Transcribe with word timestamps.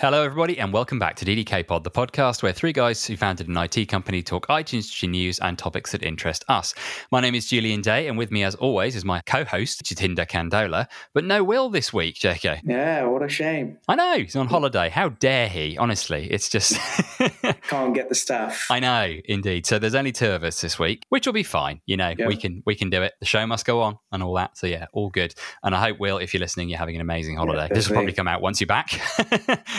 Hello, 0.00 0.22
everybody, 0.22 0.60
and 0.60 0.72
welcome 0.72 1.00
back 1.00 1.16
to 1.16 1.24
DDK 1.24 1.66
Pod, 1.66 1.82
the 1.82 1.90
podcast 1.90 2.40
where 2.40 2.52
three 2.52 2.72
guys 2.72 3.04
who 3.04 3.16
founded 3.16 3.48
an 3.48 3.56
IT 3.56 3.86
company 3.86 4.22
talk 4.22 4.46
IT 4.48 4.72
industry 4.72 5.08
news 5.08 5.40
and 5.40 5.58
topics 5.58 5.90
that 5.90 6.04
interest 6.04 6.44
us. 6.46 6.72
My 7.10 7.20
name 7.20 7.34
is 7.34 7.48
Julian 7.48 7.80
Day, 7.80 8.06
and 8.06 8.16
with 8.16 8.30
me, 8.30 8.44
as 8.44 8.54
always, 8.54 8.94
is 8.94 9.04
my 9.04 9.20
co 9.22 9.44
host, 9.44 9.82
Jatinder 9.82 10.24
Kandola. 10.24 10.86
But 11.14 11.24
no 11.24 11.42
Will 11.42 11.68
this 11.68 11.92
week, 11.92 12.14
JK. 12.14 12.60
Yeah, 12.64 13.06
what 13.06 13.24
a 13.24 13.28
shame. 13.28 13.78
I 13.88 13.96
know, 13.96 14.18
he's 14.18 14.36
on 14.36 14.46
holiday. 14.46 14.88
How 14.88 15.08
dare 15.08 15.48
he? 15.48 15.76
Honestly, 15.76 16.28
it's 16.30 16.48
just. 16.48 16.78
Can't 17.62 17.92
get 17.92 18.08
the 18.08 18.14
staff. 18.14 18.68
I 18.70 18.78
know, 18.78 19.12
indeed. 19.24 19.66
So 19.66 19.80
there's 19.80 19.96
only 19.96 20.12
two 20.12 20.30
of 20.30 20.44
us 20.44 20.60
this 20.60 20.78
week, 20.78 21.06
which 21.08 21.26
will 21.26 21.32
be 21.32 21.42
fine. 21.42 21.80
You 21.86 21.96
know, 21.96 22.14
we 22.24 22.36
can 22.36 22.62
we 22.64 22.76
can 22.76 22.88
do 22.88 23.02
it. 23.02 23.14
The 23.18 23.26
show 23.26 23.44
must 23.48 23.66
go 23.66 23.82
on 23.82 23.98
and 24.12 24.22
all 24.22 24.34
that. 24.34 24.58
So 24.58 24.68
yeah, 24.68 24.86
all 24.92 25.10
good. 25.10 25.34
And 25.64 25.74
I 25.74 25.88
hope, 25.88 25.98
Will, 25.98 26.18
if 26.18 26.32
you're 26.32 26.40
listening, 26.40 26.68
you're 26.68 26.78
having 26.78 26.94
an 26.94 27.00
amazing 27.00 27.34
holiday. 27.34 27.66
Yeah, 27.68 27.74
this 27.74 27.88
will 27.88 27.94
probably 27.94 28.12
come 28.12 28.28
out 28.28 28.40
once 28.40 28.60
you're 28.60 28.68
back. 28.68 29.00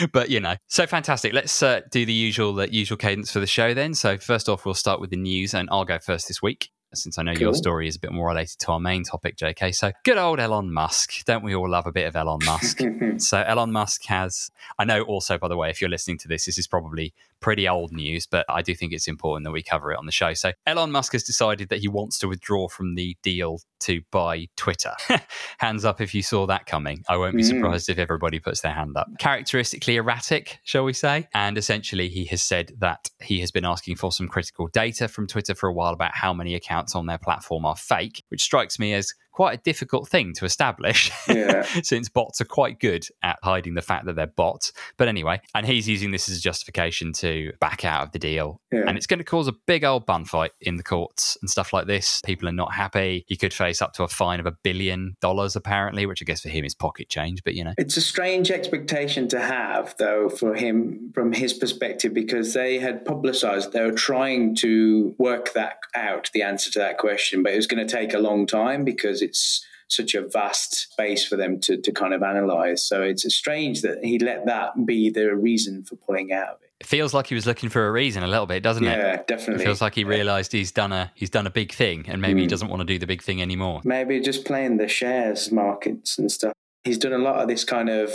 but 0.12 0.30
you 0.30 0.40
know, 0.40 0.56
so 0.66 0.86
fantastic. 0.86 1.32
Let's 1.32 1.62
uh, 1.62 1.80
do 1.90 2.04
the 2.04 2.12
usual 2.12 2.58
uh, 2.60 2.66
usual 2.70 2.98
cadence 2.98 3.32
for 3.32 3.40
the 3.40 3.46
show 3.46 3.74
then. 3.74 3.94
So 3.94 4.18
first 4.18 4.48
off, 4.48 4.64
we'll 4.64 4.74
start 4.74 5.00
with 5.00 5.10
the 5.10 5.16
news, 5.16 5.54
and 5.54 5.68
I'll 5.70 5.84
go 5.84 5.98
first 5.98 6.28
this 6.28 6.42
week. 6.42 6.70
Since 6.92 7.18
I 7.18 7.22
know 7.22 7.30
your 7.32 7.54
story 7.54 7.86
is 7.86 7.94
a 7.94 8.00
bit 8.00 8.10
more 8.10 8.26
related 8.26 8.58
to 8.60 8.72
our 8.72 8.80
main 8.80 9.04
topic, 9.04 9.36
JK. 9.36 9.72
So, 9.76 9.92
good 10.04 10.18
old 10.18 10.40
Elon 10.40 10.72
Musk. 10.72 11.24
Don't 11.24 11.44
we 11.44 11.54
all 11.54 11.70
love 11.70 11.86
a 11.86 11.92
bit 11.92 12.08
of 12.08 12.16
Elon 12.16 12.40
Musk? 12.44 12.80
So 13.18 13.38
Elon 13.38 13.70
Musk 13.70 14.06
has. 14.06 14.50
I 14.78 14.84
know. 14.84 15.02
Also, 15.02 15.36
by 15.36 15.46
the 15.46 15.56
way, 15.56 15.68
if 15.68 15.80
you're 15.80 15.90
listening 15.90 16.16
to 16.18 16.28
this, 16.28 16.46
this 16.46 16.58
is 16.58 16.66
probably 16.66 17.12
pretty 17.40 17.68
old 17.68 17.92
news, 17.92 18.26
but 18.26 18.44
I 18.48 18.62
do 18.62 18.74
think 18.74 18.92
it's 18.92 19.08
important 19.08 19.44
that 19.44 19.52
we 19.52 19.62
cover 19.62 19.92
it 19.92 19.98
on 19.98 20.06
the 20.06 20.12
show. 20.12 20.34
So 20.34 20.52
Elon 20.66 20.90
Musk 20.92 21.12
has 21.12 21.22
decided 21.22 21.68
that 21.70 21.78
he 21.80 21.88
wants 21.88 22.18
to 22.20 22.28
withdraw 22.28 22.68
from 22.68 22.94
the 22.94 23.16
deal 23.22 23.60
to 23.80 24.02
buy 24.12 24.46
Twitter. 24.56 24.92
Hands 25.58 25.84
up 25.84 26.00
if 26.00 26.14
you 26.14 26.22
saw 26.22 26.46
that 26.46 26.66
coming. 26.66 27.02
I 27.08 27.16
won't 27.16 27.36
be 27.36 27.42
Mm. 27.42 27.46
surprised 27.48 27.88
if 27.88 27.98
everybody 27.98 28.38
puts 28.38 28.60
their 28.60 28.72
hand 28.72 28.96
up. 28.96 29.08
Characteristically 29.18 29.96
erratic, 29.96 30.58
shall 30.64 30.84
we 30.84 30.92
say? 30.92 31.28
And 31.32 31.56
essentially, 31.56 32.08
he 32.08 32.26
has 32.26 32.42
said 32.42 32.72
that 32.78 33.08
he 33.22 33.40
has 33.40 33.50
been 33.50 33.64
asking 33.64 33.96
for 33.96 34.12
some 34.12 34.28
critical 34.28 34.68
data 34.68 35.08
from 35.08 35.26
Twitter 35.26 35.54
for 35.54 35.68
a 35.68 35.72
while 35.72 35.92
about 35.94 36.14
how 36.14 36.34
many 36.34 36.54
accounts 36.54 36.94
on 36.94 37.06
their 37.06 37.18
platform 37.18 37.64
are 37.64 37.76
fake, 37.76 38.22
which 38.28 38.42
strikes 38.42 38.78
me 38.78 38.92
as 38.92 39.14
quite 39.40 39.58
a 39.58 39.62
difficult 39.62 40.06
thing 40.06 40.34
to 40.34 40.44
establish. 40.44 41.10
Yeah. 41.26 41.62
since 41.82 42.10
bots 42.10 42.42
are 42.42 42.44
quite 42.44 42.78
good 42.78 43.06
at 43.22 43.38
hiding 43.42 43.72
the 43.72 43.80
fact 43.80 44.04
that 44.04 44.14
they're 44.14 44.26
bots. 44.26 44.70
But 44.98 45.08
anyway, 45.08 45.40
and 45.54 45.64
he's 45.64 45.88
using 45.88 46.10
this 46.10 46.28
as 46.28 46.36
a 46.36 46.40
justification 46.42 47.14
to 47.14 47.52
back 47.58 47.82
out 47.84 48.02
of 48.02 48.12
the 48.12 48.18
deal. 48.18 48.60
Yeah. 48.70 48.84
And 48.86 48.98
it's 48.98 49.06
going 49.06 49.18
to 49.18 49.24
cause 49.24 49.48
a 49.48 49.52
big 49.52 49.82
old 49.82 50.04
bun 50.04 50.26
fight 50.26 50.52
in 50.60 50.76
the 50.76 50.82
courts 50.82 51.38
and 51.40 51.48
stuff 51.48 51.72
like 51.72 51.86
this. 51.86 52.20
People 52.22 52.48
are 52.48 52.52
not 52.52 52.74
happy. 52.74 53.24
He 53.28 53.36
could 53.36 53.54
face 53.54 53.80
up 53.80 53.94
to 53.94 54.02
a 54.02 54.08
fine 54.08 54.40
of 54.40 54.46
a 54.46 54.52
billion 54.62 55.16
dollars, 55.22 55.56
apparently, 55.56 56.04
which 56.04 56.22
I 56.22 56.26
guess 56.26 56.42
for 56.42 56.50
him 56.50 56.66
is 56.66 56.74
pocket 56.74 57.08
change, 57.08 57.42
but 57.42 57.54
you 57.54 57.64
know. 57.64 57.72
It's 57.78 57.96
a 57.96 58.02
strange 58.02 58.50
expectation 58.50 59.26
to 59.28 59.40
have, 59.40 59.94
though, 59.98 60.28
for 60.28 60.54
him 60.54 61.12
from 61.14 61.32
his 61.32 61.54
perspective, 61.54 62.12
because 62.12 62.52
they 62.52 62.78
had 62.78 63.06
publicized 63.06 63.72
they 63.72 63.82
were 63.82 63.92
trying 63.92 64.54
to 64.56 65.14
work 65.18 65.54
that 65.54 65.78
out, 65.94 66.30
the 66.34 66.42
answer 66.42 66.70
to 66.72 66.78
that 66.78 66.98
question, 66.98 67.42
but 67.42 67.52
it 67.52 67.56
was 67.56 67.66
going 67.66 67.86
to 67.86 67.90
take 67.90 68.12
a 68.12 68.18
long 68.18 68.46
time 68.46 68.84
because 68.84 69.22
it's 69.30 69.64
such 69.88 70.14
a 70.14 70.22
vast 70.22 70.92
space 70.92 71.26
for 71.26 71.36
them 71.36 71.58
to, 71.60 71.76
to 71.76 71.90
kind 71.92 72.14
of 72.14 72.22
analyze. 72.22 72.84
So 72.84 73.02
it's 73.02 73.22
strange 73.34 73.82
that 73.82 73.98
he 74.04 74.18
let 74.18 74.46
that 74.46 74.86
be 74.86 75.10
the 75.10 75.34
reason 75.34 75.82
for 75.82 75.96
pulling 75.96 76.32
out 76.32 76.48
of 76.48 76.56
it. 76.62 76.70
It 76.80 76.86
feels 76.86 77.12
like 77.12 77.26
he 77.26 77.34
was 77.34 77.44
looking 77.46 77.68
for 77.68 77.86
a 77.86 77.92
reason 77.92 78.22
a 78.22 78.28
little 78.28 78.46
bit, 78.46 78.62
doesn't 78.62 78.84
it? 78.84 78.96
Yeah, 78.96 79.14
It 79.14 79.26
definitely. 79.26 79.64
feels 79.64 79.80
like 79.82 79.94
he 79.96 80.04
realized 80.04 80.52
he's 80.52 80.72
done 80.72 80.92
a 80.92 81.10
he's 81.14 81.28
done 81.28 81.46
a 81.46 81.50
big 81.50 81.72
thing 81.72 82.04
and 82.08 82.22
maybe 82.22 82.40
he 82.40 82.46
Mm. 82.46 82.50
doesn't 82.50 82.68
want 82.68 82.80
to 82.80 82.86
do 82.86 82.98
the 82.98 83.06
big 83.06 83.20
thing 83.22 83.42
anymore. 83.42 83.80
maybe 83.84 84.18
just 84.20 84.44
playing 84.46 84.76
the 84.78 84.88
shares 84.88 85.50
markets 85.52 86.18
and 86.18 86.30
stuff. 86.32 86.52
He's 86.84 86.96
done 86.98 87.12
a 87.12 87.18
lot 87.18 87.36
of 87.42 87.48
this 87.48 87.64
kind 87.64 87.90
of 87.90 88.10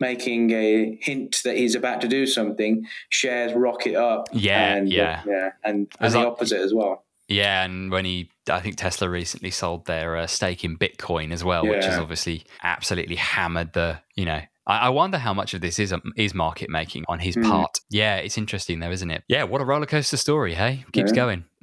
making 0.00 0.50
a 0.52 0.96
hint 1.00 1.40
that 1.44 1.56
he's 1.56 1.74
about 1.74 2.00
to 2.02 2.08
do 2.08 2.26
something. 2.26 2.86
Shares 3.08 3.52
rocket 3.54 3.94
up. 3.96 4.28
Yeah, 4.32 4.74
and, 4.74 4.88
yeah. 4.92 5.22
yeah, 5.26 5.50
and, 5.64 5.88
and 6.00 6.12
the 6.12 6.18
like- 6.18 6.26
opposite 6.28 6.60
as 6.60 6.72
well. 6.74 7.04
Yeah, 7.28 7.64
and 7.64 7.90
when 7.90 8.04
he, 8.04 8.30
I 8.50 8.60
think 8.60 8.76
Tesla 8.76 9.08
recently 9.08 9.50
sold 9.50 9.86
their 9.86 10.16
uh, 10.16 10.26
stake 10.26 10.64
in 10.64 10.76
Bitcoin 10.76 11.32
as 11.32 11.42
well, 11.42 11.66
which 11.66 11.84
has 11.86 11.98
obviously 11.98 12.44
absolutely 12.62 13.16
hammered 13.16 13.72
the, 13.72 14.00
you 14.14 14.24
know. 14.26 14.40
I, 14.66 14.78
I 14.78 14.88
wonder 14.90 15.18
how 15.18 15.34
much 15.34 15.52
of 15.54 15.60
this 15.60 15.78
is 15.78 15.92
um, 15.92 16.00
is 16.16 16.32
market 16.34 16.70
making 16.70 17.04
on 17.08 17.18
his 17.18 17.36
Mm. 17.36 17.44
part. 17.48 17.80
Yeah, 17.90 18.16
it's 18.16 18.38
interesting 18.38 18.80
though, 18.80 18.90
isn't 18.90 19.10
it? 19.10 19.22
Yeah, 19.28 19.44
what 19.44 19.60
a 19.60 19.64
roller 19.64 19.84
coaster 19.86 20.16
story, 20.16 20.54
hey? 20.54 20.84
Keeps 20.92 21.10
Yeah. 21.12 21.16
going. 21.16 21.44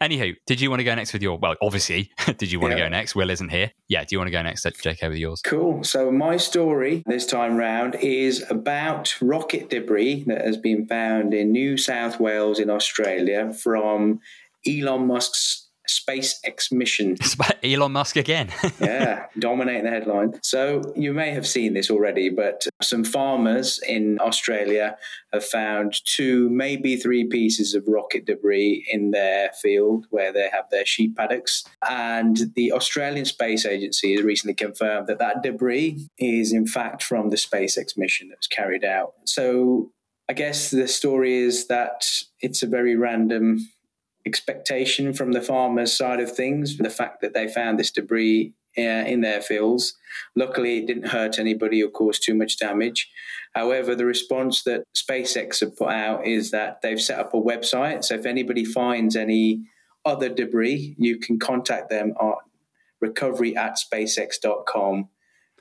Anywho, 0.00 0.34
did 0.46 0.60
you 0.60 0.70
want 0.70 0.80
to 0.80 0.84
go 0.84 0.94
next 0.94 1.12
with 1.12 1.22
your? 1.22 1.38
Well, 1.38 1.54
obviously, 1.62 2.10
did 2.38 2.50
you 2.52 2.60
want 2.60 2.72
to 2.72 2.78
go 2.78 2.88
next? 2.88 3.14
Will 3.14 3.30
isn't 3.30 3.50
here. 3.50 3.72
Yeah, 3.88 4.02
do 4.04 4.14
you 4.14 4.18
want 4.18 4.28
to 4.28 4.32
go 4.32 4.42
next, 4.42 4.64
JK, 4.64 5.08
with 5.08 5.18
yours? 5.18 5.40
Cool. 5.44 5.82
So 5.84 6.10
my 6.10 6.36
story 6.36 7.02
this 7.06 7.26
time 7.26 7.56
round 7.56 7.94
is 7.96 8.44
about 8.50 9.16
rocket 9.20 9.70
debris 9.70 10.24
that 10.28 10.44
has 10.44 10.56
been 10.56 10.86
found 10.86 11.34
in 11.34 11.52
New 11.52 11.76
South 11.76 12.18
Wales 12.20 12.58
in 12.58 12.70
Australia 12.70 13.52
from 13.52 14.20
Elon 14.68 15.06
Musk's 15.06 15.68
SpaceX 15.88 16.70
mission. 16.70 17.16
Elon 17.62 17.92
Musk 17.92 18.16
again. 18.16 18.50
yeah, 18.80 19.26
dominating 19.38 19.84
the 19.84 19.90
headline. 19.90 20.38
So 20.42 20.82
you 20.94 21.12
may 21.12 21.30
have 21.30 21.46
seen 21.46 21.74
this 21.74 21.90
already, 21.90 22.28
but 22.28 22.66
some 22.82 23.04
farmers 23.04 23.80
in 23.88 24.18
Australia 24.20 24.96
have 25.32 25.44
found 25.44 25.94
two, 26.04 26.50
maybe 26.50 26.96
three 26.96 27.26
pieces 27.26 27.74
of 27.74 27.84
rocket 27.86 28.26
debris 28.26 28.86
in 28.92 29.10
their 29.10 29.50
field 29.60 30.06
where 30.10 30.32
they 30.32 30.48
have 30.52 30.66
their 30.70 30.86
sheep 30.86 31.16
paddocks. 31.16 31.64
And 31.88 32.52
the 32.54 32.72
Australian 32.72 33.24
Space 33.24 33.64
Agency 33.64 34.14
has 34.14 34.22
recently 34.22 34.54
confirmed 34.54 35.06
that 35.06 35.18
that 35.18 35.42
debris 35.42 36.08
is, 36.18 36.52
in 36.52 36.66
fact, 36.66 37.02
from 37.02 37.30
the 37.30 37.36
SpaceX 37.36 37.96
mission 37.96 38.28
that 38.28 38.38
was 38.38 38.46
carried 38.46 38.84
out. 38.84 39.14
So 39.24 39.90
I 40.28 40.34
guess 40.34 40.70
the 40.70 40.86
story 40.86 41.38
is 41.38 41.68
that 41.68 42.04
it's 42.42 42.62
a 42.62 42.66
very 42.66 42.96
random 42.96 43.60
expectation 44.28 45.12
from 45.12 45.32
the 45.32 45.40
farmers' 45.40 45.96
side 45.96 46.20
of 46.20 46.30
things. 46.30 46.76
The 46.76 46.90
fact 46.90 47.20
that 47.22 47.34
they 47.34 47.48
found 47.48 47.78
this 47.78 47.90
debris 47.90 48.52
uh, 48.76 49.04
in 49.12 49.22
their 49.22 49.40
fields. 49.40 49.94
Luckily, 50.36 50.78
it 50.78 50.86
didn't 50.86 51.08
hurt 51.08 51.38
anybody 51.38 51.82
or 51.82 51.88
cause 51.88 52.18
too 52.18 52.34
much 52.34 52.58
damage. 52.58 53.10
However, 53.54 53.94
the 53.94 54.04
response 54.04 54.62
that 54.64 54.84
SpaceX 54.96 55.60
have 55.60 55.76
put 55.76 55.88
out 55.88 56.24
is 56.26 56.50
that 56.52 56.80
they've 56.82 57.00
set 57.00 57.18
up 57.18 57.34
a 57.34 57.38
website. 57.38 58.04
So 58.04 58.14
if 58.14 58.26
anybody 58.26 58.64
finds 58.64 59.16
any 59.16 59.64
other 60.04 60.28
debris, 60.28 60.94
you 60.98 61.18
can 61.18 61.38
contact 61.38 61.90
them 61.90 62.14
at 62.20 62.34
recovery 63.00 63.56
at 63.56 63.78
spacex.com 63.78 65.08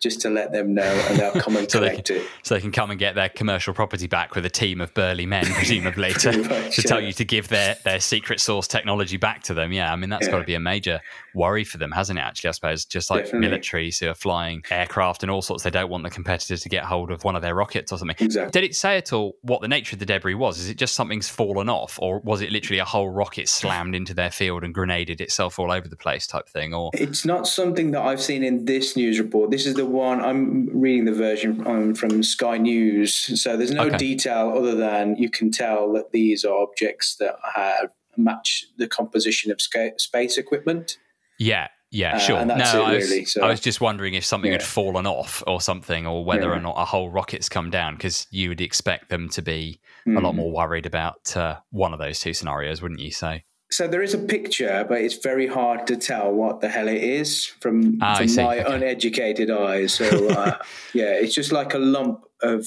just 0.01 0.21
to 0.21 0.29
let 0.29 0.51
them 0.51 0.73
know 0.73 0.83
and 0.83 1.19
they'll 1.19 1.31
come 1.41 1.57
and 1.57 1.69
So 1.77 1.79
they 1.79 1.89
collect 1.89 2.09
it. 2.11 2.27
so 2.43 2.55
they 2.55 2.61
can 2.61 2.71
come 2.71 2.91
and 2.91 2.99
get 2.99 3.15
their 3.15 3.29
commercial 3.29 3.73
property 3.73 4.07
back 4.07 4.35
with 4.35 4.45
a 4.45 4.49
team 4.49 4.79
of 4.81 4.93
burly 4.93 5.25
men, 5.25 5.45
presumably, 5.53 6.13
to, 6.13 6.43
much, 6.43 6.75
to 6.75 6.81
tell 6.83 7.01
you 7.01 7.13
to 7.13 7.25
give 7.25 7.47
their, 7.47 7.75
their 7.83 7.99
secret 7.99 8.39
source 8.39 8.67
technology 8.67 9.17
back 9.17 9.43
to 9.43 9.53
them. 9.53 9.71
Yeah, 9.71 9.91
I 9.91 9.95
mean, 9.95 10.09
that's 10.09 10.27
got 10.27 10.39
to 10.39 10.43
be 10.45 10.53
a 10.53 10.59
major 10.59 11.01
worry 11.37 11.63
for 11.63 11.77
them, 11.77 11.91
hasn't 11.91 12.19
it, 12.19 12.21
actually, 12.23 12.49
I 12.49 12.51
suppose? 12.51 12.83
Just 12.85 13.09
like 13.09 13.25
Definitely. 13.25 13.57
militaries 13.59 13.99
who 13.99 14.09
are 14.09 14.13
flying 14.15 14.63
aircraft 14.69 15.23
and 15.23 15.31
all 15.31 15.41
sorts, 15.41 15.63
they 15.63 15.69
don't 15.69 15.89
want 15.89 16.03
the 16.03 16.09
competitor 16.09 16.57
to 16.57 16.69
get 16.69 16.83
hold 16.83 17.11
of 17.11 17.23
one 17.23 17.35
of 17.35 17.41
their 17.41 17.55
rockets 17.55 17.91
or 17.91 17.97
something. 17.97 18.17
Exactly. 18.19 18.51
Did 18.59 18.69
it 18.69 18.75
say 18.75 18.97
at 18.97 19.13
all 19.13 19.33
what 19.41 19.61
the 19.61 19.67
nature 19.67 19.95
of 19.95 19.99
the 19.99 20.05
debris 20.05 20.33
was? 20.33 20.59
Is 20.59 20.67
it 20.69 20.77
just 20.77 20.95
something's 20.95 21.29
fallen 21.29 21.69
off, 21.69 21.97
or 22.01 22.19
was 22.19 22.41
it 22.41 22.51
literally 22.51 22.79
a 22.79 22.85
whole 22.85 23.09
rocket 23.09 23.47
slammed 23.47 23.95
into 23.95 24.13
their 24.13 24.31
field 24.31 24.63
and 24.63 24.73
grenaded 24.73 25.21
itself 25.21 25.59
all 25.59 25.71
over 25.71 25.87
the 25.87 25.95
place 25.95 26.27
type 26.27 26.49
thing? 26.49 26.73
Or 26.73 26.91
It's 26.93 27.25
not 27.25 27.47
something 27.47 27.91
that 27.91 28.01
I've 28.01 28.21
seen 28.21 28.43
in 28.43 28.65
this 28.65 28.97
news 28.97 29.19
report. 29.19 29.51
This 29.51 29.65
is 29.65 29.75
the 29.75 29.85
one 29.85 30.19
I'm 30.21 30.67
reading 30.77 31.05
the 31.05 31.13
version 31.13 31.65
um, 31.67 31.93
from 31.95 32.23
Sky 32.23 32.57
News. 32.57 33.15
So 33.41 33.55
there's 33.55 33.71
no 33.71 33.85
Okay. 33.87 33.97
detail 33.97 34.53
other 34.57 34.75
than 34.75 35.15
you 35.17 35.29
can 35.29 35.51
tell 35.51 35.93
that 35.93 36.11
these 36.11 36.43
are 36.43 36.57
objects 36.57 37.15
that 37.17 37.35
have 37.55 37.91
match 38.17 38.65
the 38.77 38.87
composition 38.87 39.51
of 39.51 39.61
space 39.61 40.37
equipment. 40.37 40.97
Yeah, 41.39 41.67
yeah, 41.91 42.15
Uh, 42.15 42.19
sure. 42.19 42.45
no, 42.45 42.55
it, 42.55 42.61
I, 42.61 42.93
was, 42.95 43.09
really, 43.09 43.25
so- 43.25 43.43
I 43.43 43.47
was 43.49 43.59
just 43.59 43.79
wondering 43.81 44.13
if 44.13 44.25
something 44.25 44.51
had 44.51 44.63
fallen 44.63 45.07
off 45.07 45.41
or 45.47 45.61
something, 45.61 46.05
or 46.05 46.25
whether 46.25 46.51
or 46.51 46.59
not 46.59 46.75
a 46.77 46.85
whole 46.85 47.09
rocket's 47.09 47.47
come 47.49 47.69
down, 47.69 47.95
because 47.95 48.27
you 48.31 48.49
would 48.49 48.61
expect 48.61 49.09
them 49.09 49.29
to 49.29 49.41
be 49.41 49.79
a 50.07 50.19
lot 50.21 50.33
Mm. 50.33 50.37
more 50.37 50.51
worried 50.51 50.85
about 50.85 51.35
uh, 51.37 51.57
one 51.71 51.93
of 51.93 51.99
those 51.99 52.19
two 52.19 52.33
scenarios, 52.33 52.81
wouldn't 52.81 52.99
you? 52.99 53.11
say? 53.11 53.43
So 53.69 53.85
there 53.87 54.01
is 54.01 54.13
a 54.13 54.17
picture, 54.17 54.85
but 54.87 55.01
it's 55.01 55.15
very 55.17 55.45
hard 55.47 55.87
to 55.87 55.97
tell 55.97 56.31
what 56.31 56.61
the 56.61 56.69
hell 56.69 56.87
it 56.87 57.03
is 57.03 57.45
from, 57.45 57.99
Ah, 58.01 58.15
from 58.15 58.33
my 58.35 58.59
Okay. 58.59 58.73
uneducated 58.75 59.51
eyes. 59.51 59.93
So 59.93 60.29
uh, 60.29 60.57
yeah, 60.93 61.11
it's 61.21 61.35
just 61.35 61.51
like 61.51 61.73
a 61.73 61.77
lump 61.79 62.23
of 62.41 62.65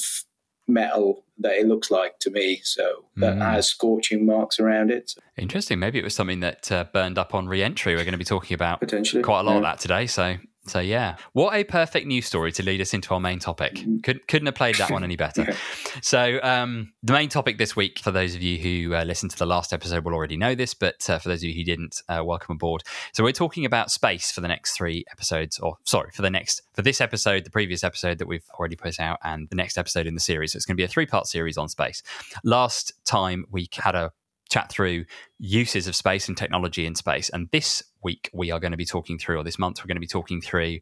metal 0.70 1.24
that 1.38 1.52
it 1.58 1.66
looks 1.66 1.90
like 1.90 2.18
to 2.20 2.30
me. 2.30 2.60
So 2.64 3.04
that 3.16 3.36
Mm. 3.36 3.50
has 3.52 3.66
scorching 3.68 4.26
marks 4.26 4.60
around 4.60 4.90
it. 4.90 5.14
interesting. 5.36 5.78
Maybe 5.78 5.98
it 5.98 6.04
was 6.04 6.14
something 6.14 6.40
that 6.40 6.70
uh, 6.70 6.84
burned 6.92 7.18
up 7.18 7.34
on 7.34 7.48
re 7.48 7.62
entry. 7.62 7.94
We're 7.94 8.04
going 8.04 8.12
to 8.12 8.18
be 8.18 8.24
talking 8.24 8.54
about 8.54 8.80
Potentially, 8.80 9.22
quite 9.22 9.40
a 9.40 9.42
lot 9.44 9.56
of 9.56 9.62
that 9.62 9.78
today. 9.78 10.06
So, 10.06 10.36
So 10.66 10.78
yeah, 10.78 11.16
what 11.32 11.54
a 11.54 11.64
perfect 11.64 12.06
news 12.06 12.26
story 12.26 12.52
to 12.52 12.62
lead 12.62 12.82
us 12.82 12.92
into 12.92 13.14
our 13.14 13.20
main 13.20 13.38
topic. 13.38 13.76
Mm-hmm. 13.76 13.98
Could, 14.00 14.28
couldn't 14.28 14.46
have 14.46 14.54
played 14.54 14.76
that 14.76 14.90
one 14.90 15.02
any 15.02 15.16
better. 15.16 15.54
so 16.02 16.38
um, 16.42 16.92
the 17.02 17.14
main 17.14 17.30
topic 17.30 17.56
this 17.56 17.74
week, 17.74 17.98
for 17.98 18.10
those 18.10 18.34
of 18.34 18.42
you 18.42 18.58
who 18.58 18.94
uh, 18.94 19.04
listened 19.04 19.30
to 19.30 19.38
the 19.38 19.46
last 19.46 19.72
episode, 19.72 20.04
will 20.04 20.12
already 20.12 20.36
know 20.36 20.54
this, 20.54 20.74
but 20.74 21.08
uh, 21.08 21.18
for 21.18 21.30
those 21.30 21.38
of 21.38 21.44
you 21.44 21.54
who 21.54 21.64
didn't, 21.64 22.02
uh, 22.10 22.22
welcome 22.22 22.56
aboard. 22.56 22.82
So 23.14 23.24
we're 23.24 23.32
talking 23.32 23.64
about 23.64 23.90
space 23.90 24.30
for 24.30 24.42
the 24.42 24.48
next 24.48 24.76
three 24.76 25.04
episodes, 25.10 25.58
or 25.58 25.76
sorry, 25.84 26.10
for 26.12 26.20
the 26.20 26.30
next 26.30 26.60
for 26.74 26.82
this 26.82 27.00
episode, 27.00 27.44
the 27.44 27.50
previous 27.50 27.82
episode 27.82 28.18
that 28.18 28.28
we've 28.28 28.44
already 28.58 28.76
put 28.76 29.00
out, 29.00 29.18
and 29.24 29.48
the 29.48 29.56
next 29.56 29.78
episode 29.78 30.06
in 30.06 30.12
the 30.12 30.20
series. 30.20 30.52
So 30.52 30.58
it's 30.58 30.66
going 30.66 30.76
to 30.76 30.80
be 30.80 30.84
a 30.84 30.88
three 30.88 31.06
part 31.06 31.26
series 31.26 31.56
on 31.56 31.68
space. 31.70 32.02
Last 32.44 32.92
time 33.06 33.46
we 33.50 33.68
had 33.72 33.94
a 33.94 34.12
chat 34.50 34.70
through 34.70 35.04
uses 35.38 35.86
of 35.86 35.96
space 35.96 36.28
and 36.28 36.36
technology 36.36 36.84
in 36.84 36.94
space. 36.94 37.30
And 37.30 37.48
this 37.52 37.82
week, 38.02 38.28
we 38.32 38.50
are 38.50 38.60
going 38.60 38.72
to 38.72 38.76
be 38.76 38.84
talking 38.84 39.18
through, 39.18 39.38
or 39.38 39.44
this 39.44 39.58
month, 39.58 39.78
we're 39.78 39.88
going 39.88 39.96
to 39.96 40.00
be 40.00 40.06
talking 40.06 40.40
through 40.40 40.80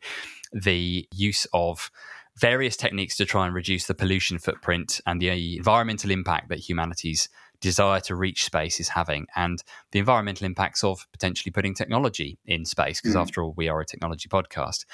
the 0.52 1.06
use 1.12 1.46
of 1.52 1.90
various 2.36 2.76
techniques 2.76 3.16
to 3.16 3.26
try 3.26 3.46
and 3.46 3.54
reduce 3.54 3.86
the 3.86 3.94
pollution 3.94 4.38
footprint 4.38 5.00
and 5.06 5.20
the 5.20 5.56
environmental 5.56 6.10
impact 6.10 6.48
that 6.48 6.58
humanity's 6.58 7.28
desire 7.60 8.00
to 8.00 8.14
reach 8.14 8.44
space 8.44 8.78
is 8.78 8.88
having, 8.88 9.26
and 9.34 9.64
the 9.90 9.98
environmental 9.98 10.46
impacts 10.46 10.84
of 10.84 11.06
potentially 11.12 11.50
putting 11.50 11.74
technology 11.74 12.38
in 12.46 12.64
space, 12.64 13.00
because 13.00 13.16
mm. 13.16 13.20
after 13.20 13.42
all, 13.42 13.52
we 13.56 13.68
are 13.68 13.80
a 13.80 13.84
technology 13.84 14.28
podcast. 14.28 14.84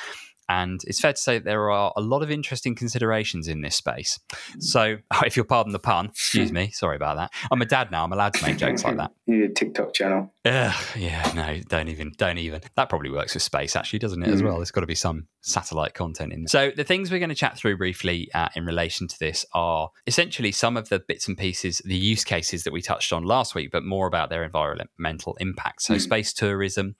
And 0.48 0.80
it's 0.84 1.00
fair 1.00 1.12
to 1.12 1.20
say 1.20 1.38
that 1.38 1.44
there 1.44 1.70
are 1.70 1.92
a 1.96 2.00
lot 2.00 2.22
of 2.22 2.30
interesting 2.30 2.74
considerations 2.74 3.48
in 3.48 3.62
this 3.62 3.76
space. 3.76 4.18
So, 4.58 4.98
if 5.24 5.36
you'll 5.36 5.46
pardon 5.46 5.72
the 5.72 5.78
pun, 5.78 6.06
excuse 6.06 6.52
me, 6.52 6.70
sorry 6.72 6.96
about 6.96 7.16
that. 7.16 7.32
I'm 7.50 7.62
a 7.62 7.66
dad 7.66 7.90
now. 7.90 8.04
I'm 8.04 8.12
allowed 8.12 8.34
to 8.34 8.46
make 8.46 8.58
jokes 8.58 8.84
like 8.84 8.96
that. 8.96 9.12
You 9.26 9.36
need 9.40 9.50
a 9.50 9.54
TikTok 9.54 9.94
channel. 9.94 10.32
Uh, 10.44 10.74
yeah, 10.96 11.32
no, 11.34 11.60
don't 11.68 11.88
even, 11.88 12.12
don't 12.18 12.38
even. 12.38 12.60
That 12.76 12.88
probably 12.88 13.10
works 13.10 13.34
with 13.34 13.42
space, 13.42 13.76
actually, 13.76 14.00
doesn't 14.00 14.22
it? 14.22 14.28
Mm. 14.28 14.34
As 14.34 14.42
well, 14.42 14.56
there's 14.56 14.70
got 14.70 14.82
to 14.82 14.86
be 14.86 14.94
some 14.94 15.26
satellite 15.40 15.94
content 15.94 16.32
in. 16.32 16.40
There. 16.40 16.48
So, 16.48 16.70
the 16.76 16.84
things 16.84 17.10
we're 17.10 17.18
going 17.18 17.30
to 17.30 17.34
chat 17.34 17.56
through 17.56 17.78
briefly 17.78 18.28
uh, 18.34 18.48
in 18.54 18.66
relation 18.66 19.08
to 19.08 19.18
this 19.18 19.46
are 19.54 19.90
essentially 20.06 20.52
some 20.52 20.76
of 20.76 20.90
the 20.90 20.98
bits 20.98 21.28
and 21.28 21.38
pieces, 21.38 21.80
the 21.84 21.96
use 21.96 22.24
cases 22.24 22.64
that 22.64 22.72
we 22.72 22.82
touched 22.82 23.12
on 23.12 23.24
last 23.24 23.54
week, 23.54 23.70
but 23.72 23.84
more 23.84 24.06
about 24.06 24.28
their 24.28 24.44
environmental 24.44 25.34
impact. 25.40 25.82
So, 25.82 25.94
mm. 25.94 26.00
space 26.00 26.32
tourism, 26.34 26.96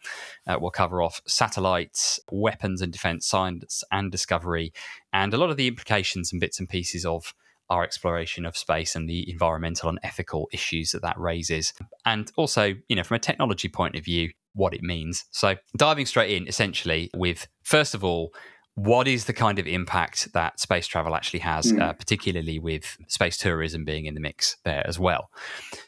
uh, 0.46 0.56
we'll 0.58 0.70
cover 0.70 1.02
off 1.02 1.20
satellites, 1.26 2.18
weapons 2.32 2.80
and 2.80 2.92
defense 2.92 3.26
science 3.34 3.82
and 3.90 4.12
discovery, 4.12 4.72
and 5.12 5.34
a 5.34 5.36
lot 5.36 5.50
of 5.50 5.56
the 5.56 5.66
implications 5.66 6.30
and 6.30 6.40
bits 6.40 6.60
and 6.60 6.68
pieces 6.68 7.04
of 7.04 7.34
our 7.68 7.82
exploration 7.82 8.46
of 8.46 8.56
space 8.56 8.94
and 8.94 9.08
the 9.08 9.28
environmental 9.28 9.88
and 9.88 9.98
ethical 10.04 10.48
issues 10.52 10.92
that 10.92 11.02
that 11.02 11.18
raises. 11.18 11.72
And 12.04 12.30
also, 12.36 12.74
you 12.88 12.94
know, 12.94 13.02
from 13.02 13.16
a 13.16 13.26
technology 13.30 13.68
point 13.68 13.96
of 13.96 14.04
view, 14.04 14.30
what 14.52 14.72
it 14.72 14.82
means. 14.82 15.24
So, 15.32 15.56
diving 15.76 16.06
straight 16.06 16.30
in, 16.36 16.46
essentially, 16.46 17.10
with 17.16 17.48
first 17.64 17.92
of 17.94 18.04
all, 18.04 18.32
what 18.74 19.06
is 19.06 19.26
the 19.26 19.32
kind 19.32 19.58
of 19.58 19.66
impact 19.66 20.32
that 20.32 20.58
space 20.58 20.86
travel 20.86 21.14
actually 21.14 21.38
has, 21.40 21.72
mm. 21.72 21.80
uh, 21.80 21.92
particularly 21.92 22.58
with 22.58 22.96
space 23.06 23.36
tourism 23.36 23.84
being 23.84 24.06
in 24.06 24.14
the 24.14 24.20
mix 24.20 24.56
there 24.64 24.84
as 24.86 24.98
well? 24.98 25.30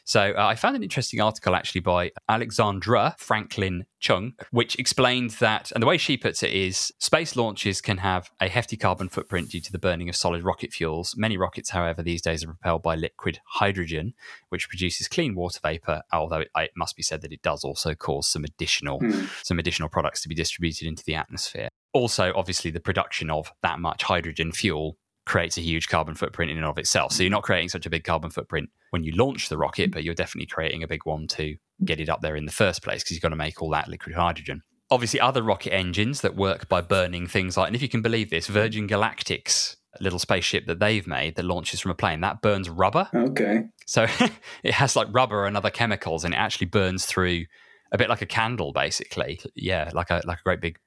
So, 0.05 0.33
uh, 0.37 0.45
I 0.47 0.55
found 0.55 0.75
an 0.75 0.83
interesting 0.83 1.19
article 1.19 1.53
actually 1.53 1.81
by 1.81 2.11
Alexandra 2.29 3.15
Franklin 3.17 3.85
Chung, 3.99 4.33
which 4.51 4.77
explained 4.79 5.31
that, 5.39 5.71
and 5.71 5.81
the 5.81 5.87
way 5.87 5.97
she 5.97 6.15
puts 6.15 6.43
it 6.43 6.53
is 6.53 6.93
space 6.99 7.35
launches 7.35 7.81
can 7.81 7.97
have 7.97 8.31
a 8.39 8.47
hefty 8.47 8.77
carbon 8.77 9.09
footprint 9.09 9.49
due 9.49 9.59
to 9.59 9.71
the 9.71 9.79
burning 9.79 10.07
of 10.07 10.15
solid 10.15 10.43
rocket 10.43 10.71
fuels. 10.71 11.15
Many 11.17 11.35
rockets, 11.35 11.71
however, 11.71 12.01
these 12.01 12.21
days 12.21 12.43
are 12.43 12.47
propelled 12.47 12.83
by 12.83 12.95
liquid 12.95 13.39
hydrogen, 13.45 14.13
which 14.49 14.69
produces 14.69 15.07
clean 15.07 15.35
water 15.35 15.59
vapor, 15.61 16.03
although 16.13 16.39
it, 16.39 16.51
it 16.55 16.71
must 16.77 16.95
be 16.95 17.03
said 17.03 17.21
that 17.21 17.33
it 17.33 17.41
does 17.41 17.63
also 17.63 17.95
cause 17.95 18.27
some 18.27 18.45
additional, 18.45 19.01
mm. 19.01 19.27
some 19.43 19.59
additional 19.59 19.89
products 19.89 20.21
to 20.21 20.29
be 20.29 20.35
distributed 20.35 20.87
into 20.87 21.03
the 21.03 21.15
atmosphere 21.15 21.69
also, 21.93 22.33
obviously, 22.35 22.71
the 22.71 22.79
production 22.79 23.29
of 23.29 23.51
that 23.63 23.79
much 23.79 24.03
hydrogen 24.03 24.51
fuel 24.51 24.97
creates 25.25 25.57
a 25.57 25.61
huge 25.61 25.89
carbon 25.89 26.15
footprint 26.15 26.51
in 26.51 26.57
and 26.57 26.65
of 26.65 26.77
itself. 26.77 27.11
So 27.11 27.21
you're 27.21 27.29
not 27.29 27.43
creating 27.43 27.69
such 27.69 27.85
a 27.85 27.89
big 27.89 28.03
carbon 28.03 28.29
footprint 28.29 28.69
when 28.91 29.03
you 29.03 29.11
launch 29.11 29.49
the 29.49 29.57
rocket, 29.57 29.91
but 29.91 30.03
you're 30.03 30.15
definitely 30.15 30.47
creating 30.47 30.83
a 30.83 30.87
big 30.87 31.05
one 31.05 31.27
to 31.27 31.55
get 31.83 31.99
it 31.99 32.09
up 32.09 32.21
there 32.21 32.35
in 32.35 32.45
the 32.45 32.51
first 32.51 32.81
place 32.81 33.03
because 33.03 33.11
you've 33.11 33.21
got 33.21 33.29
to 33.29 33.35
make 33.35 33.61
all 33.61 33.69
that 33.71 33.89
liquid 33.89 34.15
hydrogen. 34.15 34.63
Obviously, 34.89 35.19
other 35.19 35.43
rocket 35.43 35.73
engines 35.73 36.21
that 36.21 36.35
work 36.35 36.69
by 36.69 36.79
burning 36.79 37.27
things 37.27 37.57
like, 37.57 37.67
and 37.67 37.75
if 37.75 37.81
you 37.81 37.89
can 37.89 38.01
believe 38.01 38.29
this, 38.29 38.47
Virgin 38.47 38.87
Galactic's 38.87 39.75
little 39.99 40.19
spaceship 40.19 40.65
that 40.67 40.79
they've 40.79 41.07
made 41.07 41.35
that 41.35 41.43
launches 41.43 41.79
from 41.79 41.91
a 41.91 41.95
plane 41.95 42.21
that 42.21 42.41
burns 42.41 42.69
rubber. 42.69 43.09
Okay. 43.13 43.63
So 43.85 44.05
it 44.63 44.73
has 44.73 44.95
like 44.95 45.07
rubber 45.11 45.45
and 45.45 45.57
other 45.57 45.69
chemicals, 45.69 46.23
and 46.23 46.33
it 46.33 46.37
actually 46.37 46.67
burns 46.67 47.05
through 47.05 47.45
a 47.91 47.97
bit 47.97 48.09
like 48.09 48.21
a 48.21 48.25
candle, 48.25 48.71
basically. 48.71 49.41
Yeah, 49.55 49.91
like 49.93 50.09
a 50.09 50.21
like 50.25 50.39
a 50.39 50.43
great 50.43 50.61
big 50.61 50.77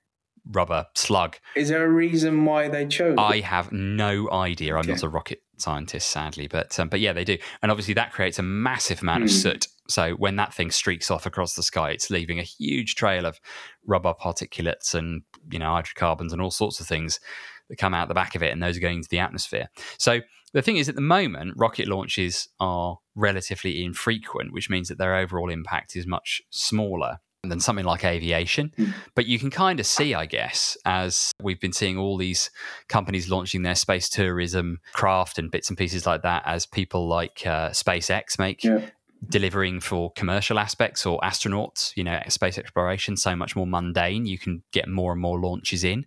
rubber 0.50 0.87
slug. 0.94 1.37
Is 1.56 1.69
there 1.69 1.85
a 1.85 1.88
reason 1.88 2.44
why 2.44 2.69
they 2.69 2.87
chose? 2.87 3.17
I 3.19 3.41
have 3.41 3.73
no 3.73 4.31
idea. 4.31 4.75
I'm 4.75 4.81
okay. 4.81 4.93
not 4.93 5.02
a 5.02 5.08
rocket 5.08 5.43
scientist, 5.58 6.11
sadly, 6.11 6.49
but 6.49 6.79
um, 6.79 6.88
but 6.88 7.00
yeah, 7.00 7.12
they 7.12 7.25
do, 7.25 7.38
and 7.62 7.70
obviously 7.70 7.94
that 7.94 8.12
creates 8.12 8.38
a 8.38 8.43
massive 8.43 9.02
amount 9.02 9.23
mm. 9.23 9.26
of 9.26 9.31
hmm. 9.31 9.37
soot. 9.37 9.69
So 9.88 10.12
when 10.12 10.37
that 10.37 10.55
thing 10.55 10.70
streaks 10.70 11.11
off 11.11 11.26
across 11.26 11.55
the 11.55 11.62
sky, 11.62 11.91
it's 11.91 12.11
leaving 12.11 12.38
a 12.38 12.44
huge 12.44 12.94
trail 12.94 13.26
of 13.26 13.41
rubber 13.87 14.14
particulates 14.14 14.94
and 14.94 15.23
you 15.50 15.58
know 15.58 15.70
hydrocarbons 15.70 16.32
and 16.32 16.41
all 16.41 16.50
sorts 16.50 16.81
of 16.81 16.87
things 16.87 17.20
that 17.69 17.79
come 17.79 17.94
out 17.94 18.08
the 18.08 18.14
back 18.14 18.35
of 18.35 18.43
it, 18.43 18.53
and 18.53 18.62
those 18.62 18.76
are 18.76 18.81
going 18.81 18.99
into 18.99 19.08
the 19.08 19.19
atmosphere. 19.19 19.69
So 19.99 20.20
the 20.53 20.62
thing 20.62 20.76
is, 20.76 20.88
at 20.88 20.96
the 20.96 21.00
moment, 21.00 21.55
rocket 21.56 21.87
launches 21.87 22.49
are 22.58 22.99
relatively 23.14 23.85
infrequent, 23.85 24.53
which 24.53 24.69
means 24.69 24.88
that 24.88 24.99
their 24.99 25.14
overall 25.14 25.50
impact 25.50 25.94
is 25.94 26.06
much 26.06 26.43
smaller 26.50 27.19
than 27.43 27.61
something 27.61 27.85
like 27.85 28.05
aviation. 28.05 28.73
Mm. 28.77 28.93
But 29.15 29.27
you 29.27 29.39
can 29.39 29.51
kind 29.51 29.81
of 29.81 29.87
see, 29.87 30.15
I 30.15 30.27
guess, 30.27 30.77
as 30.85 31.33
we've 31.43 31.61
been 31.61 31.73
seeing 31.73 31.97
all 31.97 32.17
these 32.17 32.51
companies 32.89 33.31
launching 33.31 33.63
their 33.63 33.75
space 33.75 34.09
tourism 34.09 34.81
craft 34.93 35.39
and 35.39 35.51
bits 35.51 35.69
and 35.69 35.79
pieces 35.79 36.07
like 36.07 36.23
that, 36.23 36.43
as 36.45 36.67
people 36.67 37.09
like 37.09 37.47
uh, 37.47 37.71
SpaceX 37.71 38.39
make. 38.39 38.65
Yeah. 38.65 38.87
Delivering 39.29 39.81
for 39.81 40.11
commercial 40.13 40.59
aspects 40.59 41.05
or 41.05 41.21
astronauts, 41.21 41.95
you 41.95 42.03
know, 42.03 42.23
space 42.29 42.57
exploration, 42.57 43.19
so 43.19 43.37
much 43.37 43.55
more 43.55 43.67
mundane. 43.67 44.25
You 44.25 44.39
can 44.39 44.63
get 44.73 44.89
more 44.89 45.13
and 45.13 45.21
more 45.21 45.39
launches 45.39 45.85
in. 45.85 46.07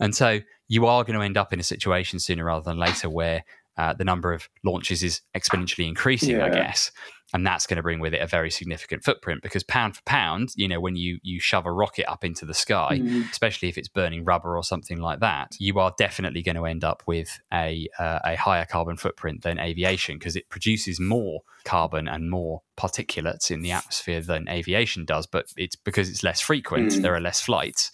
And 0.00 0.14
so 0.14 0.40
you 0.66 0.86
are 0.86 1.04
going 1.04 1.18
to 1.18 1.22
end 1.22 1.36
up 1.36 1.52
in 1.52 1.60
a 1.60 1.62
situation 1.62 2.18
sooner 2.18 2.44
rather 2.44 2.64
than 2.64 2.78
later 2.78 3.10
where 3.10 3.44
uh, 3.76 3.92
the 3.92 4.06
number 4.06 4.32
of 4.32 4.48
launches 4.64 5.02
is 5.02 5.20
exponentially 5.36 5.86
increasing, 5.86 6.36
yeah. 6.36 6.46
I 6.46 6.48
guess 6.48 6.90
and 7.32 7.46
that's 7.46 7.66
going 7.66 7.76
to 7.76 7.82
bring 7.82 8.00
with 8.00 8.14
it 8.14 8.22
a 8.22 8.26
very 8.26 8.50
significant 8.50 9.04
footprint 9.04 9.42
because 9.42 9.62
pound 9.64 9.96
for 9.96 10.02
pound 10.02 10.50
you 10.56 10.68
know 10.68 10.80
when 10.80 10.96
you 10.96 11.18
you 11.22 11.40
shove 11.40 11.66
a 11.66 11.72
rocket 11.72 12.08
up 12.10 12.24
into 12.24 12.44
the 12.44 12.54
sky 12.54 12.98
mm. 13.00 13.30
especially 13.30 13.68
if 13.68 13.76
it's 13.76 13.88
burning 13.88 14.24
rubber 14.24 14.56
or 14.56 14.62
something 14.62 15.00
like 15.00 15.20
that 15.20 15.54
you 15.58 15.78
are 15.78 15.92
definitely 15.98 16.42
going 16.42 16.56
to 16.56 16.64
end 16.64 16.84
up 16.84 17.02
with 17.06 17.40
a 17.52 17.88
uh, 17.98 18.20
a 18.24 18.36
higher 18.36 18.64
carbon 18.64 18.96
footprint 18.96 19.42
than 19.42 19.58
aviation 19.58 20.18
because 20.18 20.36
it 20.36 20.48
produces 20.48 21.00
more 21.00 21.40
carbon 21.64 22.06
and 22.06 22.30
more 22.30 22.62
particulates 22.76 23.50
in 23.50 23.62
the 23.62 23.72
atmosphere 23.72 24.20
than 24.20 24.48
aviation 24.48 25.04
does 25.04 25.26
but 25.26 25.46
it's 25.56 25.76
because 25.76 26.08
it's 26.08 26.22
less 26.22 26.40
frequent 26.40 26.92
mm. 26.92 27.02
there 27.02 27.14
are 27.14 27.20
less 27.20 27.40
flights 27.40 27.90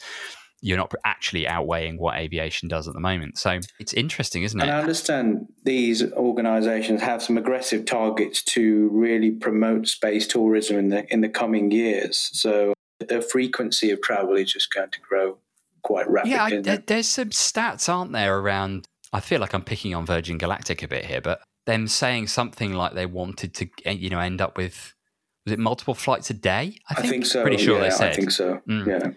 you're 0.63 0.79
not 0.79 0.95
actually 1.05 1.47
outweighing 1.47 1.99
what 1.99 2.17
aviation 2.17 2.69
does 2.69 2.87
at 2.87 2.95
the 2.95 3.01
moment. 3.01 3.37
So 3.37 3.59
it's 3.81 3.93
interesting, 3.93 4.45
isn't 4.45 4.59
it? 4.59 4.63
And 4.63 4.73
I 4.73 4.79
understand 4.79 5.49
these 5.65 6.11
organisations 6.13 7.03
have 7.03 7.23
some 7.23 7.37
aggressive 7.37 7.85
targets 7.85 8.43
to 8.45 8.89
really 8.93 9.33
promote 9.33 9.89
space 9.89 10.27
tourism 10.27 10.79
in 10.79 10.89
the 10.89 11.13
in 11.13 11.21
the 11.21 11.29
coming 11.29 11.73
years. 11.73 12.31
So 12.33 12.73
the 13.01 13.21
frequency 13.21 13.91
of 13.91 14.01
travel 14.01 14.37
is 14.37 14.53
just 14.53 14.73
going 14.73 14.91
to 14.91 15.01
grow 15.01 15.39
quite 15.83 16.09
rapidly. 16.09 16.63
Yeah, 16.65 16.75
I, 16.75 16.77
there's 16.87 17.09
some 17.09 17.31
stats, 17.31 17.89
aren't 17.89 18.13
there, 18.13 18.39
around. 18.39 18.87
I 19.13 19.19
feel 19.21 19.41
like 19.41 19.53
I'm 19.55 19.65
picking 19.65 19.95
on 19.95 20.07
Virgin 20.07 20.39
Galactic 20.39 20.83
a 20.83 20.89
bit 20.89 21.05
here, 21.05 21.21
but 21.21 21.43
them 21.67 21.89
saying 21.89 22.29
something 22.29 22.73
like 22.73 22.95
they 22.95 23.07
wanted 23.07 23.55
to, 23.55 23.69
you 23.93 24.11
know, 24.11 24.21
end 24.21 24.41
up 24.41 24.57
with 24.57 24.95
was 25.45 25.53
it 25.53 25.59
multiple 25.59 25.95
flights 25.95 26.31
a 26.31 26.35
day? 26.35 26.79
I 26.89 26.95
think, 26.95 27.07
I 27.07 27.11
think 27.11 27.27
so. 27.27 27.43
Pretty 27.43 27.63
sure 27.63 27.79
yeah, 27.79 27.85
they 27.85 27.91
said. 27.91 28.13
I 28.13 28.15
think 28.15 28.31
so. 28.31 28.61
Mm. 28.69 28.87
Yeah. 28.87 29.11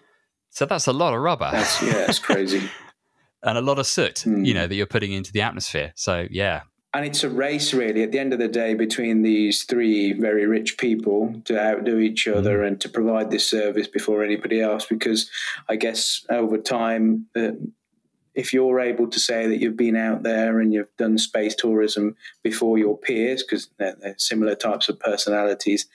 So 0.55 0.65
that's 0.65 0.87
a 0.87 0.93
lot 0.93 1.13
of 1.13 1.19
rubber. 1.19 1.49
That's, 1.51 1.83
yeah, 1.83 2.05
it's 2.07 2.17
crazy. 2.17 2.69
and 3.43 3.57
a 3.57 3.61
lot 3.61 3.77
of 3.77 3.85
soot, 3.85 4.23
mm. 4.25 4.45
you 4.45 4.53
know, 4.53 4.67
that 4.67 4.73
you're 4.73 4.85
putting 4.85 5.11
into 5.11 5.33
the 5.33 5.41
atmosphere. 5.41 5.91
So, 5.95 6.29
yeah. 6.31 6.61
And 6.93 7.05
it's 7.05 7.25
a 7.25 7.29
race, 7.29 7.73
really, 7.73 8.03
at 8.03 8.13
the 8.13 8.19
end 8.19 8.31
of 8.31 8.39
the 8.39 8.47
day, 8.47 8.73
between 8.73 9.21
these 9.21 9.63
three 9.65 10.13
very 10.13 10.45
rich 10.45 10.77
people 10.77 11.41
to 11.43 11.59
outdo 11.59 11.99
each 11.99 12.25
other 12.25 12.59
mm. 12.59 12.67
and 12.67 12.79
to 12.79 12.87
provide 12.87 13.31
this 13.31 13.45
service 13.45 13.89
before 13.89 14.23
anybody 14.23 14.61
else. 14.61 14.85
Because 14.85 15.29
I 15.67 15.75
guess 15.75 16.25
over 16.29 16.57
time, 16.57 17.25
uh, 17.35 17.51
if 18.33 18.53
you're 18.53 18.79
able 18.79 19.09
to 19.09 19.19
say 19.19 19.47
that 19.47 19.59
you've 19.59 19.75
been 19.75 19.97
out 19.97 20.23
there 20.23 20.61
and 20.61 20.73
you've 20.73 20.95
done 20.97 21.17
space 21.17 21.53
tourism 21.53 22.15
before 22.43 22.77
your 22.77 22.97
peers, 22.97 23.43
because 23.43 23.67
they're, 23.77 23.97
they're, 23.99 24.15
similar 24.17 24.55
types 24.55 24.87
of 24.87 25.01
personalities, 25.01 25.87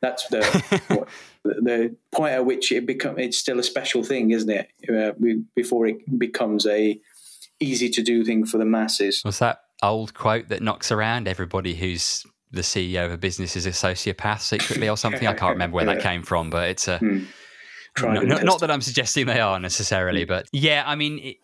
that's 0.00 0.26
the 0.28 0.80
what, 0.88 1.08
the 1.44 1.94
point 2.12 2.32
at 2.34 2.44
which 2.44 2.72
it 2.72 2.86
become 2.86 3.18
it's 3.18 3.38
still 3.38 3.58
a 3.58 3.62
special 3.62 4.02
thing, 4.02 4.30
isn't 4.30 4.50
it? 4.50 4.68
Uh, 4.88 5.12
before 5.54 5.86
it 5.86 6.18
becomes 6.18 6.66
a 6.66 7.00
easy 7.60 7.90
to 7.90 8.02
do 8.02 8.24
thing 8.24 8.46
for 8.46 8.58
the 8.58 8.64
masses. 8.64 9.20
What's 9.22 9.38
that 9.38 9.60
old 9.82 10.14
quote 10.14 10.48
that 10.48 10.62
knocks 10.62 10.90
around 10.90 11.28
everybody 11.28 11.74
who's 11.74 12.24
the 12.50 12.62
CEO 12.62 13.04
of 13.04 13.12
a 13.12 13.18
business 13.18 13.54
is 13.54 13.66
a 13.66 13.70
sociopath 13.70 14.40
secretly 14.40 14.88
or 14.88 14.96
something? 14.96 15.26
I 15.26 15.34
can't 15.34 15.52
remember 15.52 15.76
where 15.76 15.84
yeah. 15.86 15.94
that 15.94 16.02
came 16.02 16.22
from, 16.22 16.50
but 16.50 16.68
it's 16.68 16.88
a. 16.88 16.98
Hmm. 16.98 17.24
not, 18.02 18.44
not 18.44 18.60
that 18.60 18.70
I'm 18.70 18.80
suggesting 18.80 19.26
they 19.26 19.40
are 19.40 19.60
necessarily, 19.60 20.24
but 20.24 20.48
yeah, 20.52 20.82
I 20.86 20.94
mean, 20.94 21.18
it, 21.18 21.36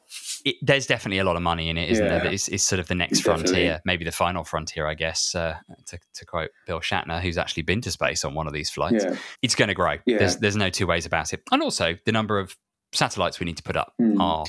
it, 0.46 0.56
there's 0.62 0.86
definitely 0.86 1.18
a 1.18 1.24
lot 1.24 1.34
of 1.34 1.42
money 1.42 1.68
in 1.68 1.76
it, 1.76 1.90
isn't 1.90 2.04
yeah. 2.04 2.18
there? 2.20 2.32
It's, 2.32 2.46
it's, 2.46 2.62
sort 2.62 2.78
of 2.78 2.86
the 2.86 2.94
next 2.94 3.18
definitely. 3.18 3.46
frontier, 3.48 3.80
maybe 3.84 4.04
the 4.04 4.12
final 4.12 4.44
frontier, 4.44 4.86
I 4.86 4.94
guess. 4.94 5.34
Uh, 5.34 5.56
to, 5.86 5.98
to, 6.14 6.24
quote 6.24 6.50
Bill 6.68 6.78
Shatner, 6.78 7.20
who's 7.20 7.36
actually 7.36 7.64
been 7.64 7.80
to 7.80 7.90
space 7.90 8.24
on 8.24 8.32
one 8.32 8.46
of 8.46 8.52
these 8.52 8.70
flights, 8.70 9.04
yeah. 9.04 9.16
it's 9.42 9.56
going 9.56 9.68
to 9.68 9.74
grow. 9.74 9.96
Yeah. 10.06 10.18
There's 10.18 10.36
there's 10.36 10.54
no 10.56 10.70
two 10.70 10.86
ways 10.86 11.04
about 11.04 11.32
it, 11.32 11.42
and 11.50 11.62
also 11.62 11.96
the 12.04 12.12
number 12.12 12.38
of 12.38 12.56
satellites 12.92 13.40
we 13.40 13.44
need 13.44 13.56
to 13.56 13.62
put 13.64 13.76
up 13.76 13.92
mm. 14.00 14.20
are 14.20 14.44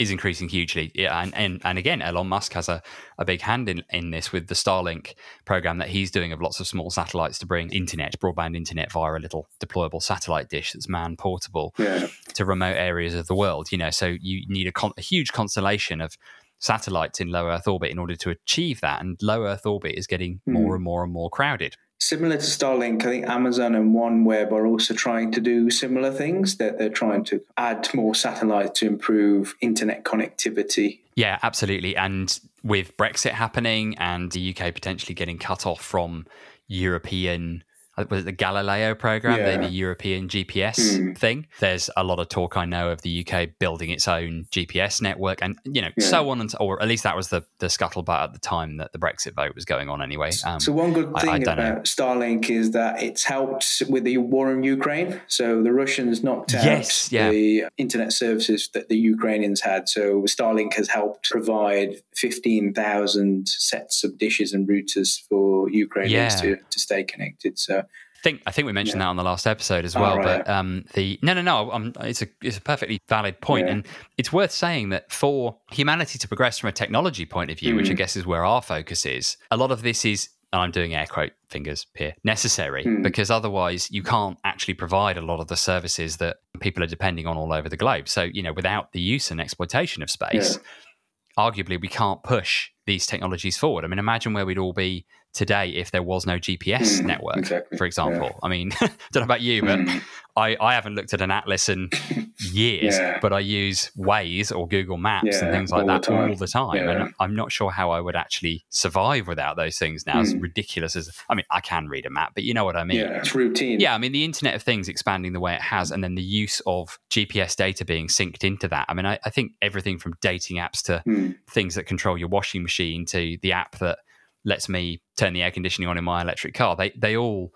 is 0.00 0.10
increasing 0.10 0.48
hugely. 0.48 0.90
Yeah, 0.94 1.20
and, 1.20 1.34
and, 1.34 1.60
and 1.64 1.78
again, 1.78 2.00
Elon 2.00 2.28
Musk 2.28 2.52
has 2.54 2.68
a, 2.68 2.82
a 3.18 3.24
big 3.24 3.42
hand 3.42 3.68
in, 3.68 3.84
in 3.90 4.10
this 4.10 4.32
with 4.32 4.48
the 4.48 4.54
Starlink 4.54 5.14
program 5.44 5.78
that 5.78 5.88
he's 5.88 6.10
doing 6.10 6.32
of 6.32 6.40
lots 6.40 6.60
of 6.60 6.66
small 6.66 6.90
satellites 6.90 7.38
to 7.40 7.46
bring 7.46 7.70
internet, 7.72 8.18
broadband 8.18 8.56
internet 8.56 8.90
via 8.90 9.12
a 9.12 9.20
little 9.20 9.48
deployable 9.60 10.02
satellite 10.02 10.48
dish 10.48 10.72
that's 10.72 10.88
man 10.88 11.16
portable 11.16 11.74
yeah. 11.78 12.06
to 12.34 12.44
remote 12.44 12.76
areas 12.76 13.14
of 13.14 13.26
the 13.26 13.34
world. 13.34 13.70
You 13.70 13.78
know, 13.78 13.90
so 13.90 14.16
you 14.20 14.44
need 14.48 14.66
a, 14.66 14.72
con- 14.72 14.94
a 14.96 15.02
huge 15.02 15.32
constellation 15.32 16.00
of 16.00 16.16
satellites 16.58 17.20
in 17.20 17.28
low 17.28 17.48
Earth 17.48 17.68
orbit 17.68 17.90
in 17.90 17.98
order 17.98 18.16
to 18.16 18.30
achieve 18.30 18.80
that. 18.80 19.00
And 19.00 19.18
low 19.20 19.44
Earth 19.44 19.66
orbit 19.66 19.94
is 19.96 20.06
getting 20.06 20.40
mm. 20.48 20.52
more 20.52 20.74
and 20.74 20.84
more 20.84 21.04
and 21.04 21.12
more 21.12 21.28
crowded 21.28 21.76
similar 22.02 22.36
to 22.36 22.42
Starlink, 22.42 23.02
I 23.02 23.06
think 23.06 23.28
Amazon 23.28 23.74
and 23.76 23.94
OneWeb 23.94 24.50
are 24.50 24.66
also 24.66 24.92
trying 24.92 25.30
to 25.32 25.40
do 25.40 25.70
similar 25.70 26.10
things. 26.10 26.56
That 26.56 26.78
they're 26.78 26.88
trying 26.88 27.24
to 27.24 27.40
add 27.56 27.88
more 27.94 28.14
satellites 28.14 28.80
to 28.80 28.86
improve 28.86 29.54
internet 29.60 30.04
connectivity. 30.04 30.98
Yeah, 31.14 31.38
absolutely. 31.42 31.96
And 31.96 32.38
with 32.64 32.96
Brexit 32.96 33.32
happening 33.32 33.96
and 33.98 34.32
the 34.32 34.54
UK 34.54 34.74
potentially 34.74 35.14
getting 35.14 35.38
cut 35.38 35.66
off 35.66 35.80
from 35.80 36.26
European 36.66 37.62
was 37.96 38.22
it 38.22 38.24
the 38.24 38.32
Galileo 38.32 38.94
program, 38.94 39.38
yeah. 39.38 39.56
the, 39.56 39.66
the, 39.66 39.72
European 39.72 40.28
GPS 40.28 40.78
mm. 40.78 41.16
thing. 41.16 41.46
There's 41.60 41.90
a 41.96 42.02
lot 42.02 42.18
of 42.20 42.28
talk 42.28 42.56
I 42.56 42.64
know 42.64 42.90
of 42.90 43.02
the 43.02 43.26
UK 43.26 43.50
building 43.58 43.90
its 43.90 44.08
own 44.08 44.46
GPS 44.50 45.02
network, 45.02 45.40
and 45.42 45.58
you 45.64 45.82
know, 45.82 45.90
yeah. 45.96 46.06
so 46.06 46.30
on 46.30 46.40
and 46.40 46.50
so, 46.50 46.58
or 46.58 46.80
at 46.80 46.88
least 46.88 47.02
that 47.04 47.16
was 47.16 47.28
the 47.28 47.44
the 47.58 47.66
scuttlebutt 47.66 48.24
at 48.24 48.32
the 48.32 48.38
time 48.38 48.78
that 48.78 48.92
the 48.92 48.98
Brexit 48.98 49.34
vote 49.34 49.54
was 49.54 49.64
going 49.64 49.88
on. 49.88 50.00
Anyway, 50.00 50.30
um, 50.46 50.58
so 50.58 50.72
one 50.72 50.92
good 50.92 51.14
thing 51.20 51.30
I, 51.30 51.34
I 51.34 51.36
about 51.38 51.58
know. 51.58 51.74
Starlink 51.80 52.48
is 52.48 52.70
that 52.70 53.02
it's 53.02 53.24
helped 53.24 53.82
with 53.88 54.04
the 54.04 54.16
war 54.18 54.50
in 54.52 54.62
Ukraine. 54.62 55.20
So 55.26 55.62
the 55.62 55.72
Russians 55.72 56.24
knocked 56.24 56.54
out 56.54 56.64
yes, 56.64 57.12
yeah. 57.12 57.30
the 57.30 57.64
internet 57.76 58.12
services 58.12 58.70
that 58.72 58.88
the 58.88 58.96
Ukrainians 58.96 59.60
had. 59.60 59.88
So 59.88 60.22
Starlink 60.22 60.74
has 60.74 60.88
helped 60.88 61.30
provide 61.30 61.96
fifteen 62.14 62.72
thousand 62.72 63.48
sets 63.48 64.02
of 64.02 64.16
dishes 64.16 64.54
and 64.54 64.66
routers 64.66 65.20
for 65.28 65.68
Ukrainians 65.68 66.40
to, 66.40 66.56
to 66.56 66.80
stay 66.80 67.04
connected. 67.04 67.58
So 67.58 67.82
think 68.22 68.42
I 68.46 68.50
think 68.50 68.66
we 68.66 68.72
mentioned 68.72 69.00
yeah. 69.00 69.06
that 69.06 69.10
on 69.10 69.16
the 69.16 69.24
last 69.24 69.46
episode 69.46 69.84
as 69.84 69.94
well. 69.94 70.14
Oh, 70.14 70.16
right. 70.16 70.44
But 70.44 70.48
um, 70.48 70.84
the 70.94 71.18
no, 71.22 71.34
no, 71.34 71.42
no. 71.42 71.70
I'm, 71.70 71.92
it's 72.00 72.22
a 72.22 72.28
it's 72.42 72.58
a 72.58 72.60
perfectly 72.60 73.00
valid 73.08 73.40
point, 73.40 73.66
yeah. 73.66 73.72
and 73.74 73.86
it's 74.18 74.32
worth 74.32 74.52
saying 74.52 74.90
that 74.90 75.10
for 75.12 75.58
humanity 75.70 76.18
to 76.18 76.28
progress 76.28 76.58
from 76.58 76.68
a 76.68 76.72
technology 76.72 77.26
point 77.26 77.50
of 77.50 77.58
view, 77.58 77.74
mm. 77.74 77.78
which 77.78 77.90
I 77.90 77.94
mm. 77.94 77.98
guess 77.98 78.16
is 78.16 78.26
where 78.26 78.44
our 78.44 78.62
focus 78.62 79.06
is, 79.06 79.36
a 79.50 79.56
lot 79.56 79.70
of 79.70 79.82
this 79.82 80.04
is. 80.04 80.28
And 80.54 80.60
I'm 80.60 80.70
doing 80.70 80.94
air 80.94 81.06
quote 81.06 81.32
fingers 81.48 81.86
here, 81.94 82.14
necessary, 82.24 82.84
mm. 82.84 83.02
because 83.02 83.30
otherwise 83.30 83.90
you 83.90 84.02
can't 84.02 84.38
actually 84.44 84.74
provide 84.74 85.16
a 85.16 85.22
lot 85.22 85.40
of 85.40 85.48
the 85.48 85.56
services 85.56 86.18
that 86.18 86.36
people 86.60 86.82
are 86.82 86.86
depending 86.86 87.26
on 87.26 87.38
all 87.38 87.54
over 87.54 87.70
the 87.70 87.76
globe. 87.78 88.06
So, 88.06 88.24
you 88.24 88.42
know, 88.42 88.52
without 88.52 88.92
the 88.92 89.00
use 89.00 89.30
and 89.30 89.40
exploitation 89.40 90.02
of 90.02 90.10
space, 90.10 90.58
yeah. 90.58 91.42
arguably 91.42 91.80
we 91.80 91.88
can't 91.88 92.22
push 92.22 92.68
these 92.86 93.06
technologies 93.06 93.56
forward. 93.56 93.84
I 93.84 93.88
mean, 93.88 93.98
imagine 93.98 94.32
where 94.32 94.46
we'd 94.46 94.58
all 94.58 94.72
be 94.72 95.06
today 95.32 95.70
if 95.70 95.90
there 95.90 96.02
was 96.02 96.26
no 96.26 96.38
GPS 96.38 97.00
mm, 97.00 97.06
network, 97.06 97.38
exactly. 97.38 97.78
for 97.78 97.86
example. 97.86 98.26
Yeah. 98.26 98.38
I 98.42 98.48
mean, 98.48 98.70
don't 98.80 99.14
know 99.14 99.22
about 99.22 99.40
you, 99.40 99.62
but 99.62 99.78
mm. 99.78 100.02
I, 100.36 100.56
I 100.60 100.74
haven't 100.74 100.94
looked 100.94 101.12
at 101.12 101.20
an 101.20 101.30
atlas 101.30 101.68
in 101.68 101.90
years, 102.40 102.96
yeah. 102.96 103.18
but 103.20 103.32
I 103.32 103.40
use 103.40 103.90
Waze 103.98 104.54
or 104.54 104.66
Google 104.66 104.96
Maps 104.96 105.26
yeah, 105.30 105.44
and 105.44 105.54
things 105.54 105.70
like 105.70 105.86
that 105.86 106.02
the 106.02 106.28
all 106.28 106.34
the 106.34 106.46
time. 106.46 106.88
And 106.88 107.14
I'm 107.20 107.34
not 107.34 107.52
sure 107.52 107.70
how 107.70 107.90
I 107.90 108.00
would 108.00 108.16
actually 108.16 108.64
survive 108.70 109.26
without 109.26 109.56
those 109.56 109.78
things 109.78 110.06
now. 110.06 110.14
Mm. 110.14 110.22
As 110.22 110.34
ridiculous 110.34 110.96
as 110.96 111.10
I 111.28 111.34
mean, 111.34 111.44
I 111.50 111.60
can 111.60 111.88
read 111.88 112.06
a 112.06 112.10
map, 112.10 112.32
but 112.34 112.44
you 112.44 112.54
know 112.54 112.64
what 112.64 112.76
I 112.76 112.84
mean. 112.84 112.98
Yeah, 112.98 113.18
it's 113.18 113.34
routine. 113.34 113.80
Yeah, 113.80 113.94
I 113.94 113.98
mean, 113.98 114.12
the 114.12 114.24
Internet 114.24 114.54
of 114.54 114.62
Things 114.62 114.88
expanding 114.88 115.32
the 115.32 115.40
way 115.40 115.54
it 115.54 115.62
has, 115.62 115.90
and 115.90 116.02
then 116.02 116.14
the 116.14 116.22
use 116.22 116.60
of 116.66 116.98
GPS 117.10 117.56
data 117.56 117.84
being 117.84 118.08
synced 118.08 118.44
into 118.44 118.68
that. 118.68 118.86
I 118.88 118.94
mean, 118.94 119.06
I, 119.06 119.18
I 119.24 119.30
think 119.30 119.52
everything 119.60 119.98
from 119.98 120.14
dating 120.20 120.56
apps 120.58 120.82
to 120.84 121.02
mm. 121.06 121.36
things 121.50 121.74
that 121.74 121.84
control 121.84 122.16
your 122.16 122.28
washing 122.28 122.62
machine 122.62 122.71
to 122.76 123.38
the 123.42 123.52
app 123.52 123.78
that 123.78 123.98
lets 124.44 124.68
me 124.68 125.00
turn 125.16 125.32
the 125.32 125.42
air 125.42 125.50
conditioning 125.50 125.88
on 125.88 125.98
in 125.98 126.04
my 126.04 126.22
electric 126.22 126.54
car. 126.54 126.76
They 126.76 126.90
they 126.96 127.16
all 127.16 127.52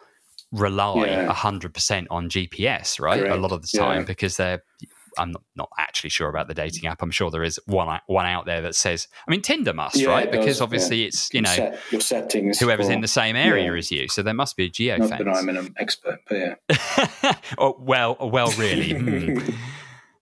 rely 0.52 1.24
hundred 1.26 1.70
yeah. 1.70 1.74
percent 1.74 2.06
on 2.10 2.28
GPS, 2.28 3.00
right? 3.00 3.20
Correct. 3.20 3.34
A 3.34 3.38
lot 3.38 3.52
of 3.52 3.62
the 3.62 3.78
time 3.78 4.00
yeah. 4.00 4.06
because 4.06 4.36
they're. 4.36 4.62
I'm 5.18 5.30
not, 5.30 5.42
not, 5.56 5.70
actually 5.78 6.10
sure 6.10 6.28
about 6.28 6.46
the 6.46 6.52
dating 6.52 6.86
app. 6.86 7.00
I'm 7.00 7.10
sure 7.10 7.30
there 7.30 7.42
is 7.42 7.58
one 7.64 8.00
one 8.06 8.26
out 8.26 8.44
there 8.44 8.60
that 8.60 8.74
says. 8.74 9.08
I 9.26 9.30
mean, 9.30 9.40
Tinder 9.40 9.72
must, 9.72 9.96
yeah, 9.96 10.10
right? 10.10 10.30
Because 10.30 10.60
obviously 10.60 11.04
it's 11.04 11.32
you 11.32 11.40
know 11.40 11.54
set 11.54 11.78
your 11.90 12.02
settings. 12.02 12.58
Whoever's 12.60 12.88
for, 12.88 12.92
in 12.92 13.00
the 13.00 13.08
same 13.08 13.34
area 13.34 13.74
as 13.74 13.90
you, 13.90 14.08
so 14.08 14.22
there 14.22 14.34
must 14.34 14.58
be 14.58 14.66
a 14.66 14.68
geo. 14.68 14.98
Not 14.98 15.08
that 15.08 15.26
I'm 15.26 15.48
an 15.48 15.74
expert, 15.78 16.18
but 16.28 16.36
yeah. 16.36 17.34
oh 17.58 17.76
well, 17.78 18.18
well, 18.20 18.52
really. 18.58 18.92
hmm. 18.92 19.38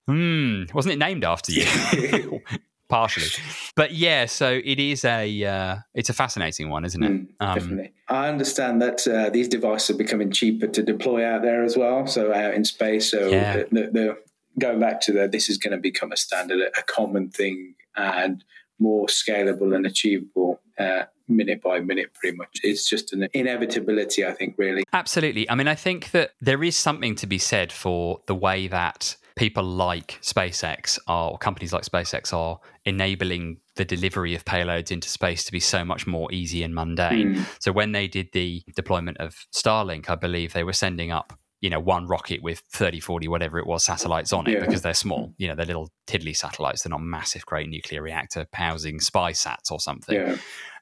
Hmm. 0.07 0.65
Wasn't 0.71 0.93
it 0.93 0.99
named 0.99 1.23
after 1.23 1.51
you? 1.51 1.65
partially. 2.89 3.27
But 3.75 3.93
yeah 3.93 4.25
so 4.25 4.61
it 4.63 4.79
is 4.79 5.03
a 5.05 5.43
uh, 5.43 5.77
it's 5.93 6.09
a 6.09 6.13
fascinating 6.13 6.69
one 6.69 6.85
isn't 6.85 7.03
it? 7.03 7.11
Mm, 7.11 7.27
um, 7.39 7.55
definitely. 7.55 7.93
I 8.07 8.29
understand 8.29 8.81
that 8.81 9.07
uh, 9.07 9.29
these 9.29 9.47
devices 9.47 9.91
are 9.91 9.97
becoming 9.97 10.31
cheaper 10.31 10.67
to 10.67 10.83
deploy 10.83 11.25
out 11.25 11.41
there 11.41 11.63
as 11.63 11.77
well 11.77 12.07
so 12.07 12.33
out 12.33 12.53
in 12.53 12.63
space 12.63 13.11
so 13.11 13.27
yeah. 13.27 13.63
the, 13.71 13.89
the, 13.91 14.17
going 14.59 14.79
back 14.79 15.01
to 15.01 15.11
that 15.13 15.31
this 15.31 15.49
is 15.49 15.57
going 15.57 15.71
to 15.71 15.77
become 15.77 16.11
a 16.11 16.17
standard 16.17 16.59
a 16.77 16.83
common 16.83 17.29
thing 17.29 17.75
and 17.95 18.43
more 18.79 19.07
scalable 19.07 19.75
and 19.75 19.85
achievable 19.85 20.61
uh, 20.77 21.03
minute 21.27 21.61
by 21.61 21.79
minute 21.79 22.13
pretty 22.13 22.37
much. 22.37 22.59
It's 22.63 22.87
just 22.89 23.13
an 23.13 23.27
inevitability 23.33 24.25
i 24.25 24.31
think 24.31 24.55
really. 24.57 24.83
Absolutely. 24.93 25.49
I 25.49 25.55
mean 25.55 25.67
i 25.67 25.75
think 25.75 26.11
that 26.11 26.31
there 26.39 26.63
is 26.63 26.75
something 26.75 27.15
to 27.15 27.27
be 27.27 27.37
said 27.37 27.71
for 27.71 28.21
the 28.27 28.35
way 28.35 28.67
that 28.67 29.17
people 29.35 29.63
like 29.63 30.19
SpaceX 30.21 30.97
are, 31.07 31.31
or 31.31 31.37
companies 31.37 31.73
like 31.73 31.83
SpaceX 31.83 32.33
are 32.33 32.59
enabling 32.85 33.57
the 33.75 33.85
delivery 33.85 34.33
of 34.33 34.45
payloads 34.45 34.91
into 34.91 35.09
space 35.09 35.43
to 35.43 35.51
be 35.51 35.59
so 35.59 35.83
much 35.83 36.07
more 36.07 36.31
easy 36.31 36.63
and 36.63 36.73
mundane. 36.73 37.35
Mm. 37.35 37.45
So 37.59 37.71
when 37.71 37.91
they 37.91 38.07
did 38.07 38.29
the 38.31 38.63
deployment 38.75 39.17
of 39.17 39.35
Starlink, 39.53 40.09
I 40.09 40.15
believe 40.15 40.53
they 40.53 40.63
were 40.63 40.73
sending 40.73 41.11
up 41.11 41.33
you 41.61 41.69
know 41.69 41.79
one 41.79 42.05
rocket 42.05 42.43
with 42.43 42.61
30 42.73 42.99
40 42.99 43.27
whatever 43.29 43.57
it 43.57 43.65
was 43.65 43.83
satellites 43.83 44.33
on 44.33 44.45
it 44.45 44.51
yeah. 44.51 44.59
because 44.59 44.81
they're 44.81 44.93
small 44.93 45.33
you 45.37 45.47
know 45.47 45.55
they're 45.55 45.65
little 45.65 45.89
tiddly 46.05 46.33
satellites 46.33 46.83
they're 46.83 46.91
not 46.91 47.01
massive 47.01 47.45
great 47.45 47.69
nuclear 47.69 48.01
reactor 48.01 48.45
housing 48.53 48.99
spy 48.99 49.31
sats 49.31 49.71
or 49.71 49.79
something 49.79 50.15
yeah. 50.15 50.35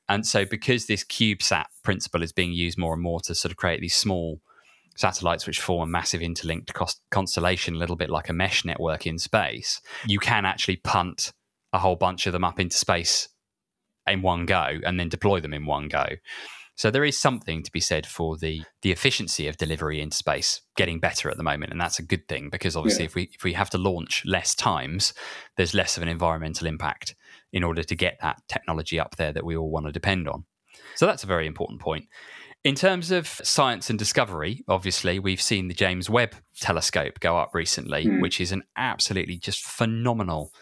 and 0.09 0.25
so 0.25 0.45
because 0.45 0.87
this 0.87 1.03
cubesat 1.05 1.65
principle 1.83 2.23
is 2.23 2.33
being 2.33 2.51
used 2.51 2.77
more 2.77 2.93
and 2.93 3.03
more 3.03 3.21
to 3.21 3.35
sort 3.35 3.51
of 3.51 3.55
create 3.55 3.81
these 3.81 3.95
small 3.95 4.41
satellites 4.95 5.47
which 5.47 5.59
form 5.59 5.81
a 5.81 5.91
massive 5.91 6.21
interlinked 6.21 6.73
constellation, 7.11 7.75
a 7.75 7.77
little 7.77 7.95
bit 7.95 8.09
like 8.09 8.29
a 8.29 8.33
mesh 8.33 8.65
network 8.65 9.07
in 9.07 9.17
space, 9.17 9.81
you 10.05 10.19
can 10.19 10.45
actually 10.45 10.77
punt 10.77 11.31
a 11.71 11.79
whole 11.79 11.95
bunch 11.95 12.27
of 12.27 12.33
them 12.33 12.43
up 12.43 12.59
into 12.59 12.77
space 12.77 13.29
in 14.07 14.21
one 14.21 14.45
go 14.45 14.79
and 14.85 14.99
then 14.99 15.09
deploy 15.09 15.39
them 15.39 15.53
in 15.53 15.65
one 15.65 15.87
go. 15.87 16.05
So 16.75 16.89
there 16.89 17.03
is 17.03 17.19
something 17.19 17.61
to 17.61 17.71
be 17.71 17.79
said 17.79 18.05
for 18.05 18.35
the 18.35 18.63
the 18.81 18.91
efficiency 18.91 19.47
of 19.47 19.57
delivery 19.57 20.01
into 20.01 20.17
space 20.17 20.61
getting 20.75 20.99
better 20.99 21.29
at 21.29 21.37
the 21.37 21.43
moment, 21.43 21.71
and 21.71 21.79
that's 21.79 21.99
a 21.99 22.03
good 22.03 22.27
thing 22.27 22.49
because 22.49 22.75
obviously, 22.75 23.03
yeah. 23.03 23.09
if 23.09 23.15
we 23.15 23.29
if 23.33 23.43
we 23.43 23.53
have 23.53 23.69
to 23.71 23.77
launch 23.77 24.23
less 24.25 24.55
times, 24.55 25.13
there's 25.55 25.75
less 25.75 25.97
of 25.97 26.03
an 26.03 26.09
environmental 26.09 26.65
impact 26.65 27.15
in 27.51 27.63
order 27.63 27.83
to 27.83 27.95
get 27.95 28.17
that 28.21 28.41
technology 28.47 28.99
up 28.99 29.15
there 29.17 29.31
that 29.31 29.45
we 29.45 29.55
all 29.55 29.69
want 29.69 29.85
to 29.85 29.91
depend 29.91 30.27
on. 30.27 30.45
So 30.95 31.05
that's 31.05 31.23
a 31.23 31.27
very 31.27 31.45
important 31.45 31.79
point. 31.79 32.05
In 32.63 32.75
terms 32.75 33.11
of 33.11 33.27
science 33.27 33.89
and 33.89 33.99
discovery, 33.99 34.63
obviously, 34.69 35.19
we've 35.19 35.41
seen 35.41 35.67
the 35.67 35.73
James 35.73 36.09
Webb 36.09 36.35
telescope 36.61 37.19
go 37.19 37.37
up 37.37 37.53
recently, 37.53 38.05
mm. 38.05 38.21
which 38.21 38.39
is 38.39 38.53
an 38.53 38.63
absolutely 38.77 39.37
just 39.37 39.61
phenomenal 39.65 40.53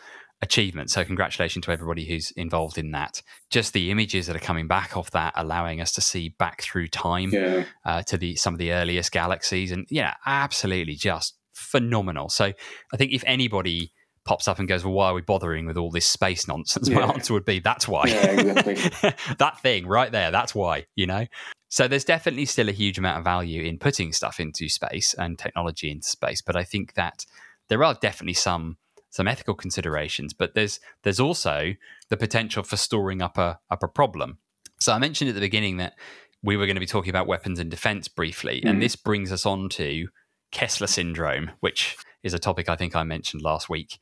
achievement. 0.42 0.90
So, 0.90 1.06
congratulations 1.06 1.64
to 1.66 1.72
everybody 1.72 2.06
who's 2.06 2.32
involved 2.32 2.80
in 2.80 2.90
that. 2.92 3.22
Just 3.52 3.74
the 3.74 3.92
images 3.92 4.26
that 4.26 4.36
are 4.36 4.40
coming 4.40 4.68
back 4.68 4.98
off 4.98 5.12
that, 5.12 5.34
allowing 5.36 5.80
us 5.80 5.92
to 5.94 6.02
see 6.02 6.30
back 6.30 6.64
through 6.64 6.88
time 6.88 7.30
yeah. 7.32 7.66
uh, 7.86 8.02
to 8.04 8.18
the 8.18 8.36
some 8.36 8.56
of 8.56 8.58
the 8.58 8.72
earliest 8.72 9.12
galaxies, 9.12 9.72
and 9.72 9.86
yeah, 9.92 10.16
absolutely 10.26 10.96
just 10.96 11.38
phenomenal. 11.54 12.30
So, 12.30 12.46
I 12.92 12.98
think 12.98 13.12
if 13.12 13.24
anybody 13.28 13.92
pops 14.26 14.48
up 14.48 14.60
and 14.60 14.68
goes, 14.68 14.84
Well, 14.84 14.94
why 14.94 15.08
are 15.08 15.14
we 15.14 15.22
bothering 15.22 15.66
with 15.66 15.78
all 15.78 15.92
this 15.92 16.06
space 16.06 16.48
nonsense? 16.48 16.90
Yeah. 16.92 17.06
My 17.06 17.14
answer 17.14 17.34
would 17.34 17.46
be, 17.46 17.60
That's 17.60 17.88
why. 17.88 18.06
Yeah, 18.08 18.32
exactly. 18.32 19.14
that 19.38 19.60
thing 19.62 19.88
right 19.88 20.12
there, 20.12 20.32
that's 20.32 20.54
why, 20.54 20.86
you 20.96 21.08
know? 21.08 21.26
So 21.70 21.88
there's 21.88 22.04
definitely 22.04 22.46
still 22.46 22.68
a 22.68 22.74
huge 22.74 22.98
amount 22.98 23.20
of 23.20 23.24
value 23.24 23.64
in 23.64 23.80
putting 23.80 24.12
stuff 24.12 24.42
into 24.42 24.68
space 24.68 25.14
and 25.14 25.40
technology 25.40 25.90
into 25.90 26.08
space. 26.08 26.42
But 26.42 26.58
I 26.58 26.66
think 26.66 26.96
that 26.96 27.26
there 27.70 27.84
are 27.84 27.94
definitely 27.94 28.34
some 28.34 28.78
some 29.10 29.28
ethical 29.28 29.54
considerations, 29.54 30.34
but 30.34 30.54
there's 30.54 30.80
there's 31.04 31.20
also 31.20 31.74
the 32.10 32.18
potential 32.18 32.64
for 32.64 32.78
storing 32.78 33.22
up 33.22 33.38
a 33.38 33.60
up 33.70 33.84
a 33.84 33.88
problem. 33.88 34.38
So 34.80 34.92
I 34.92 35.00
mentioned 35.00 35.30
at 35.30 35.36
the 35.36 35.42
beginning 35.42 35.78
that 35.78 35.94
we 36.44 36.58
were 36.58 36.66
going 36.66 36.76
to 36.76 36.82
be 36.82 36.86
talking 36.86 37.10
about 37.10 37.28
weapons 37.28 37.60
and 37.60 37.72
defense 37.72 38.08
briefly, 38.10 38.62
mm. 38.66 38.70
and 38.70 38.82
this 38.82 38.98
brings 38.98 39.32
us 39.32 39.46
on 39.46 39.70
to 39.70 40.08
Kessler 40.52 40.88
syndrome, 40.88 41.52
which 41.62 41.96
is 42.24 42.34
a 42.34 42.40
topic 42.40 42.70
I 42.70 42.76
think 42.76 42.96
I 42.96 43.04
mentioned 43.04 43.42
last 43.42 43.70
week. 43.70 44.00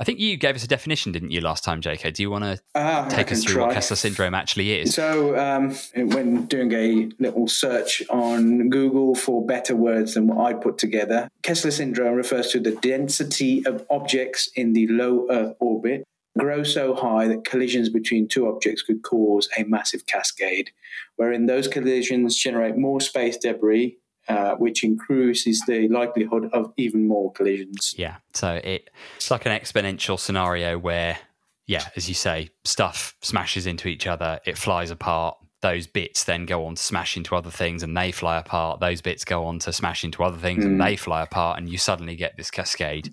I 0.00 0.04
think 0.04 0.20
you 0.20 0.38
gave 0.38 0.56
us 0.56 0.64
a 0.64 0.68
definition, 0.68 1.12
didn't 1.12 1.32
you, 1.32 1.42
last 1.42 1.64
time, 1.64 1.82
JK? 1.82 2.14
Do 2.14 2.22
you 2.22 2.30
want 2.30 2.44
to 2.44 2.60
uh, 2.74 3.08
take 3.10 3.30
us 3.30 3.44
through 3.44 3.54
try. 3.54 3.66
what 3.66 3.74
Kessler 3.74 3.96
syndrome 3.96 4.34
actually 4.34 4.72
is? 4.72 4.94
So, 4.94 5.38
um, 5.38 5.74
when 5.94 6.46
doing 6.46 6.72
a 6.72 7.10
little 7.18 7.46
search 7.46 8.02
on 8.08 8.70
Google 8.70 9.14
for 9.14 9.44
better 9.44 9.76
words 9.76 10.14
than 10.14 10.28
what 10.28 10.46
I 10.46 10.54
put 10.54 10.78
together, 10.78 11.28
Kessler 11.42 11.70
syndrome 11.70 12.14
refers 12.14 12.48
to 12.52 12.60
the 12.60 12.72
density 12.76 13.66
of 13.66 13.84
objects 13.90 14.48
in 14.56 14.72
the 14.72 14.86
low 14.86 15.26
Earth 15.30 15.54
orbit 15.60 16.04
grow 16.38 16.62
so 16.62 16.94
high 16.94 17.28
that 17.28 17.44
collisions 17.44 17.90
between 17.90 18.26
two 18.26 18.48
objects 18.48 18.82
could 18.82 19.02
cause 19.02 19.48
a 19.58 19.64
massive 19.64 20.06
cascade, 20.06 20.70
wherein 21.16 21.46
those 21.46 21.68
collisions 21.68 22.36
generate 22.36 22.76
more 22.76 23.00
space 23.00 23.36
debris 23.36 23.98
uh, 24.28 24.54
which 24.54 24.84
increases 24.84 25.62
the 25.66 25.88
likelihood 25.88 26.48
of 26.52 26.72
even 26.76 27.06
more 27.06 27.32
collisions. 27.32 27.94
Yeah, 27.96 28.16
so 28.34 28.60
it, 28.62 28.90
it's 29.16 29.30
like 29.30 29.46
an 29.46 29.58
exponential 29.58 30.18
scenario 30.18 30.78
where, 30.78 31.18
yeah, 31.66 31.86
as 31.96 32.08
you 32.08 32.14
say, 32.14 32.50
stuff 32.64 33.14
smashes 33.20 33.66
into 33.66 33.88
each 33.88 34.06
other, 34.06 34.40
it 34.46 34.56
flies 34.56 34.90
apart. 34.90 35.36
Those 35.60 35.86
bits 35.86 36.24
then 36.24 36.44
go 36.44 36.66
on 36.66 36.74
to 36.74 36.82
smash 36.82 37.16
into 37.16 37.36
other 37.36 37.50
things 37.50 37.84
and 37.84 37.96
they 37.96 38.10
fly 38.10 38.38
apart. 38.38 38.80
Those 38.80 39.00
bits 39.00 39.24
go 39.24 39.44
on 39.44 39.60
to 39.60 39.72
smash 39.72 40.02
into 40.02 40.24
other 40.24 40.38
things 40.38 40.64
mm. 40.64 40.68
and 40.68 40.80
they 40.80 40.96
fly 40.96 41.22
apart, 41.22 41.58
and 41.58 41.68
you 41.68 41.78
suddenly 41.78 42.16
get 42.16 42.36
this 42.36 42.50
cascade 42.50 43.12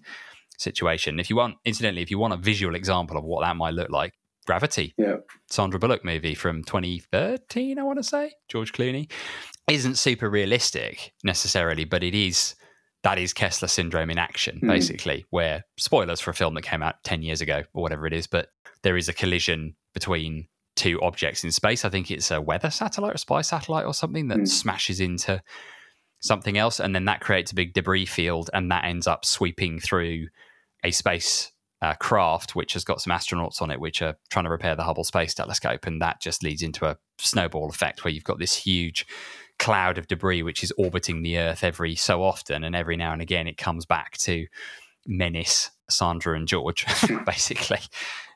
situation. 0.58 1.20
If 1.20 1.30
you 1.30 1.36
want, 1.36 1.58
incidentally, 1.66 2.02
if 2.02 2.12
you 2.12 2.20
want 2.20 2.34
a 2.34 2.38
visual 2.38 2.76
example 2.76 3.18
of 3.18 3.24
what 3.24 3.42
that 3.42 3.56
might 3.56 3.74
look 3.74 3.90
like, 3.90 4.14
Gravity. 4.50 4.96
Yeah. 4.98 5.18
Sandra 5.48 5.80
Bullock 5.80 6.04
movie 6.04 6.34
from 6.34 6.64
2013, 6.64 7.78
I 7.78 7.84
want 7.84 8.00
to 8.00 8.04
say, 8.04 8.32
George 8.48 8.74
Clooney 8.74 9.12
isn't 9.72 9.96
super 9.96 10.30
realistic 10.30 11.14
necessarily, 11.24 11.86
but 11.86 12.04
it 12.04 12.16
is 12.16 12.56
that 13.04 13.18
is 13.18 13.34
Kessler 13.34 13.68
syndrome 13.68 14.10
in 14.10 14.18
action, 14.18 14.60
mm. 14.62 14.68
basically, 14.68 15.26
where 15.30 15.64
spoilers 15.78 16.20
for 16.20 16.32
a 16.32 16.34
film 16.34 16.54
that 16.56 16.64
came 16.64 16.84
out 16.84 16.96
10 17.04 17.22
years 17.22 17.42
ago 17.42 17.64
or 17.74 17.82
whatever 17.82 18.06
it 18.06 18.14
is, 18.14 18.28
but 18.28 18.50
there 18.84 18.98
is 18.98 19.08
a 19.08 19.14
collision 19.14 19.76
between 19.94 20.48
two 20.76 21.00
objects 21.02 21.44
in 21.44 21.52
space. 21.52 21.86
I 21.86 21.90
think 21.90 22.12
it's 22.12 22.32
a 22.32 22.42
weather 22.42 22.70
satellite 22.70 23.16
or 23.16 23.18
spy 23.18 23.42
satellite 23.42 23.86
or 23.86 23.94
something 23.94 24.28
that 24.30 24.40
mm. 24.40 24.48
smashes 24.48 25.00
into 25.00 25.42
something 26.20 26.58
else, 26.58 26.80
and 26.80 26.94
then 26.94 27.06
that 27.06 27.22
creates 27.22 27.52
a 27.52 27.56
big 27.56 27.74
debris 27.74 28.06
field, 28.06 28.50
and 28.54 28.70
that 28.72 28.84
ends 28.84 29.08
up 29.08 29.24
sweeping 29.24 29.80
through 29.80 30.28
a 30.84 30.92
space 30.92 31.52
uh, 31.82 31.94
craft, 31.94 32.56
which 32.56 32.74
has 32.74 32.84
got 32.84 33.02
some 33.02 33.14
astronauts 33.14 33.62
on 33.62 33.72
it, 33.72 33.80
which 33.80 34.02
are 34.02 34.16
trying 34.30 34.46
to 34.46 34.52
repair 34.52 34.76
the 34.76 34.84
Hubble 34.84 35.06
Space 35.06 35.34
Telescope, 35.34 35.86
and 35.88 36.02
that 36.02 36.22
just 36.22 36.44
leads 36.44 36.62
into 36.62 36.86
a 36.86 36.98
snowball 37.18 37.70
effect 37.70 38.04
where 38.04 38.12
you've 38.12 38.26
got 38.26 38.40
this 38.40 38.56
huge 38.56 39.06
cloud 39.60 39.98
of 39.98 40.08
debris 40.08 40.42
which 40.42 40.64
is 40.64 40.74
orbiting 40.78 41.22
the 41.22 41.38
Earth 41.38 41.64
every 41.64 41.96
so 41.96 42.24
often, 42.24 42.64
and 42.64 42.76
every 42.76 42.98
now 42.98 43.14
and 43.14 43.22
again 43.22 43.48
it 43.48 43.58
comes 43.58 43.86
back 43.86 44.18
to 44.18 44.48
menace 45.06 45.70
Sandra 45.90 46.36
and 46.36 46.48
George, 46.48 46.86
basically, 47.26 47.80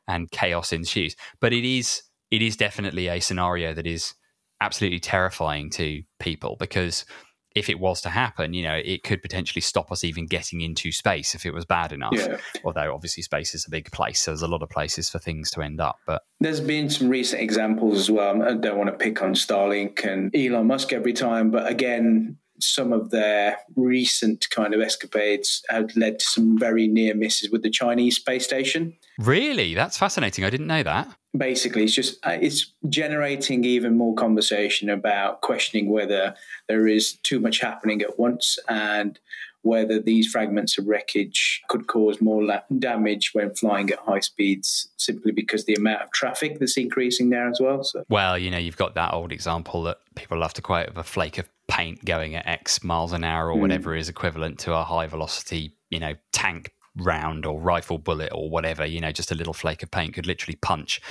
and 0.07 0.29
chaos 0.31 0.71
ensues. 0.73 1.15
But 1.39 1.53
it 1.53 1.65
is 1.65 2.03
it 2.31 2.41
is 2.41 2.57
definitely 2.57 3.07
a 3.07 3.19
scenario 3.19 3.73
that 3.73 3.87
is 3.87 4.13
absolutely 4.61 4.99
terrifying 4.99 5.69
to 5.69 6.01
people 6.19 6.55
because 6.59 7.05
if 7.55 7.69
it 7.69 7.79
was 7.79 8.01
to 8.01 8.09
happen, 8.09 8.53
you 8.53 8.63
know, 8.63 8.79
it 8.83 9.03
could 9.03 9.21
potentially 9.21 9.61
stop 9.61 9.91
us 9.91 10.03
even 10.03 10.25
getting 10.25 10.61
into 10.61 10.91
space 10.91 11.35
if 11.35 11.45
it 11.45 11.51
was 11.51 11.65
bad 11.65 11.91
enough. 11.91 12.13
Yeah. 12.13 12.37
Although 12.63 12.93
obviously 12.93 13.23
space 13.23 13.53
is 13.53 13.65
a 13.65 13.69
big 13.69 13.91
place, 13.91 14.19
so 14.21 14.31
there's 14.31 14.41
a 14.41 14.47
lot 14.47 14.63
of 14.63 14.69
places 14.69 15.09
for 15.09 15.19
things 15.19 15.51
to 15.51 15.61
end 15.61 15.79
up. 15.79 15.97
But 16.07 16.23
there's 16.39 16.61
been 16.61 16.89
some 16.89 17.09
recent 17.09 17.41
examples 17.41 17.99
as 17.99 18.11
well. 18.11 18.41
I 18.41 18.53
don't 18.55 18.77
want 18.77 18.89
to 18.89 18.97
pick 18.97 19.21
on 19.21 19.33
Starlink 19.33 20.03
and 20.03 20.35
Elon 20.35 20.67
Musk 20.67 20.93
every 20.93 21.13
time, 21.13 21.51
but 21.51 21.67
again, 21.67 22.37
some 22.65 22.93
of 22.93 23.09
their 23.09 23.57
recent 23.75 24.49
kind 24.49 24.73
of 24.73 24.81
escapades 24.81 25.63
have 25.69 25.95
led 25.95 26.19
to 26.19 26.25
some 26.25 26.57
very 26.57 26.87
near 26.87 27.13
misses 27.13 27.51
with 27.51 27.63
the 27.63 27.69
Chinese 27.69 28.15
space 28.15 28.43
station. 28.43 28.95
Really, 29.19 29.73
that's 29.73 29.97
fascinating. 29.97 30.43
I 30.43 30.49
didn't 30.49 30.67
know 30.67 30.83
that. 30.83 31.07
Basically, 31.35 31.83
it's 31.83 31.93
just 31.93 32.25
uh, 32.25 32.37
it's 32.39 32.73
generating 32.89 33.63
even 33.63 33.97
more 33.97 34.15
conversation 34.15 34.89
about 34.89 35.41
questioning 35.41 35.89
whether 35.89 36.35
there 36.67 36.87
is 36.87 37.13
too 37.23 37.39
much 37.39 37.59
happening 37.59 38.01
at 38.01 38.19
once 38.19 38.57
and 38.67 39.19
whether 39.63 39.99
these 39.99 40.27
fragments 40.27 40.77
of 40.77 40.87
wreckage 40.87 41.61
could 41.69 41.87
cause 41.87 42.21
more 42.21 42.43
la- 42.43 42.61
damage 42.77 43.31
when 43.33 43.53
flying 43.55 43.89
at 43.89 43.99
high 43.99 44.19
speeds 44.19 44.89
simply 44.97 45.31
because 45.31 45.65
the 45.65 45.73
amount 45.73 46.01
of 46.01 46.11
traffic 46.11 46.59
that's 46.59 46.77
increasing 46.77 47.29
there 47.29 47.49
as 47.49 47.59
well. 47.59 47.83
So. 47.83 48.03
Well, 48.09 48.37
you 48.37 48.51
know, 48.51 48.57
you've 48.57 48.77
got 48.77 48.93
that 48.95 49.13
old 49.13 49.31
example 49.31 49.83
that 49.83 49.97
people 50.15 50.37
love 50.37 50.53
to 50.53 50.61
quote 50.61 50.87
of 50.87 50.97
a 50.97 51.03
flake 51.03 51.37
of 51.37 51.49
paint 51.67 52.03
going 52.05 52.35
at 52.35 52.45
X 52.45 52.83
miles 52.83 53.13
an 53.13 53.23
hour 53.23 53.49
or 53.49 53.57
mm. 53.57 53.61
whatever 53.61 53.95
is 53.95 54.09
equivalent 54.09 54.59
to 54.59 54.73
a 54.73 54.83
high 54.83 55.07
velocity, 55.07 55.75
you 55.89 55.99
know, 55.99 56.13
tank 56.33 56.71
round 56.97 57.45
or 57.45 57.59
rifle 57.59 57.97
bullet 57.97 58.31
or 58.33 58.49
whatever, 58.49 58.85
you 58.85 58.99
know, 58.99 59.11
just 59.11 59.31
a 59.31 59.35
little 59.35 59.53
flake 59.53 59.81
of 59.81 59.89
paint 59.89 60.13
could 60.13 60.27
literally 60.27 60.57
punch 60.61 61.01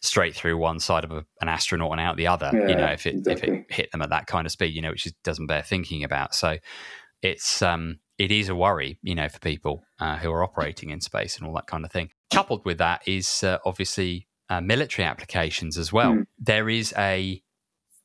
straight 0.00 0.34
through 0.34 0.56
one 0.56 0.80
side 0.80 1.04
of 1.04 1.12
a, 1.12 1.24
an 1.40 1.48
astronaut 1.48 1.92
and 1.92 2.00
out 2.00 2.16
the 2.16 2.26
other, 2.26 2.50
yeah, 2.52 2.68
you 2.68 2.74
know, 2.74 2.86
if 2.86 3.06
it 3.06 3.16
exactly. 3.16 3.48
if 3.48 3.54
it 3.54 3.72
hit 3.72 3.92
them 3.92 4.02
at 4.02 4.10
that 4.10 4.26
kind 4.26 4.46
of 4.46 4.52
speed, 4.52 4.74
you 4.74 4.82
know, 4.82 4.90
which 4.90 5.06
doesn't 5.22 5.46
bear 5.46 5.62
thinking 5.62 6.02
about. 6.04 6.34
So 6.34 6.56
it's 7.22 7.62
um 7.62 7.98
it 8.18 8.32
is 8.32 8.48
a 8.48 8.54
worry, 8.54 8.98
you 9.02 9.14
know, 9.14 9.28
for 9.28 9.38
people 9.38 9.84
uh, 10.00 10.16
who 10.16 10.30
are 10.30 10.42
operating 10.42 10.90
in 10.90 11.00
space 11.00 11.38
and 11.38 11.46
all 11.46 11.54
that 11.54 11.66
kind 11.66 11.84
of 11.84 11.92
thing. 11.92 12.10
Coupled 12.32 12.64
with 12.64 12.78
that 12.78 13.06
is 13.06 13.44
uh, 13.44 13.58
obviously 13.64 14.26
uh, 14.50 14.60
military 14.60 15.06
applications 15.06 15.78
as 15.78 15.92
well. 15.92 16.14
Mm. 16.14 16.26
There 16.38 16.68
is 16.68 16.92
a 16.96 17.42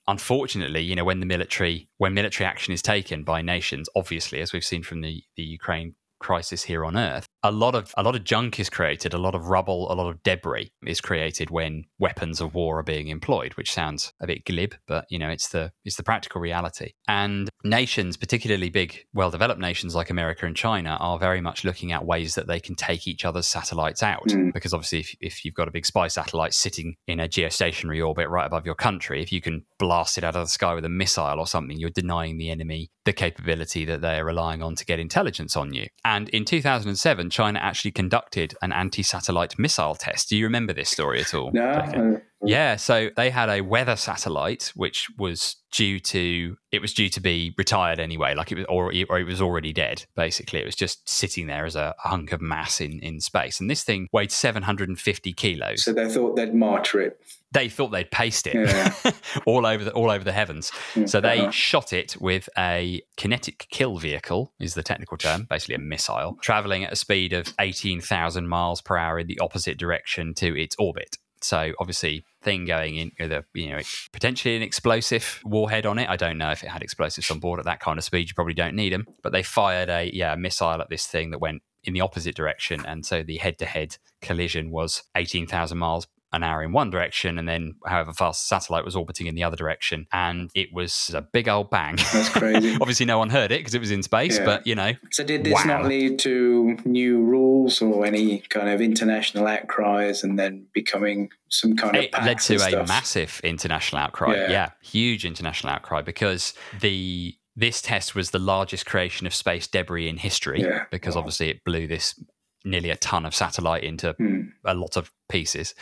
unfortunately, 0.07 0.81
you 0.81 0.95
know, 0.95 1.05
when 1.05 1.19
the 1.19 1.25
military 1.25 1.89
when 1.97 2.13
military 2.13 2.47
action 2.47 2.73
is 2.73 2.81
taken 2.81 3.23
by 3.23 3.41
nations, 3.41 3.89
obviously, 3.95 4.39
as 4.39 4.53
we've 4.53 4.63
seen 4.63 4.83
from 4.83 5.01
the 5.01 5.23
the 5.35 5.43
Ukraine 5.43 5.95
crisis 6.23 6.63
here 6.63 6.83
on 6.85 6.97
Earth, 6.97 7.27
a 7.43 7.51
lot 7.51 7.75
of 7.75 7.93
a 7.97 8.03
lot 8.03 8.15
of 8.15 8.23
junk 8.23 8.59
is 8.59 8.69
created, 8.69 9.13
a 9.13 9.17
lot 9.17 9.35
of 9.35 9.49
rubble, 9.49 9.91
a 9.91 9.93
lot 9.93 10.09
of 10.09 10.23
debris 10.23 10.71
is 10.85 11.01
created 11.01 11.49
when 11.49 11.83
weapons 11.99 12.41
of 12.41 12.55
war 12.55 12.79
are 12.79 12.83
being 12.83 13.09
employed, 13.09 13.53
which 13.53 13.71
sounds 13.71 14.13
a 14.21 14.27
bit 14.27 14.45
glib, 14.45 14.73
but 14.87 15.05
you 15.09 15.19
know 15.19 15.29
it's 15.29 15.49
the 15.49 15.71
it's 15.83 15.97
the 15.97 16.03
practical 16.03 16.41
reality. 16.41 16.93
And 17.07 17.49
nations, 17.63 18.17
particularly 18.17 18.69
big, 18.69 19.05
well-developed 19.13 19.59
nations 19.59 19.93
like 19.93 20.09
America 20.09 20.45
and 20.45 20.55
China, 20.55 20.97
are 20.99 21.19
very 21.19 21.41
much 21.41 21.63
looking 21.63 21.91
at 21.91 22.05
ways 22.05 22.35
that 22.35 22.47
they 22.47 22.59
can 22.59 22.75
take 22.75 23.07
each 23.07 23.25
other's 23.25 23.47
satellites 23.47 24.01
out. 24.01 24.27
Mm. 24.27 24.53
Because 24.53 24.73
obviously, 24.73 24.99
if, 24.99 25.15
if 25.19 25.45
you've 25.45 25.53
got 25.53 25.67
a 25.67 25.71
big 25.71 25.85
spy 25.85 26.07
satellite 26.07 26.53
sitting 26.53 26.95
in 27.07 27.19
a 27.19 27.27
geostationary 27.27 28.05
orbit 28.05 28.29
right 28.29 28.45
above 28.45 28.65
your 28.65 28.75
country, 28.75 29.21
if 29.21 29.31
you 29.31 29.41
can 29.41 29.65
blast 29.79 30.17
it 30.17 30.23
out 30.23 30.35
of 30.35 30.45
the 30.45 30.51
sky 30.51 30.73
with 30.73 30.85
a 30.85 30.89
missile 30.89 31.39
or 31.39 31.47
something, 31.47 31.77
you're 31.77 31.89
denying 31.89 32.37
the 32.37 32.49
enemy 32.49 32.89
the 33.05 33.13
capability 33.13 33.85
that 33.85 34.01
they're 34.01 34.23
relying 34.23 34.63
on 34.63 34.75
to 34.75 34.85
get 34.85 34.99
intelligence 34.99 35.57
on 35.57 35.73
you. 35.73 35.87
And 36.05 36.12
in 36.33 36.45
2007, 36.45 37.29
China 37.29 37.59
actually 37.59 37.91
conducted 37.91 38.55
an 38.61 38.71
anti 38.71 39.03
satellite 39.03 39.57
missile 39.57 39.95
test. 39.95 40.29
Do 40.29 40.37
you 40.37 40.45
remember 40.45 40.73
this 40.73 40.89
story 40.89 41.21
at 41.21 41.33
all? 41.33 41.51
No. 41.51 42.19
Yeah, 42.45 42.75
so 42.75 43.09
they 43.15 43.29
had 43.29 43.49
a 43.49 43.61
weather 43.61 43.95
satellite 43.95 44.73
which 44.75 45.07
was 45.17 45.55
due 45.71 45.99
to 45.99 46.57
it 46.71 46.81
was 46.81 46.93
due 46.93 47.09
to 47.09 47.21
be 47.21 47.53
retired 47.57 47.99
anyway, 47.99 48.35
like 48.35 48.51
it 48.51 48.55
was 48.55 48.65
or, 48.67 48.87
or 49.09 49.19
it 49.19 49.25
was 49.25 49.41
already 49.41 49.71
dead. 49.71 50.05
Basically, 50.15 50.59
it 50.59 50.65
was 50.65 50.75
just 50.75 51.07
sitting 51.07 51.47
there 51.47 51.65
as 51.65 51.75
a 51.75 51.95
hunk 51.99 52.31
of 52.33 52.41
mass 52.41 52.81
in 52.81 52.99
in 52.99 53.21
space, 53.21 53.59
and 53.59 53.69
this 53.69 53.83
thing 53.83 54.07
weighed 54.11 54.31
750 54.31 55.33
kilos. 55.33 55.83
So 55.83 55.93
they 55.93 56.09
thought 56.09 56.35
they'd 56.35 56.53
martyr 56.53 57.01
it. 57.01 57.19
They 57.53 57.69
thought 57.69 57.89
they'd 57.89 58.09
paste 58.09 58.47
it 58.47 58.55
yeah. 58.55 59.11
all 59.45 59.65
over 59.65 59.83
the 59.83 59.93
all 59.93 60.09
over 60.09 60.23
the 60.23 60.31
heavens. 60.31 60.71
Mm, 60.95 61.07
so 61.07 61.21
they 61.21 61.49
shot 61.51 61.93
it 61.93 62.15
with 62.19 62.49
a 62.57 63.01
kinetic 63.17 63.67
kill 63.69 63.97
vehicle, 63.97 64.53
is 64.59 64.73
the 64.73 64.83
technical 64.83 65.17
term, 65.17 65.45
basically 65.49 65.75
a 65.75 65.79
missile, 65.79 66.37
traveling 66.41 66.83
at 66.83 66.91
a 66.91 66.95
speed 66.95 67.33
of 67.33 67.53
18,000 67.59 68.47
miles 68.47 68.81
per 68.81 68.97
hour 68.97 69.19
in 69.19 69.27
the 69.27 69.39
opposite 69.39 69.77
direction 69.77 70.33
to 70.35 70.59
its 70.59 70.75
orbit. 70.79 71.17
So 71.43 71.73
obviously, 71.79 72.23
thing 72.41 72.65
going 72.65 72.95
in 72.95 73.11
with 73.19 73.31
a 73.31 73.45
you 73.53 73.69
know 73.69 73.79
potentially 74.11 74.55
an 74.55 74.61
explosive 74.61 75.41
warhead 75.43 75.85
on 75.85 75.99
it. 75.99 76.09
I 76.09 76.15
don't 76.15 76.37
know 76.37 76.51
if 76.51 76.63
it 76.63 76.69
had 76.69 76.81
explosives 76.81 77.29
on 77.29 77.39
board 77.39 77.59
at 77.59 77.65
that 77.65 77.79
kind 77.79 77.97
of 77.97 78.03
speed. 78.03 78.29
You 78.29 78.35
probably 78.35 78.53
don't 78.53 78.75
need 78.75 78.93
them, 78.93 79.05
but 79.21 79.31
they 79.31 79.43
fired 79.43 79.89
a 79.89 80.09
yeah 80.13 80.35
missile 80.35 80.81
at 80.81 80.89
this 80.89 81.05
thing 81.05 81.31
that 81.31 81.39
went 81.39 81.61
in 81.83 81.93
the 81.93 82.01
opposite 82.01 82.35
direction, 82.35 82.85
and 82.85 83.05
so 83.05 83.23
the 83.23 83.37
head-to-head 83.37 83.97
collision 84.21 84.71
was 84.71 85.03
eighteen 85.15 85.45
thousand 85.45 85.77
miles 85.77 86.07
an 86.33 86.43
hour 86.43 86.63
in 86.63 86.71
one 86.71 86.89
direction, 86.89 87.37
and 87.37 87.47
then 87.47 87.75
however 87.85 88.11
fast 88.11 88.43
the 88.43 88.55
satellite 88.55 88.83
was 88.83 88.95
orbiting 88.95 89.27
in 89.27 89.35
the 89.35 89.43
other 89.43 89.55
direction, 89.55 90.07
and 90.11 90.49
it 90.55 90.73
was 90.73 91.11
a 91.13 91.21
big 91.21 91.47
old 91.47 91.69
bang. 91.69 91.95
That's 92.11 92.29
crazy. 92.37 92.75
Obviously, 92.81 93.05
no 93.05 93.19
one 93.19 93.29
heard 93.29 93.51
it 93.51 93.59
because 93.59 93.75
it 93.75 93.79
was 93.79 93.91
in 93.91 94.03
space, 94.03 94.37
yeah. 94.37 94.45
but 94.45 94.67
you 94.67 94.75
know. 94.75 94.93
So, 95.11 95.23
did 95.23 95.43
this 95.43 95.53
wow. 95.53 95.79
not 95.81 95.85
lead 95.85 96.19
to 96.19 96.77
new 96.85 97.23
rules 97.23 97.81
or 97.81 98.05
any 98.05 98.39
kind 98.49 98.67
of 98.67 98.81
international 98.81 99.47
outcries, 99.47 100.23
and 100.23 100.37
then 100.37 100.65
becoming 100.73 101.29
some 101.49 101.75
kind 101.75 101.95
of? 101.95 102.03
It 102.03 102.13
led 102.23 102.39
to 102.39 102.81
a 102.81 102.85
massive 102.87 103.39
international 103.43 104.01
outcry. 104.01 104.35
Yeah. 104.35 104.51
yeah, 104.51 104.69
huge 104.81 105.25
international 105.25 105.71
outcry 105.71 106.01
because 106.01 106.53
the 106.81 107.35
this 107.55 107.81
test 107.81 108.15
was 108.15 108.31
the 108.31 108.39
largest 108.39 108.85
creation 108.85 109.27
of 109.27 109.33
space 109.35 109.67
debris 109.67 110.09
in 110.09 110.17
history 110.17 110.61
yeah. 110.61 110.85
because 110.89 111.13
wow. 111.15 111.19
obviously 111.19 111.49
it 111.49 111.63
blew 111.63 111.85
this 111.85 112.19
nearly 112.65 112.89
a 112.89 112.95
ton 112.95 113.25
of 113.25 113.35
satellite 113.35 113.83
into 113.83 114.13
mm. 114.13 114.49
a 114.65 114.73
lot 114.73 114.97
of 114.97 115.11
pieces. 115.29 115.75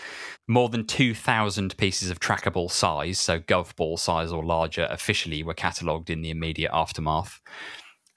More 0.48 0.70
than 0.70 0.86
2,000 0.86 1.78
pieces 1.78 2.10
of 2.10 2.20
trackable 2.20 2.72
size, 2.72 3.20
so 3.20 3.40
golf 3.40 3.76
ball 3.76 3.98
size 3.98 4.32
or 4.32 4.44
larger, 4.44 4.88
officially 4.90 5.44
were 5.44 5.54
catalogued 5.54 6.10
in 6.10 6.22
the 6.22 6.32
immediate 6.32 6.72
aftermath. 6.74 7.42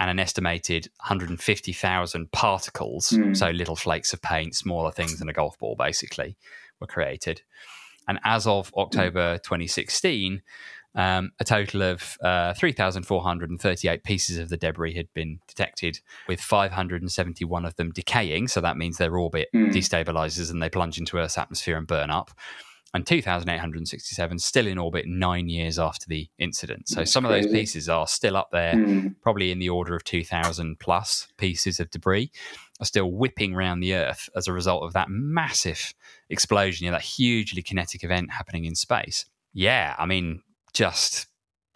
and 0.00 0.10
an 0.10 0.18
estimated 0.18 0.88
150,000 0.98 2.32
particles, 2.32 3.10
mm. 3.10 3.36
so 3.36 3.50
little 3.50 3.76
flakes 3.76 4.12
of 4.12 4.20
paint, 4.20 4.54
smaller 4.54 4.90
things 4.90 5.18
than 5.18 5.28
a 5.28 5.32
golf 5.32 5.56
ball, 5.58 5.76
basically, 5.76 6.36
were 6.80 6.86
created. 6.86 7.42
And 8.08 8.18
as 8.24 8.46
of 8.46 8.72
October 8.76 9.38
2016, 9.38 10.42
um, 10.94 11.32
a 11.40 11.44
total 11.44 11.82
of 11.82 12.16
uh, 12.22 12.54
3,438 12.54 14.04
pieces 14.04 14.38
of 14.38 14.48
the 14.48 14.56
debris 14.56 14.94
had 14.94 15.12
been 15.12 15.40
detected, 15.48 16.00
with 16.28 16.40
571 16.40 17.64
of 17.64 17.74
them 17.76 17.90
decaying. 17.90 18.48
So 18.48 18.60
that 18.60 18.76
means 18.76 18.98
their 18.98 19.16
orbit 19.16 19.48
mm. 19.54 19.72
destabilizes 19.72 20.50
and 20.50 20.62
they 20.62 20.70
plunge 20.70 20.98
into 20.98 21.16
Earth's 21.16 21.38
atmosphere 21.38 21.76
and 21.76 21.86
burn 21.86 22.10
up. 22.10 22.30
And 22.92 23.04
2,867 23.04 24.38
still 24.38 24.68
in 24.68 24.78
orbit 24.78 25.06
nine 25.08 25.48
years 25.48 25.80
after 25.80 26.06
the 26.08 26.28
incident. 26.38 26.88
So 26.88 27.00
That's 27.00 27.10
some 27.10 27.24
crazy. 27.24 27.38
of 27.38 27.44
those 27.50 27.60
pieces 27.60 27.88
are 27.88 28.06
still 28.06 28.36
up 28.36 28.50
there, 28.52 28.74
mm. 28.74 29.16
probably 29.20 29.50
in 29.50 29.58
the 29.58 29.68
order 29.68 29.96
of 29.96 30.04
2,000 30.04 30.78
plus 30.78 31.26
pieces 31.36 31.80
of 31.80 31.90
debris 31.90 32.30
are 32.80 32.86
still 32.86 33.10
whipping 33.10 33.54
around 33.54 33.80
the 33.80 33.94
Earth 33.94 34.28
as 34.36 34.46
a 34.46 34.52
result 34.52 34.84
of 34.84 34.92
that 34.92 35.08
massive 35.08 35.92
explosion, 36.30 36.84
you 36.84 36.90
know, 36.90 36.96
that 36.96 37.02
hugely 37.02 37.62
kinetic 37.62 38.04
event 38.04 38.30
happening 38.32 38.64
in 38.64 38.76
space. 38.76 39.26
Yeah, 39.52 39.96
I 39.98 40.06
mean, 40.06 40.42
just 40.74 41.26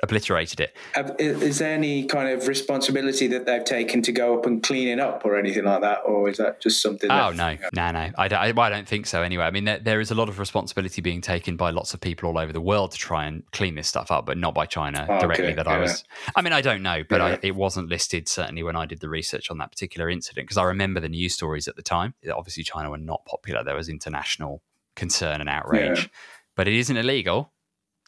obliterated 0.03 0.61
it. 0.61 0.77
Is 1.19 1.59
there 1.59 1.75
any 1.75 2.05
kind 2.05 2.29
of 2.29 2.47
responsibility 2.47 3.27
that 3.29 3.47
they've 3.47 3.65
taken 3.65 4.01
to 4.03 4.13
go 4.13 4.39
up 4.39 4.47
and 4.47 4.63
clean 4.63 4.87
it 4.87 5.01
up 5.01 5.25
or 5.25 5.37
anything 5.37 5.65
like 5.65 5.81
that? 5.81 6.03
Or 6.07 6.29
is 6.29 6.37
that 6.37 6.61
just 6.61 6.81
something? 6.81 7.11
Oh, 7.11 7.31
no, 7.31 7.57
no, 7.75 7.91
no. 7.91 8.11
I 8.17 8.29
don't, 8.29 8.39
I, 8.39 8.63
I 8.63 8.71
don't 8.71 8.87
think 8.87 9.07
so 9.07 9.23
anyway. 9.23 9.45
I 9.45 9.51
mean, 9.51 9.65
there, 9.65 9.79
there 9.79 10.01
is 10.01 10.13
a 10.13 10.15
lot 10.15 10.29
of 10.29 10.39
responsibility 10.39 11.01
being 11.01 11.21
taken 11.21 11.57
by 11.57 11.71
lots 11.71 11.95
of 11.95 12.01
people 12.01 12.29
all 12.29 12.39
over 12.39 12.53
the 12.53 12.61
world 12.61 12.93
to 12.93 12.99
try 12.99 13.27
and 13.27 13.43
clean 13.51 13.75
this 13.75 13.89
stuff 13.89 14.13
up, 14.13 14.25
but 14.25 14.39
not 14.39 14.55
by 14.55 14.67
China 14.67 15.05
oh, 15.09 15.19
directly 15.19 15.47
okay, 15.47 15.55
that 15.55 15.67
yeah. 15.67 15.73
I 15.73 15.79
was. 15.79 16.05
I 16.37 16.43
mean, 16.43 16.53
I 16.53 16.61
don't 16.61 16.83
know, 16.83 17.03
but 17.09 17.21
yeah. 17.21 17.27
I, 17.27 17.39
it 17.43 17.57
wasn't 17.57 17.89
listed 17.89 18.29
certainly 18.29 18.63
when 18.63 18.77
I 18.77 18.87
did 18.87 19.01
the 19.01 19.09
research 19.09 19.51
on 19.51 19.59
that 19.59 19.73
particular 19.73 20.09
incident 20.09 20.47
because 20.47 20.59
I 20.59 20.65
remember 20.65 21.01
the 21.01 21.09
news 21.09 21.35
stories 21.35 21.67
at 21.67 21.75
the 21.75 21.83
time. 21.83 22.15
Obviously, 22.33 22.63
China 22.63 22.91
were 22.91 22.99
not 22.99 23.25
popular. 23.25 23.65
There 23.65 23.75
was 23.75 23.89
international 23.89 24.63
concern 24.95 25.41
and 25.41 25.49
outrage. 25.49 26.03
Yeah. 26.03 26.09
But 26.55 26.69
it 26.69 26.75
isn't 26.75 26.97
illegal 26.97 27.53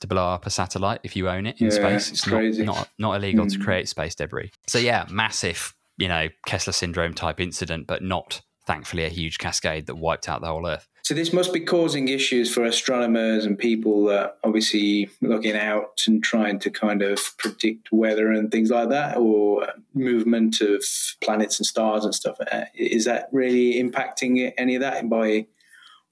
to 0.00 0.06
blow 0.06 0.28
up 0.28 0.46
a 0.46 0.50
satellite 0.50 1.00
if 1.02 1.16
you 1.16 1.28
own 1.28 1.46
it 1.46 1.60
in 1.60 1.66
yeah, 1.66 1.72
space. 1.72 2.10
It's, 2.10 2.26
not, 2.26 2.42
not, 2.64 2.88
not 2.98 3.16
illegal 3.16 3.46
mm. 3.46 3.50
to 3.50 3.56
hmm. 3.56 3.64
create 3.64 3.88
space 3.88 4.14
debris. 4.14 4.50
So 4.66 4.78
yeah, 4.78 5.06
massive, 5.10 5.74
you 5.98 6.08
know, 6.08 6.28
Kessler 6.46 6.72
syndrome 6.72 7.14
type 7.14 7.40
incident, 7.40 7.86
but 7.86 8.02
not 8.02 8.42
thankfully 8.66 9.04
a 9.04 9.08
huge 9.08 9.38
cascade 9.38 9.86
that 9.86 9.96
wiped 9.96 10.28
out 10.28 10.40
the 10.40 10.46
whole 10.46 10.66
Earth. 10.66 10.86
So 11.02 11.14
this 11.14 11.32
must 11.32 11.52
be 11.52 11.60
causing 11.60 12.08
issues 12.08 12.52
for 12.52 12.64
astronomers 12.64 13.44
and 13.44 13.58
people 13.58 14.04
that 14.04 14.36
obviously 14.44 15.10
looking 15.20 15.56
out 15.56 16.04
and 16.06 16.22
trying 16.22 16.60
to 16.60 16.70
kind 16.70 17.02
of 17.02 17.18
predict 17.38 17.90
weather 17.90 18.30
and 18.30 18.52
things 18.52 18.70
like 18.70 18.90
that, 18.90 19.16
or 19.16 19.66
movement 19.94 20.60
of 20.60 20.84
planets 21.20 21.58
and 21.58 21.66
stars 21.66 22.04
and 22.04 22.14
stuff. 22.14 22.36
Uh, 22.52 22.66
is 22.74 23.06
that 23.06 23.28
really 23.32 23.82
impacting 23.82 24.52
any 24.56 24.76
of 24.76 24.82
that 24.82 25.08
by 25.08 25.46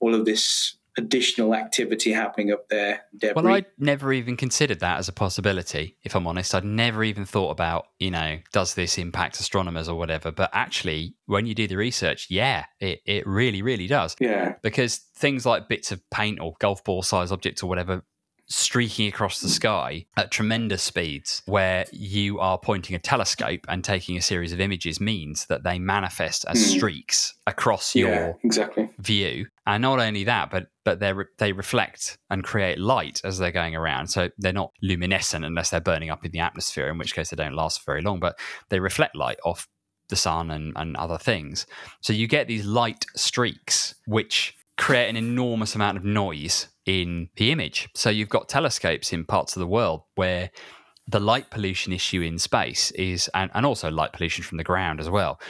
all 0.01 0.15
of 0.15 0.25
this 0.25 0.75
additional 0.99 1.55
activity 1.55 2.13
happening 2.13 2.53
up 2.53 2.69
there. 2.69 3.03
Debris. 3.17 3.43
Well, 3.43 3.55
I'd 3.55 3.67
never 3.79 4.13
even 4.13 4.37
considered 4.37 4.81
that 4.81 4.99
as 4.99 5.09
a 5.09 5.13
possibility, 5.13 5.97
if 6.03 6.15
I'm 6.15 6.27
honest. 6.27 6.55
I'd 6.55 6.65
never 6.65 7.03
even 7.05 7.25
thought 7.25 7.51
about, 7.51 7.87
you 7.99 8.11
know, 8.11 8.39
does 8.53 8.75
this 8.75 8.99
impact 8.99 9.41
astronomers 9.41 9.89
or 9.89 9.97
whatever? 9.97 10.31
But 10.31 10.51
actually, 10.53 11.15
when 11.27 11.47
you 11.47 11.55
do 11.55 11.67
the 11.67 11.77
research, 11.77 12.27
yeah, 12.29 12.65
it, 12.81 13.01
it 13.07 13.27
really, 13.27 13.63
really 13.63 13.87
does. 13.87 14.17
Yeah. 14.21 14.57
Because 14.63 14.97
things 15.17 15.47
like 15.47 15.69
bits 15.69 15.93
of 15.93 16.03
paint 16.11 16.41
or 16.41 16.55
golf 16.59 16.85
ball 16.85 17.03
size 17.03 17.33
objects 17.33 17.63
or 17.63 17.69
whatever 17.69 18.03
streaking 18.49 19.07
across 19.09 19.41
the 19.41 19.49
sky 19.49 20.07
at 20.17 20.31
tremendous 20.31 20.83
speeds 20.83 21.43
where 21.47 21.85
you 21.93 22.39
are 22.41 22.59
pointing 22.59 22.97
a 22.97 22.99
telescope 22.99 23.61
and 23.69 23.85
taking 23.85 24.17
a 24.17 24.23
series 24.23 24.53
of 24.53 24.61
images 24.61 25.01
means 25.01 25.47
that 25.47 25.63
they 25.65 25.79
manifest 25.79 26.45
as 26.49 26.59
mm. 26.59 26.77
streaks 26.77 27.35
across 27.47 27.95
yeah, 27.95 28.07
your 28.07 28.39
exactly. 28.43 28.89
view 28.99 29.47
and 29.69 29.83
not 29.83 30.01
only 30.01 30.25
that 30.25 30.51
but 30.51 30.67
but 30.85 30.99
they 30.99 31.13
re- 31.13 31.27
they 31.39 31.53
reflect 31.53 32.19
and 32.31 32.43
create 32.43 32.79
light 32.79 33.21
as 33.23 33.39
they're 33.39 33.53
going 33.53 33.77
around 33.77 34.09
so 34.09 34.29
they're 34.39 34.53
not 34.53 34.73
luminescent 34.83 35.45
unless 35.45 35.71
they're 35.71 35.81
burning 35.81 36.11
up 36.11 36.25
in 36.25 36.33
the 36.33 36.41
atmosphere 36.41 36.89
in 36.89 36.99
which 36.99 37.15
case 37.15 37.31
they 37.31 37.37
don't 37.37 37.55
last 37.55 37.87
very 37.87 38.03
long 38.03 38.19
but 38.19 38.37
they 38.69 38.81
reflect 38.81 39.15
light 39.15 39.39
off 39.45 39.69
the 40.09 40.17
sun 40.17 40.51
and, 40.51 40.73
and 40.75 40.97
other 40.97 41.19
things 41.19 41.67
so 42.01 42.13
you 42.13 42.27
get 42.27 42.49
these 42.49 42.67
light 42.67 43.05
streaks 43.15 43.95
which 44.07 44.57
create 44.79 45.11
an 45.11 45.17
enormous 45.17 45.75
amount 45.75 45.99
of 45.99 46.05
noise 46.05 46.69
in 46.87 47.29
the 47.37 47.51
image. 47.51 47.89
So 47.95 48.09
you've 48.09 48.31
got 48.31 48.49
telescopes 48.49 49.13
in 49.13 49.27
parts 49.27 49.57
of 49.57 49.61
the 49.61 49.67
world 49.67 50.03
where 50.15 50.51
the 51.07 51.21
light 51.21 51.51
pollution 51.51 51.93
issue 51.93 52.23
in 52.23 52.39
space 52.39 52.91
is, 52.93 53.29
and, 53.35 53.51
and 53.55 53.67
also 53.67 53.91
light 53.91 54.13
pollution 54.13 54.45
from 54.45 54.57
the 54.57 54.65
ground 54.65 55.01
as 55.01 55.11
well, 55.11 55.41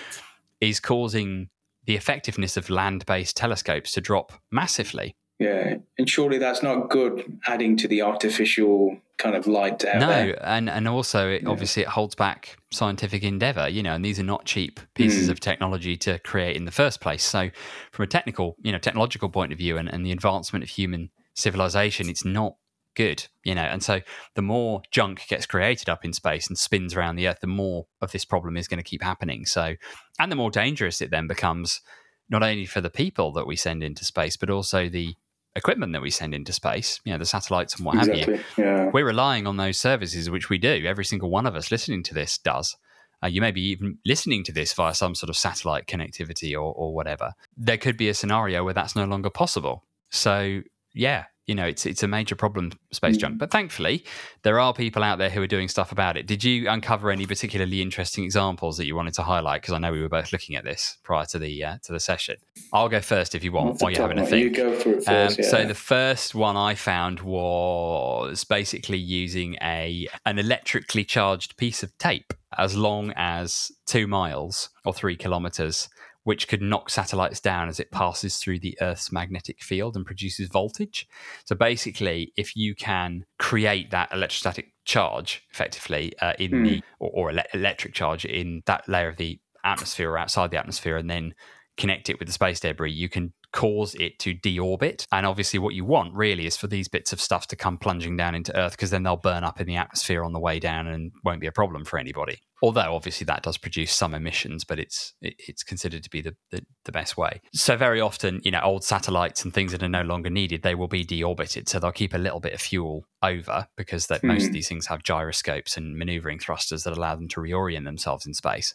is 0.60 0.80
causing 0.80 1.50
the 1.88 1.96
effectiveness 1.96 2.58
of 2.58 2.68
land 2.68 3.06
based 3.06 3.34
telescopes 3.34 3.92
to 3.92 4.00
drop 4.02 4.34
massively. 4.52 5.16
Yeah, 5.38 5.76
and 5.96 6.08
surely 6.08 6.36
that's 6.36 6.62
not 6.62 6.90
good 6.90 7.38
adding 7.46 7.78
to 7.78 7.88
the 7.88 8.02
artificial 8.02 8.98
kind 9.16 9.34
of 9.34 9.46
light 9.46 9.84
out 9.86 10.00
no, 10.00 10.06
there. 10.08 10.46
and 10.46 10.68
and 10.68 10.86
also 10.86 11.30
it, 11.30 11.42
yeah. 11.42 11.48
obviously 11.48 11.82
it 11.82 11.88
holds 11.88 12.14
back 12.14 12.58
scientific 12.70 13.22
endeavor. 13.22 13.68
You 13.68 13.82
know, 13.82 13.94
and 13.94 14.04
these 14.04 14.20
are 14.20 14.24
not 14.24 14.44
cheap 14.44 14.80
pieces 14.94 15.28
mm. 15.28 15.30
of 15.30 15.40
technology 15.40 15.96
to 15.98 16.18
create 16.18 16.56
in 16.56 16.66
the 16.66 16.70
first 16.70 17.00
place. 17.00 17.24
So, 17.24 17.48
from 17.90 18.02
a 18.02 18.06
technical, 18.06 18.56
you 18.60 18.70
know, 18.70 18.78
technological 18.78 19.30
point 19.30 19.52
of 19.52 19.58
view, 19.58 19.78
and, 19.78 19.88
and 19.88 20.04
the 20.04 20.12
advancement 20.12 20.64
of 20.64 20.68
human 20.68 21.08
civilization, 21.34 22.10
it's 22.10 22.24
not 22.24 22.56
good, 22.98 23.28
you 23.44 23.54
know. 23.54 23.62
And 23.62 23.82
so 23.82 24.00
the 24.34 24.42
more 24.42 24.82
junk 24.90 25.26
gets 25.28 25.46
created 25.46 25.88
up 25.88 26.04
in 26.04 26.12
space 26.12 26.48
and 26.48 26.58
spins 26.58 26.94
around 26.94 27.14
the 27.14 27.28
Earth, 27.28 27.38
the 27.40 27.46
more 27.46 27.86
of 28.02 28.10
this 28.10 28.24
problem 28.24 28.56
is 28.56 28.66
going 28.66 28.82
to 28.82 28.84
keep 28.84 29.02
happening. 29.02 29.46
So, 29.46 29.76
and 30.18 30.30
the 30.30 30.36
more 30.36 30.50
dangerous 30.50 31.00
it 31.00 31.12
then 31.12 31.28
becomes, 31.28 31.80
not 32.28 32.42
only 32.42 32.66
for 32.66 32.80
the 32.80 32.90
people 32.90 33.32
that 33.34 33.46
we 33.46 33.54
send 33.54 33.84
into 33.84 34.04
space, 34.04 34.36
but 34.36 34.50
also 34.50 34.88
the 34.88 35.14
equipment 35.54 35.92
that 35.92 36.02
we 36.02 36.10
send 36.10 36.34
into 36.34 36.52
space, 36.52 37.00
you 37.04 37.12
know, 37.12 37.18
the 37.18 37.24
satellites 37.24 37.76
and 37.76 37.86
what 37.86 37.94
exactly. 37.94 38.20
have 38.36 38.44
you. 38.58 38.64
Yeah. 38.64 38.90
We're 38.92 39.06
relying 39.06 39.46
on 39.46 39.56
those 39.56 39.78
services, 39.78 40.28
which 40.28 40.50
we 40.50 40.58
do. 40.58 40.84
Every 40.84 41.04
single 41.04 41.30
one 41.30 41.46
of 41.46 41.54
us 41.54 41.70
listening 41.70 42.02
to 42.04 42.14
this 42.14 42.36
does. 42.36 42.76
Uh, 43.22 43.28
you 43.28 43.40
may 43.40 43.52
be 43.52 43.62
even 43.62 43.98
listening 44.04 44.44
to 44.44 44.52
this 44.52 44.72
via 44.74 44.94
some 44.94 45.14
sort 45.14 45.30
of 45.30 45.36
satellite 45.36 45.86
connectivity 45.86 46.52
or, 46.52 46.72
or 46.72 46.94
whatever. 46.94 47.32
There 47.56 47.78
could 47.78 47.96
be 47.96 48.08
a 48.08 48.14
scenario 48.14 48.64
where 48.64 48.74
that's 48.74 48.94
no 48.96 49.04
longer 49.04 49.30
possible. 49.30 49.84
So 50.10 50.62
yeah, 50.94 51.24
you 51.48 51.54
know, 51.54 51.64
it's 51.64 51.86
it's 51.86 52.02
a 52.02 52.08
major 52.08 52.36
problem, 52.36 52.72
space 52.92 53.16
junk. 53.16 53.36
Mm. 53.36 53.38
But 53.38 53.50
thankfully, 53.50 54.04
there 54.42 54.60
are 54.60 54.74
people 54.74 55.02
out 55.02 55.16
there 55.16 55.30
who 55.30 55.42
are 55.42 55.46
doing 55.46 55.66
stuff 55.66 55.90
about 55.90 56.16
it. 56.18 56.26
Did 56.26 56.44
you 56.44 56.68
uncover 56.68 57.10
any 57.10 57.26
particularly 57.26 57.80
interesting 57.80 58.22
examples 58.22 58.76
that 58.76 58.86
you 58.86 58.94
wanted 58.94 59.14
to 59.14 59.22
highlight? 59.22 59.62
Because 59.62 59.72
I 59.72 59.78
know 59.78 59.90
we 59.90 60.02
were 60.02 60.10
both 60.10 60.30
looking 60.30 60.56
at 60.56 60.64
this 60.64 60.98
prior 61.02 61.24
to 61.24 61.38
the 61.38 61.64
uh, 61.64 61.78
to 61.84 61.92
the 61.92 62.00
session. 62.00 62.36
I'll 62.72 62.90
go 62.90 63.00
first 63.00 63.34
if 63.34 63.42
you 63.42 63.50
want, 63.50 63.80
while 63.80 63.90
you're 63.90 64.02
having 64.02 64.18
a 64.18 64.26
think. 64.26 64.58
You 64.58 64.68
it 64.68 65.04
first. 65.04 65.08
Um, 65.08 65.36
yeah. 65.38 65.50
So 65.50 65.64
the 65.64 65.74
first 65.74 66.34
one 66.34 66.56
I 66.56 66.74
found 66.74 67.20
was 67.20 68.44
basically 68.44 68.98
using 68.98 69.56
a 69.62 70.06
an 70.26 70.38
electrically 70.38 71.04
charged 71.04 71.56
piece 71.56 71.82
of 71.82 71.96
tape 71.96 72.34
as 72.58 72.76
long 72.76 73.12
as 73.16 73.72
two 73.86 74.06
miles 74.06 74.68
or 74.84 74.92
three 74.92 75.16
kilometers 75.16 75.88
which 76.28 76.46
could 76.46 76.60
knock 76.60 76.90
satellites 76.90 77.40
down 77.40 77.70
as 77.70 77.80
it 77.80 77.90
passes 77.90 78.36
through 78.36 78.58
the 78.58 78.76
Earth's 78.82 79.10
magnetic 79.10 79.62
field 79.62 79.96
and 79.96 80.04
produces 80.04 80.46
voltage. 80.50 81.08
So 81.46 81.56
basically, 81.56 82.34
if 82.36 82.54
you 82.54 82.74
can 82.74 83.24
create 83.38 83.92
that 83.92 84.12
electrostatic 84.12 84.74
charge 84.84 85.42
effectively 85.50 86.12
uh, 86.20 86.34
in 86.38 86.50
mm. 86.50 86.64
the 86.68 86.82
or, 86.98 87.10
or 87.14 87.30
ele- 87.30 87.46
electric 87.54 87.94
charge 87.94 88.26
in 88.26 88.62
that 88.66 88.86
layer 88.86 89.08
of 89.08 89.16
the 89.16 89.40
atmosphere 89.64 90.10
or 90.10 90.18
outside 90.18 90.50
the 90.50 90.58
atmosphere, 90.58 90.98
and 90.98 91.08
then 91.08 91.32
connect 91.78 92.10
it 92.10 92.18
with 92.18 92.28
the 92.28 92.34
space 92.34 92.60
debris, 92.60 92.92
you 92.92 93.08
can 93.08 93.32
cause 93.54 93.94
it 93.94 94.18
to 94.18 94.34
deorbit. 94.34 95.06
And 95.10 95.24
obviously, 95.24 95.58
what 95.58 95.72
you 95.72 95.86
want 95.86 96.12
really 96.12 96.44
is 96.44 96.58
for 96.58 96.66
these 96.66 96.88
bits 96.88 97.10
of 97.10 97.22
stuff 97.22 97.46
to 97.46 97.56
come 97.56 97.78
plunging 97.78 98.18
down 98.18 98.34
into 98.34 98.54
Earth 98.54 98.72
because 98.72 98.90
then 98.90 99.02
they'll 99.02 99.16
burn 99.16 99.44
up 99.44 99.62
in 99.62 99.66
the 99.66 99.76
atmosphere 99.76 100.22
on 100.22 100.34
the 100.34 100.40
way 100.40 100.58
down 100.58 100.88
and 100.88 101.10
won't 101.24 101.40
be 101.40 101.46
a 101.46 101.52
problem 101.52 101.86
for 101.86 101.98
anybody 101.98 102.42
although 102.62 102.94
obviously 102.94 103.24
that 103.24 103.42
does 103.42 103.56
produce 103.56 103.92
some 103.92 104.14
emissions, 104.14 104.64
but 104.64 104.78
it's 104.78 105.14
it, 105.20 105.34
it's 105.38 105.62
considered 105.62 106.02
to 106.02 106.10
be 106.10 106.20
the, 106.20 106.34
the, 106.50 106.64
the 106.84 106.92
best 106.92 107.16
way. 107.16 107.40
So 107.52 107.76
very 107.76 108.00
often, 108.00 108.40
you 108.44 108.50
know, 108.50 108.60
old 108.62 108.84
satellites 108.84 109.44
and 109.44 109.54
things 109.54 109.72
that 109.72 109.82
are 109.82 109.88
no 109.88 110.02
longer 110.02 110.30
needed, 110.30 110.62
they 110.62 110.74
will 110.74 110.88
be 110.88 111.04
deorbited. 111.04 111.68
So 111.68 111.78
they'll 111.78 111.92
keep 111.92 112.14
a 112.14 112.18
little 112.18 112.40
bit 112.40 112.54
of 112.54 112.60
fuel 112.60 113.04
over 113.22 113.68
because 113.76 114.06
that 114.08 114.22
mm. 114.22 114.28
most 114.28 114.44
of 114.44 114.48
hmm. 114.48 114.54
these 114.54 114.68
things 114.68 114.86
have 114.86 115.02
gyroscopes 115.02 115.76
and 115.76 115.96
maneuvering 115.96 116.38
thrusters 116.38 116.84
that 116.84 116.96
allow 116.96 117.14
them 117.16 117.28
to 117.28 117.40
reorient 117.40 117.84
themselves 117.84 118.26
in 118.26 118.34
space. 118.34 118.74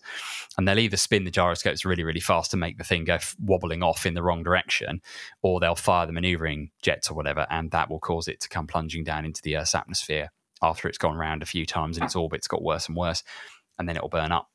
And 0.58 0.68
they'll 0.68 0.80
either 0.80 0.98
spin 0.98 1.24
the 1.26 1.32
gyroscopes 1.32 1.86
really 1.86 2.04
really 2.04 2.20
fast 2.20 2.52
to 2.52 2.58
make 2.58 2.78
the 2.78 2.84
thing 2.84 3.06
go 3.06 3.16
f- 3.16 3.36
wobbling 3.40 3.84
off 3.84 4.06
in 4.06 4.14
the 4.14 4.24
wrong 4.24 4.44
direction, 4.44 5.02
or 5.42 5.60
they'll 5.60 5.76
fire 5.76 6.06
the 6.06 6.14
maneuvering 6.14 6.72
jets 6.82 7.10
or 7.10 7.16
whatever, 7.16 7.48
and 7.50 7.72
that 7.72 7.90
will 7.90 8.00
cause 8.00 8.28
it 8.28 8.40
to 8.42 8.50
come 8.50 8.68
plunging 8.68 9.04
down 9.04 9.26
into 9.26 9.42
the 9.42 9.58
Earth's 9.58 9.76
atmosphere 9.76 10.30
after 10.62 10.88
it's 10.88 10.98
gone 10.98 11.18
around 11.18 11.44
a 11.44 11.46
few 11.46 11.66
times 11.66 11.98
and 11.98 12.06
its 12.06 12.16
orbit's 12.16 12.48
got 12.48 12.64
worse 12.64 12.88
and 12.88 12.96
worse 12.96 13.22
and 13.78 13.88
then 13.88 13.96
it'll 13.96 14.10
burn 14.10 14.32
up. 14.32 14.50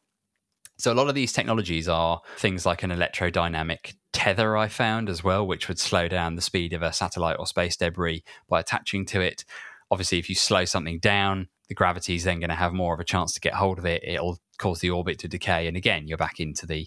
So 0.79 0.93
a 0.93 0.95
lot 0.95 1.09
of 1.09 1.15
these 1.15 1.33
technologies 1.33 1.89
are 1.89 2.21
things 2.37 2.65
like 2.65 2.85
an 2.85 2.91
electrodynamic 2.91 3.95
tether 4.13 4.57
I 4.57 4.69
found 4.69 5.09
as 5.09 5.25
well, 5.25 5.47
which 5.47 5.67
would 5.67 5.79
slow 5.79 6.07
down 6.07 6.37
the 6.37 6.43
speed 6.43 6.73
of 6.73 6.83
a 6.83 6.93
satellite 6.93 7.37
or 7.39 7.47
space 7.47 7.77
debris 7.77 8.23
by 8.49 8.61
attaching 8.61 9.05
to 9.07 9.21
it. 9.21 9.45
Obviously, 9.91 10.19
if 10.19 10.29
you 10.29 10.37
slow 10.37 10.65
something 10.65 11.01
down, 11.01 11.49
the 11.69 11.75
gravity 11.75 12.15
is 12.15 12.25
then 12.25 12.39
going 12.39 12.51
to 12.51 12.57
have 12.57 12.73
more 12.73 12.95
of 12.95 13.01
a 13.01 13.05
chance 13.05 13.33
to 13.33 13.41
get 13.41 13.55
hold 13.55 13.79
of 13.79 13.87
it. 13.87 14.03
It'll 14.05 14.39
cause 14.59 14.81
the 14.81 14.91
orbit 14.91 15.19
to 15.21 15.29
decay, 15.29 15.67
and 15.67 15.77
again, 15.77 16.07
you're 16.07 16.17
back 16.17 16.39
into 16.39 16.67
the 16.67 16.87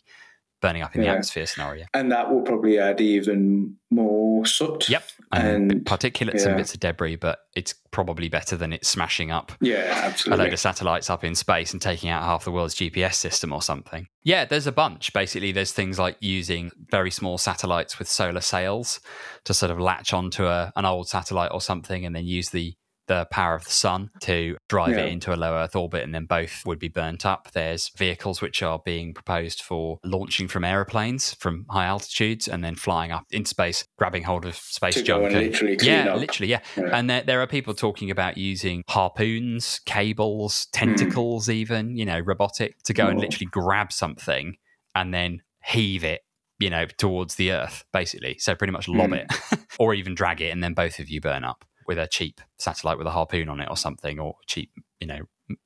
burning 0.61 0.83
up 0.83 0.95
in 0.95 1.01
the 1.01 1.07
atmosphere 1.07 1.45
scenario. 1.45 1.85
And 1.93 2.11
that 2.11 2.31
will 2.31 2.41
probably 2.41 2.77
add 2.77 3.01
even 3.01 3.77
more 3.89 4.20
soot. 4.45 4.89
Yep, 4.89 5.03
and, 5.31 5.71
And- 5.71 5.85
particulates 5.85 6.41
yeah. 6.43 6.49
and 6.49 6.57
bits 6.57 6.73
of 6.73 6.79
debris, 6.79 7.15
but 7.15 7.39
it's 7.55 7.73
probably 7.91 8.29
better 8.29 8.55
than 8.55 8.71
it 8.73 8.85
smashing 8.85 9.31
up 9.31 9.51
Yeah, 9.59 10.01
absolutely. 10.05 10.41
a 10.41 10.45
load 10.45 10.53
of 10.53 10.59
satellites 10.59 11.09
up 11.09 11.23
in 11.23 11.35
space 11.35 11.73
and 11.73 11.81
taking 11.81 12.09
out 12.09 12.23
half 12.23 12.45
the 12.45 12.51
world's 12.51 12.75
GPS 12.75 13.15
system 13.15 13.51
or 13.51 13.61
something. 13.61 14.07
Yeah, 14.23 14.45
there's 14.45 14.67
a 14.67 14.71
bunch. 14.71 15.11
Basically, 15.13 15.51
there's 15.51 15.71
things 15.73 15.99
like 15.99 16.15
using 16.19 16.71
very 16.89 17.11
small 17.11 17.37
satellites 17.37 17.99
with 17.99 18.07
solar 18.07 18.41
sails 18.41 18.99
to 19.45 19.53
sort 19.53 19.71
of 19.71 19.79
latch 19.79 20.13
onto 20.13 20.45
a, 20.45 20.71
an 20.75 20.85
old 20.85 21.07
satellite 21.09 21.51
or 21.53 21.59
something 21.61 22.05
and 22.05 22.15
then 22.15 22.25
use 22.25 22.49
the 22.51 22.75
the 23.11 23.27
power 23.29 23.55
of 23.55 23.65
the 23.65 23.71
sun 23.71 24.09
to 24.21 24.55
drive 24.69 24.95
Yeah. 24.95 25.03
it 25.05 25.11
into 25.11 25.33
a 25.33 25.35
low 25.35 25.53
Earth 25.55 25.75
orbit, 25.75 26.03
and 26.03 26.15
then 26.15 26.25
both 26.25 26.63
would 26.65 26.79
be 26.79 26.87
burnt 26.87 27.25
up. 27.25 27.49
There's 27.51 27.89
vehicles 27.97 28.41
which 28.41 28.63
are 28.63 28.79
being 28.85 29.13
proposed 29.13 29.61
for 29.61 29.99
launching 30.05 30.47
from 30.47 30.63
aeroplanes 30.63 31.33
from 31.33 31.65
high 31.69 31.85
altitudes 31.85 32.47
and 32.47 32.63
then 32.63 32.75
flying 32.75 33.11
up 33.11 33.25
into 33.31 33.49
space, 33.49 33.83
grabbing 33.97 34.23
hold 34.23 34.45
of 34.45 34.55
space 34.55 34.93
To 34.95 35.03
junk. 35.03 35.23
and 35.25 35.35
and- 35.35 35.45
literally 35.51 35.77
yeah, 35.81 36.13
up. 36.13 36.19
literally, 36.19 36.49
yeah. 36.51 36.61
Yeah. 36.77 36.89
And 36.97 37.09
there, 37.09 37.21
there 37.23 37.41
are 37.41 37.47
people 37.47 37.73
talking 37.73 38.09
about 38.11 38.37
using 38.37 38.83
harpoons, 38.87 39.81
cables, 39.85 40.67
Hmm. 40.73 40.79
tentacles, 40.85 41.49
even, 41.49 41.97
you 41.97 42.05
know, 42.05 42.19
robotic, 42.19 42.81
to 42.83 42.93
go 42.93 43.07
and 43.07 43.17
Oh. 43.17 43.21
literally 43.21 43.47
grab 43.51 43.91
something 43.91 44.55
and 44.95 45.13
then 45.13 45.41
heave 45.65 46.03
it, 46.05 46.21
you 46.59 46.69
know, 46.69 46.85
towards 46.97 47.35
the 47.35 47.51
earth, 47.51 47.83
basically. 47.91 48.37
So 48.39 48.55
pretty 48.55 48.71
much 48.71 48.87
lob 48.87 49.07
Hmm. 49.09 49.13
it 49.15 49.27
or 49.79 49.93
even 49.93 50.15
drag 50.15 50.39
it 50.41 50.51
and 50.51 50.63
then 50.63 50.73
both 50.73 50.99
of 50.99 51.09
you 51.09 51.19
burn 51.19 51.43
up 51.43 51.65
with 51.91 51.99
a 51.99 52.07
cheap 52.07 52.39
satellite 52.57 52.97
with 52.97 53.07
a 53.07 53.11
harpoon 53.11 53.49
on 53.49 53.59
it 53.59 53.67
or 53.69 53.75
something 53.75 54.17
or 54.19 54.35
cheap, 54.47 54.71
you 55.01 55.07
know, 55.07 55.19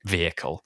vehicle 0.06 0.64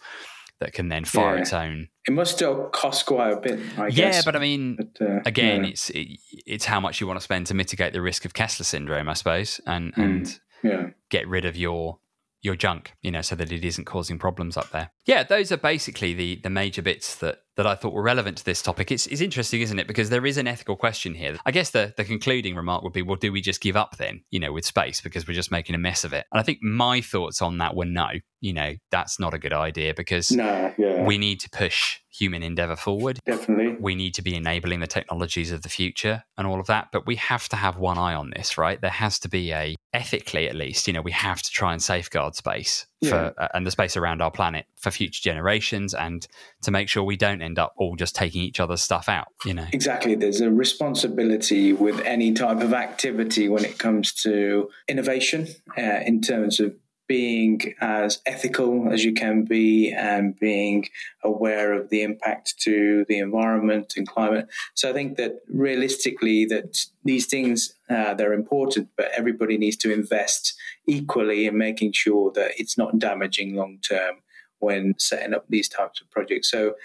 that 0.62 0.72
can 0.74 0.88
then 0.90 1.04
fire 1.06 1.36
Yeah. 1.36 1.42
its 1.42 1.54
own. 1.54 1.90
It 2.08 2.12
must 2.14 2.32
still 2.36 2.70
cost 2.70 3.06
quite 3.06 3.34
a 3.34 3.38
bit, 3.40 3.60
I 3.78 3.88
Yeah, 3.88 4.12
guess. 4.12 4.26
but 4.26 4.36
I 4.36 4.40
mean, 4.40 4.78
But, 4.78 5.02
uh, 5.06 5.20
again, 5.26 5.64
yeah. 5.64 5.70
it's 5.72 5.90
it, 5.90 6.08
it's 6.46 6.66
how 6.66 6.80
much 6.80 7.00
you 7.02 7.08
want 7.08 7.20
to 7.20 7.24
spend 7.24 7.48
to 7.48 7.54
mitigate 7.54 7.92
the 7.94 8.02
risk 8.02 8.24
of 8.26 8.34
Kessler 8.34 8.64
syndrome, 8.64 9.10
I 9.10 9.14
suppose, 9.14 9.60
and 9.66 9.94
Hmm. 9.96 10.02
and 10.02 10.40
yeah. 10.64 10.86
get 11.10 11.28
rid 11.28 11.46
of 11.46 11.56
your 11.58 12.00
your 12.42 12.56
junk, 12.56 12.94
you 13.02 13.12
know, 13.12 13.22
so 13.22 13.36
that 13.36 13.52
it 13.52 13.66
isn't 13.66 13.84
causing 13.84 14.18
problems 14.18 14.56
up 14.56 14.70
there. 14.72 14.92
Yeah, 15.06 15.24
those 15.24 15.52
are 15.52 15.58
basically 15.58 16.14
the 16.14 16.36
the 16.42 16.50
major 16.50 16.82
bits 16.82 17.16
that 17.16 17.40
that 17.60 17.68
I 17.68 17.76
thought 17.76 17.92
were 17.92 18.02
relevant 18.02 18.38
to 18.38 18.46
this 18.46 18.62
topic. 18.62 18.90
It's, 18.90 19.06
it's 19.08 19.20
interesting, 19.20 19.60
isn't 19.60 19.78
it? 19.80 19.86
Because 19.86 20.10
there 20.10 20.26
is 20.26 20.38
an 20.38 20.48
ethical 20.48 20.78
question 20.78 21.14
here. 21.14 21.38
I 21.46 21.52
guess 21.52 21.72
the 21.72 21.94
the 21.98 22.06
concluding 22.06 22.56
remark 22.56 22.84
would 22.84 22.94
be, 22.94 23.02
well, 23.02 23.18
do 23.18 23.34
we 23.34 23.42
just 23.42 23.60
give 23.60 23.76
up 23.76 23.98
then, 23.98 24.24
you 24.32 24.40
know, 24.40 24.54
with 24.54 24.66
space 24.66 25.02
because 25.02 25.28
we're 25.28 25.34
just 25.34 25.52
making 25.52 25.76
a 25.76 25.78
mess 25.78 26.06
of 26.06 26.14
it? 26.14 26.26
And 26.32 26.40
I 26.40 26.44
think 26.44 26.60
my 26.64 27.02
thoughts 27.02 27.42
on 27.42 27.58
that 27.58 27.76
were 27.76 27.84
no, 27.84 28.08
you 28.40 28.54
know, 28.54 28.76
that's 28.92 29.20
not 29.20 29.34
a 29.34 29.38
good 29.38 29.52
idea 29.52 29.94
because 29.94 30.32
No, 30.32 30.74
yeah. 30.78 31.04
we 31.04 31.18
need 31.18 31.42
to 31.42 31.50
push 31.50 31.98
human 32.12 32.42
endeavor 32.44 32.76
forward 32.76 33.20
definitely. 33.26 33.78
we 33.80 33.94
need 33.96 34.14
to 34.16 34.22
be 34.22 34.36
enabling 34.36 34.80
the 34.80 34.88
technologies 34.88 35.52
of 35.52 35.62
the 35.62 35.70
future 35.70 36.24
and 36.38 36.48
all 36.48 36.60
of 36.60 36.66
that 36.66 36.88
but 36.92 37.06
we 37.06 37.16
have 37.16 37.48
to 37.48 37.56
have 37.56 37.78
one 37.78 37.98
eye 38.00 38.16
on 38.16 38.32
this 38.36 38.58
right 38.58 38.82
there 38.82 38.90
has 38.90 39.20
to 39.20 39.30
be 39.30 39.54
a 39.54 39.76
ethically 39.94 40.50
at 40.50 40.56
least 40.56 40.88
you 40.88 40.92
know 40.94 41.02
we 41.04 41.12
have 41.12 41.40
to 41.42 41.50
try 41.52 41.72
and 41.72 41.82
safeguard 41.84 42.36
space 42.36 42.88
for 43.08 43.34
uh, 43.38 43.48
and 43.54 43.66
the 43.66 43.72
space 43.72 43.96
around 43.96 44.22
our 44.22 44.32
planet 44.32 44.66
for 44.76 44.92
future 44.92 45.22
generations 45.22 45.94
and 45.94 46.28
to 46.62 46.72
make 46.72 46.90
sure 46.90 47.04
we 47.04 47.16
don't 47.16 47.42
end 47.42 47.58
up 47.58 47.74
all 47.78 47.96
just 47.96 48.16
taking 48.16 48.42
each 48.42 48.60
other's 48.60 48.82
stuff 48.82 49.08
out 49.08 49.28
you 49.46 49.54
know 49.54 49.66
Exactly. 49.72 50.16
There's 50.16 50.42
a 50.42 50.52
responsibility 50.52 51.74
with 51.74 52.02
any 52.02 52.34
type 52.34 52.62
of 52.62 52.74
activity 52.74 53.48
when 53.48 53.64
it 53.64 53.78
comes 53.78 54.14
to 54.24 54.70
innovation 54.88 55.48
uh, 55.78 56.02
in 56.06 56.22
terms 56.22 56.60
of 56.60 56.76
being 57.10 57.74
as 57.82 58.22
ethical 58.28 58.94
as 58.94 59.04
you 59.04 59.12
can 59.12 59.44
be 59.44 59.92
and 59.92 60.40
being 60.40 60.88
aware 61.24 61.74
of 61.74 61.90
the 61.90 62.04
impact 62.04 62.54
to 62.60 63.04
the 63.10 63.18
environment 63.18 63.94
and 63.98 64.08
climate. 64.08 64.48
So 64.76 64.92
I 64.92 64.94
think 64.94 65.18
that 65.18 65.40
realistically 65.50 66.46
that 66.46 66.86
these 67.04 67.26
things 67.26 67.74
uh, 67.90 68.14
they're 68.14 68.34
important, 68.34 68.90
but 68.96 69.10
everybody 69.18 69.58
needs 69.58 69.76
to 69.78 69.92
invest 69.92 70.54
equally 70.86 71.48
in 71.48 71.58
making 71.58 71.94
sure 71.94 72.32
that 72.36 72.52
it's 72.58 72.78
not 72.78 73.00
damaging 73.00 73.56
long 73.56 73.80
term 73.80 74.18
when 74.60 74.94
setting 75.00 75.34
up 75.34 75.46
these 75.50 75.68
types 75.68 76.00
of 76.02 76.12
projects. 76.12 76.52
So 76.52 76.76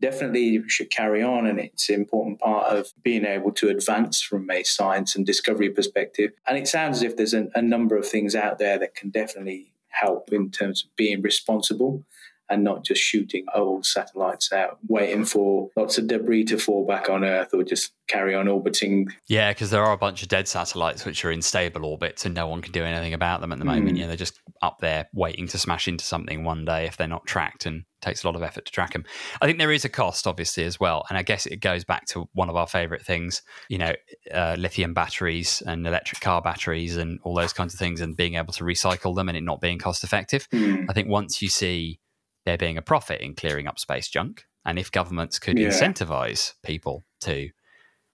definitely 0.00 0.62
should 0.66 0.90
carry 0.90 1.22
on 1.22 1.46
and 1.46 1.60
it's 1.60 1.90
an 1.90 1.96
important 1.96 2.40
part 2.40 2.66
of 2.74 2.92
being 3.02 3.26
able 3.26 3.52
to 3.52 3.68
advance 3.68 4.22
from 4.22 4.50
a 4.50 4.62
science 4.62 5.14
and 5.14 5.24
discovery 5.24 5.70
perspective 5.70 6.32
and 6.46 6.58
it 6.58 6.66
sounds 6.66 6.98
as 6.98 7.02
if 7.04 7.16
there's 7.16 7.32
a 7.32 7.62
number 7.62 7.96
of 7.96 8.06
things 8.06 8.34
out 8.34 8.58
there 8.58 8.76
that 8.76 8.94
can 8.94 9.08
definitely 9.08 9.73
help 10.00 10.32
in 10.32 10.50
terms 10.50 10.84
of 10.84 10.96
being 10.96 11.22
responsible 11.22 12.02
and 12.50 12.62
not 12.64 12.84
just 12.84 13.00
shooting 13.00 13.44
old 13.54 13.86
satellites 13.86 14.52
out 14.52 14.78
waiting 14.88 15.24
for 15.24 15.70
lots 15.76 15.98
of 15.98 16.06
debris 16.06 16.44
to 16.44 16.58
fall 16.58 16.86
back 16.86 17.08
on 17.08 17.24
earth 17.24 17.54
or 17.54 17.62
just 17.62 17.92
carry 18.08 18.34
on 18.34 18.48
orbiting 18.48 19.06
yeah 19.28 19.50
because 19.50 19.70
there 19.70 19.82
are 19.82 19.92
a 19.92 19.96
bunch 19.98 20.22
of 20.22 20.28
dead 20.28 20.46
satellites 20.46 21.04
which 21.06 21.24
are 21.24 21.30
in 21.30 21.40
stable 21.40 21.84
orbits 21.86 22.26
and 22.26 22.34
no 22.34 22.46
one 22.46 22.60
can 22.60 22.72
do 22.72 22.84
anything 22.84 23.14
about 23.14 23.40
them 23.40 23.50
at 23.52 23.58
the 23.58 23.64
moment 23.64 23.84
Mm. 23.94 23.96
you 23.96 24.02
know 24.02 24.08
they're 24.08 24.16
just 24.16 24.40
up 24.62 24.78
there 24.80 25.08
waiting 25.14 25.46
to 25.48 25.58
smash 25.58 25.88
into 25.88 26.04
something 26.04 26.44
one 26.44 26.64
day 26.64 26.86
if 26.86 26.96
they're 26.96 27.08
not 27.08 27.26
tracked 27.26 27.66
and 27.66 27.80
it 27.80 27.84
takes 28.02 28.22
a 28.24 28.26
lot 28.26 28.36
of 28.36 28.42
effort 28.42 28.64
to 28.66 28.72
track 28.72 28.92
them 28.92 29.04
i 29.40 29.46
think 29.46 29.58
there 29.58 29.72
is 29.72 29.84
a 29.84 29.88
cost 29.88 30.26
obviously 30.26 30.64
as 30.64 30.78
well 30.78 31.04
and 31.08 31.16
i 31.18 31.22
guess 31.22 31.46
it 31.46 31.56
goes 31.60 31.84
back 31.84 32.04
to 32.06 32.28
one 32.34 32.48
of 32.50 32.56
our 32.56 32.66
favorite 32.66 33.02
things 33.04 33.42
you 33.68 33.78
know 33.78 33.92
uh, 34.32 34.54
lithium 34.58 34.92
batteries 34.94 35.62
and 35.66 35.86
electric 35.86 36.20
car 36.20 36.40
batteries 36.42 36.96
and 36.96 37.18
all 37.24 37.34
those 37.34 37.52
kinds 37.52 37.72
of 37.72 37.78
things 37.78 38.00
and 38.00 38.16
being 38.16 38.34
able 38.34 38.52
to 38.52 38.64
recycle 38.64 39.14
them 39.14 39.28
and 39.28 39.36
it 39.38 39.42
not 39.42 39.60
being 39.60 39.78
cost 39.78 40.04
effective 40.04 40.46
Hmm. 40.50 40.84
I 40.88 40.92
think 40.92 41.08
once 41.08 41.40
you 41.42 41.48
see 41.48 42.00
there 42.44 42.58
being 42.58 42.76
a 42.78 42.82
profit 42.82 43.20
in 43.20 43.34
clearing 43.34 43.66
up 43.66 43.78
space 43.78 44.08
junk, 44.08 44.44
and 44.64 44.78
if 44.78 44.90
governments 44.90 45.38
could 45.38 45.58
Yeah. 45.58 45.68
incentivize 45.68 46.52
people 46.62 47.04
to 47.22 47.50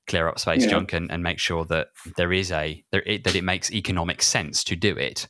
clear 0.06 0.28
up 0.28 0.38
space 0.38 0.64
Yeah. 0.64 0.70
junk 0.70 0.92
and, 0.92 1.10
and 1.10 1.22
make 1.22 1.38
sure 1.38 1.64
that 1.66 1.88
there 2.16 2.32
is 2.32 2.50
a 2.50 2.84
there, 2.90 3.02
it, 3.06 3.24
that 3.24 3.34
it 3.36 3.44
makes 3.44 3.70
economic 3.72 4.22
sense 4.22 4.64
to 4.64 4.76
do 4.76 4.96
it, 4.96 5.28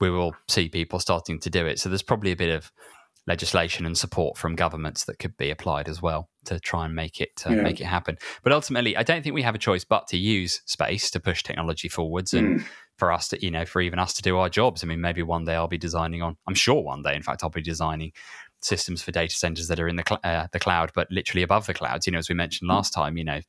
we 0.00 0.10
will 0.10 0.34
see 0.48 0.68
people 0.68 0.98
starting 0.98 1.38
to 1.40 1.50
do 1.50 1.66
it. 1.66 1.78
So 1.78 1.88
there's 1.88 2.02
probably 2.02 2.32
a 2.32 2.36
bit 2.36 2.50
of 2.54 2.70
legislation 3.26 3.86
and 3.86 3.96
support 3.96 4.36
from 4.36 4.54
governments 4.54 5.04
that 5.06 5.18
could 5.18 5.34
be 5.38 5.50
applied 5.50 5.88
as 5.88 6.02
well 6.02 6.28
to 6.44 6.60
try 6.60 6.84
and 6.84 6.94
make 6.94 7.20
it 7.22 7.30
uh, 7.46 7.50
Yeah. 7.54 7.62
make 7.62 7.80
it 7.80 7.86
happen. 7.86 8.18
But 8.42 8.52
ultimately, 8.52 8.96
I 8.96 9.02
don't 9.02 9.22
think 9.22 9.34
we 9.34 9.42
have 9.42 9.54
a 9.54 9.58
choice 9.58 9.84
but 9.84 10.06
to 10.08 10.18
use 10.18 10.60
space 10.66 11.10
to 11.12 11.20
push 11.20 11.42
technology 11.42 11.88
forwards 11.88 12.34
and 12.34 12.60
Hmm. 12.60 12.66
For 12.98 13.12
us 13.12 13.28
to, 13.28 13.44
you 13.44 13.50
know, 13.50 13.64
for 13.64 13.80
even 13.80 13.98
us 13.98 14.14
to 14.14 14.22
do 14.22 14.38
our 14.38 14.48
jobs. 14.48 14.84
I 14.84 14.86
mean, 14.86 15.00
maybe 15.00 15.22
one 15.22 15.44
day 15.44 15.54
I'll 15.54 15.68
be 15.68 15.78
designing 15.78 16.22
on. 16.22 16.36
I'm 16.46 16.54
sure 16.54 16.82
one 16.82 17.02
day, 17.02 17.14
in 17.14 17.22
fact, 17.22 17.42
I'll 17.42 17.50
be 17.50 17.62
designing 17.62 18.12
systems 18.60 19.02
for 19.02 19.10
data 19.10 19.34
centers 19.34 19.68
that 19.68 19.78
are 19.78 19.88
in 19.88 19.96
the 19.96 20.04
cl- 20.08 20.20
uh, 20.24 20.46
the 20.52 20.58
cloud, 20.60 20.90
but 20.94 21.06
literally 21.10 21.42
above 21.42 21.66
the 21.66 21.74
clouds. 21.74 22.06
You 22.06 22.12
know, 22.12 22.18
as 22.18 22.28
we 22.28 22.34
mentioned 22.34 22.68
last 22.68 22.92
time, 22.92 23.16
you 23.16 23.24
know, 23.24 23.40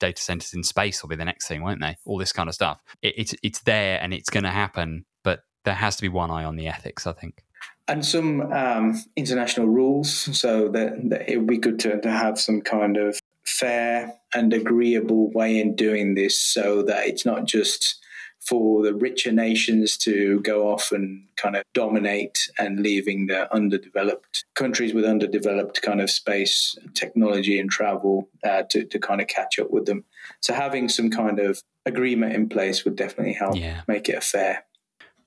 data 0.00 0.22
centers 0.22 0.54
in 0.54 0.62
space 0.62 1.02
will 1.02 1.10
be 1.10 1.16
the 1.16 1.24
next 1.24 1.48
thing, 1.48 1.62
won't 1.62 1.80
they? 1.80 1.96
All 2.06 2.18
this 2.18 2.32
kind 2.32 2.48
of 2.48 2.54
stuff. 2.54 2.80
It, 3.02 3.14
it's 3.16 3.34
it's 3.42 3.60
there 3.62 4.00
and 4.00 4.14
it's 4.14 4.30
going 4.30 4.44
to 4.44 4.50
happen, 4.50 5.04
but 5.22 5.40
there 5.64 5.74
has 5.74 5.96
to 5.96 6.02
be 6.02 6.08
one 6.08 6.30
eye 6.30 6.44
on 6.44 6.56
the 6.56 6.68
ethics. 6.68 7.06
I 7.06 7.12
think. 7.12 7.42
and 7.88 8.04
some 8.04 8.40
um, 8.52 9.02
international 9.16 9.66
rules 9.68 10.10
so 10.38 10.68
that, 10.68 11.10
that 11.10 11.28
it 11.30 11.36
would 11.36 11.46
be 11.46 11.58
good 11.58 11.78
to, 11.80 12.00
to 12.00 12.10
have 12.10 12.38
some 12.40 12.62
kind 12.62 12.96
of 12.96 13.18
fair 13.44 14.14
and 14.32 14.52
agreeable 14.54 15.30
way 15.32 15.60
in 15.60 15.76
doing 15.76 16.14
this 16.14 16.38
so 16.38 16.82
that 16.82 17.06
it's 17.06 17.26
not 17.26 17.44
just 17.44 18.00
for 18.46 18.82
the 18.82 18.94
richer 18.94 19.32
nations 19.32 19.96
to 19.98 20.40
go 20.40 20.68
off 20.70 20.92
and 20.92 21.26
kind 21.36 21.56
of 21.56 21.62
dominate 21.72 22.50
and 22.58 22.80
leaving 22.80 23.26
the 23.26 23.52
underdeveloped 23.54 24.44
countries 24.54 24.92
with 24.92 25.04
underdeveloped 25.04 25.80
kind 25.82 26.00
of 26.00 26.10
space 26.10 26.76
technology 26.94 27.58
and 27.58 27.70
travel 27.70 28.28
uh, 28.44 28.62
to, 28.70 28.84
to 28.84 28.98
kind 28.98 29.20
of 29.20 29.26
catch 29.28 29.58
up 29.58 29.70
with 29.70 29.86
them. 29.86 30.04
So 30.40 30.52
having 30.52 30.88
some 30.88 31.10
kind 31.10 31.38
of 31.38 31.62
agreement 31.86 32.34
in 32.34 32.48
place 32.48 32.84
would 32.84 32.96
definitely 32.96 33.34
help 33.34 33.56
Yeah. 33.56 33.80
make 33.88 34.08
it 34.08 34.16
a 34.16 34.20
fair. 34.20 34.64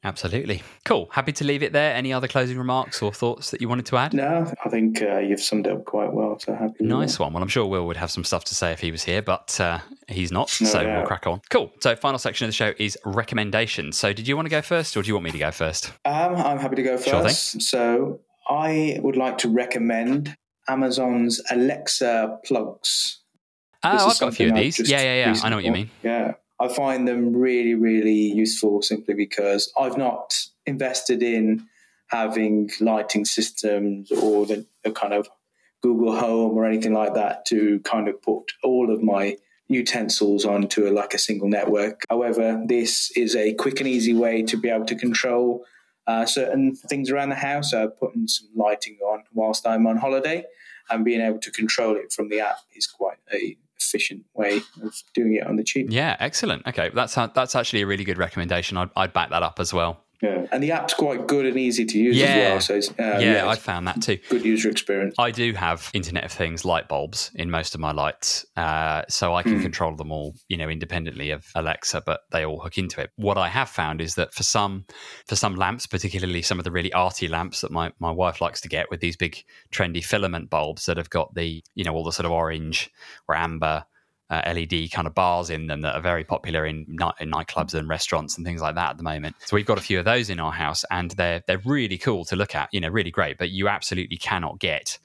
Absolutely. 0.07 0.63
Cool. 0.85 1.09
Happy 1.11 1.33
to 1.33 1.43
leave 1.43 1.61
it 1.61 1.73
there. 1.73 1.93
Any 1.93 2.13
other 2.13 2.27
closing 2.27 2.57
remarks 2.57 3.01
or 3.01 3.11
thoughts 3.13 3.51
that 3.51 3.59
you 3.59 3.67
wanted 3.67 3.85
to 3.87 3.97
add? 3.97 4.13
No, 4.13 4.49
I 4.63 4.69
think 4.69 5.01
uh, 5.01 5.17
you've 5.19 5.41
summed 5.41 5.67
it 5.67 5.73
up 5.73 5.83
quite 5.85 6.13
well. 6.13 6.39
So 6.39 6.55
happy. 6.55 6.75
Nice 6.85 7.19
one. 7.19 7.33
Well, 7.33 7.43
I'm 7.43 7.49
sure 7.49 7.65
Will 7.65 7.85
would 7.87 7.97
have 7.97 8.09
some 8.09 8.23
stuff 8.23 8.45
to 8.45 8.55
say 8.55 8.71
if 8.71 8.79
he 8.79 8.89
was 8.89 9.03
here, 9.03 9.21
but 9.21 9.59
uh, 9.59 9.79
he's 10.07 10.31
not. 10.31 10.55
No 10.61 10.67
so 10.67 10.85
we'll 10.85 11.05
crack 11.05 11.27
on. 11.27 11.41
Cool. 11.49 11.71
So, 11.81 11.95
final 11.97 12.17
section 12.19 12.45
of 12.45 12.49
the 12.49 12.53
show 12.55 12.73
is 12.79 12.97
recommendations. 13.05 13.97
So, 13.97 14.13
did 14.13 14.27
you 14.27 14.35
want 14.37 14.45
to 14.45 14.49
go 14.49 14.61
first 14.61 14.95
or 14.95 15.01
do 15.03 15.07
you 15.09 15.13
want 15.13 15.25
me 15.25 15.31
to 15.31 15.37
go 15.37 15.51
first? 15.51 15.91
Um, 16.05 16.35
I'm 16.35 16.57
happy 16.57 16.77
to 16.77 16.83
go 16.83 16.97
Sure 16.97 17.13
thing. 17.19 17.23
first. 17.23 17.61
so 17.63 18.21
I 18.49 18.99
would 19.03 19.17
like 19.17 19.37
to 19.39 19.49
recommend 19.49 20.37
Amazon's 20.69 21.41
Alexa 21.51 22.37
plugs. 22.45 23.19
Oh, 23.83 24.09
I've 24.09 24.19
got 24.19 24.29
a 24.29 24.31
few 24.31 24.49
of 24.49 24.55
these. 24.55 24.79
Yeah, 24.89 25.01
yeah, 25.01 25.33
yeah. 25.33 25.41
I 25.43 25.49
know 25.49 25.57
what 25.57 25.65
you 25.65 25.71
mean. 25.71 25.89
Yeah, 26.03 26.33
I 26.59 26.67
find 26.67 27.07
them 27.07 27.35
really, 27.35 27.75
really 27.75 28.13
useful 28.13 28.81
simply 28.81 29.13
because 29.13 29.71
I've 29.79 29.97
not 29.97 30.33
invested 30.65 31.21
in 31.21 31.67
having 32.07 32.69
lighting 32.79 33.25
systems 33.25 34.11
or 34.11 34.45
the, 34.45 34.65
kind 34.95 35.13
of 35.13 35.29
Google 35.81 36.17
Home 36.17 36.57
or 36.57 36.65
anything 36.65 36.93
like 36.93 37.13
that 37.13 37.45
to 37.47 37.79
kind 37.81 38.07
of 38.07 38.21
put 38.21 38.53
all 38.63 38.91
of 38.91 39.03
my 39.03 39.37
utensils 39.67 40.45
onto 40.45 40.87
a, 40.87 40.91
like 40.91 41.13
a 41.13 41.17
single 41.17 41.49
network. 41.49 42.01
However, 42.09 42.63
this 42.65 43.11
is 43.17 43.35
a 43.35 43.53
quick 43.55 43.79
and 43.79 43.89
easy 43.89 44.13
way 44.13 44.43
to 44.43 44.57
be 44.57 44.69
able 44.69 44.85
to 44.85 44.95
control 44.95 45.65
uh, 46.07 46.25
certain 46.25 46.73
things 46.73 47.11
around 47.11 47.29
the 47.29 47.35
house, 47.35 47.73
uh, 47.73 47.87
putting 47.87 48.27
some 48.27 48.47
lighting 48.55 48.97
on 49.05 49.23
whilst 49.33 49.67
I'm 49.67 49.85
on 49.85 49.97
holiday, 49.97 50.45
and 50.89 51.03
being 51.03 51.19
able 51.19 51.39
to 51.39 51.51
control 51.51 51.97
it 51.97 52.13
from 52.13 52.29
the 52.29 52.39
app 52.39 52.59
is 52.73 52.87
quite 52.87 53.17
a 53.33 53.57
efficient 53.79 54.23
way 54.33 54.61
of 54.81 54.93
doing 55.13 55.35
it 55.35 55.45
on 55.45 55.55
the 55.55 55.63
cheap. 55.63 55.87
Yeah, 55.89 56.15
excellent. 56.19 56.65
Okay, 56.67 56.89
that's 56.93 57.15
that's 57.15 57.55
actually 57.55 57.81
a 57.81 57.87
really 57.87 58.03
good 58.03 58.17
recommendation. 58.17 58.77
I'd, 58.77 58.89
I'd 58.95 59.13
back 59.13 59.29
that 59.29 59.43
up 59.43 59.59
as 59.59 59.73
well. 59.73 60.03
Yeah, 60.21 60.47
and 60.51 60.63
the 60.63 60.71
app's 60.71 60.95
quite 60.95 61.27
good 61.27 61.45
and 61.45 61.57
easy 61.57 61.85
to 61.85 61.97
use 61.99 62.17
Yeah. 62.17 62.25
as 62.25 62.35
well. 62.35 62.59
So 62.61 62.73
it's, 62.75 62.89
uh, 62.89 62.93
yeah, 63.21 63.33
yeah, 63.33 63.47
I 63.47 63.55
found 63.55 63.87
that 63.87 64.01
too. 64.01 64.17
good 64.29 64.43
user 64.43 64.67
experience. 64.69 65.13
I 65.19 65.29
do 65.29 65.53
have 65.53 65.91
Internet 65.93 66.25
of 66.25 66.31
Things 66.31 66.65
light 66.65 66.87
bulbs 66.87 67.29
in 67.35 67.51
most 67.51 67.75
of 67.75 67.81
my 67.81 67.91
lights, 67.91 68.43
uh, 68.55 69.03
so 69.09 69.35
I 69.35 69.43
can 69.43 69.57
Hmm. 69.57 69.61
control 69.61 69.95
them 69.95 70.11
all, 70.11 70.33
you 70.49 70.57
know, 70.57 70.69
independently 70.69 71.29
of 71.29 71.45
Alexa, 71.53 72.01
but 72.05 72.21
they 72.31 72.43
all 72.45 72.59
hook 72.59 72.79
into 72.79 72.99
it. 72.99 73.11
What 73.15 73.37
I 73.37 73.47
have 73.49 73.69
found 73.69 74.01
is 74.01 74.15
that 74.15 74.33
for 74.33 74.41
some, 74.43 74.85
for 75.27 75.35
some 75.35 75.55
lamps, 75.55 75.85
particularly 75.85 76.41
some 76.41 76.57
of 76.57 76.63
the 76.63 76.71
really 76.71 76.91
arty 76.93 77.27
lamps 77.27 77.61
that 77.61 77.69
my, 77.71 77.91
my 77.99 78.09
wife 78.11 78.41
likes 78.41 78.59
to 78.61 78.67
get 78.69 78.89
with 78.89 79.01
these 79.01 79.15
big 79.15 79.43
trendy 79.71 80.03
filament 80.03 80.49
bulbs 80.49 80.87
that 80.87 80.97
have 80.97 81.11
got 81.11 81.35
the, 81.35 81.63
you 81.75 81.83
know, 81.83 81.93
all 81.93 82.03
the 82.03 82.11
sort 82.11 82.25
of 82.25 82.31
orange 82.31 82.89
or 83.27 83.35
amber. 83.35 83.85
Uh, 84.29 84.41
LED 84.53 84.91
kind 84.91 85.07
of 85.07 85.15
bars 85.15 85.49
in 85.49 85.67
them 85.67 85.79
that 85.79 85.95
are 85.95 86.01
very 86.01 86.25
popular 86.25 86.65
in, 86.65 86.85
night, 86.89 87.13
in 87.21 87.31
nightclubs 87.31 87.73
and 87.73 87.87
restaurants 87.87 88.35
and 88.35 88.45
things 88.45 88.61
like 88.61 88.75
that 88.75 88.89
at 88.89 88.97
the 88.97 89.03
moment. 89.03 89.33
So 89.45 89.55
we've 89.55 89.65
got 89.65 89.77
a 89.77 89.81
few 89.81 89.99
of 89.99 90.03
those 90.03 90.29
in 90.29 90.37
our 90.37 90.51
house, 90.51 90.83
and 90.91 91.11
they're 91.11 91.41
they're 91.47 91.61
really 91.63 91.97
cool 91.97 92.25
to 92.25 92.35
look 92.35 92.53
at. 92.53 92.67
You 92.73 92.81
know, 92.81 92.89
really 92.89 93.09
great. 93.09 93.37
But 93.37 93.51
you 93.51 93.69
absolutely 93.69 94.17
cannot 94.17 94.59
get 94.59 94.97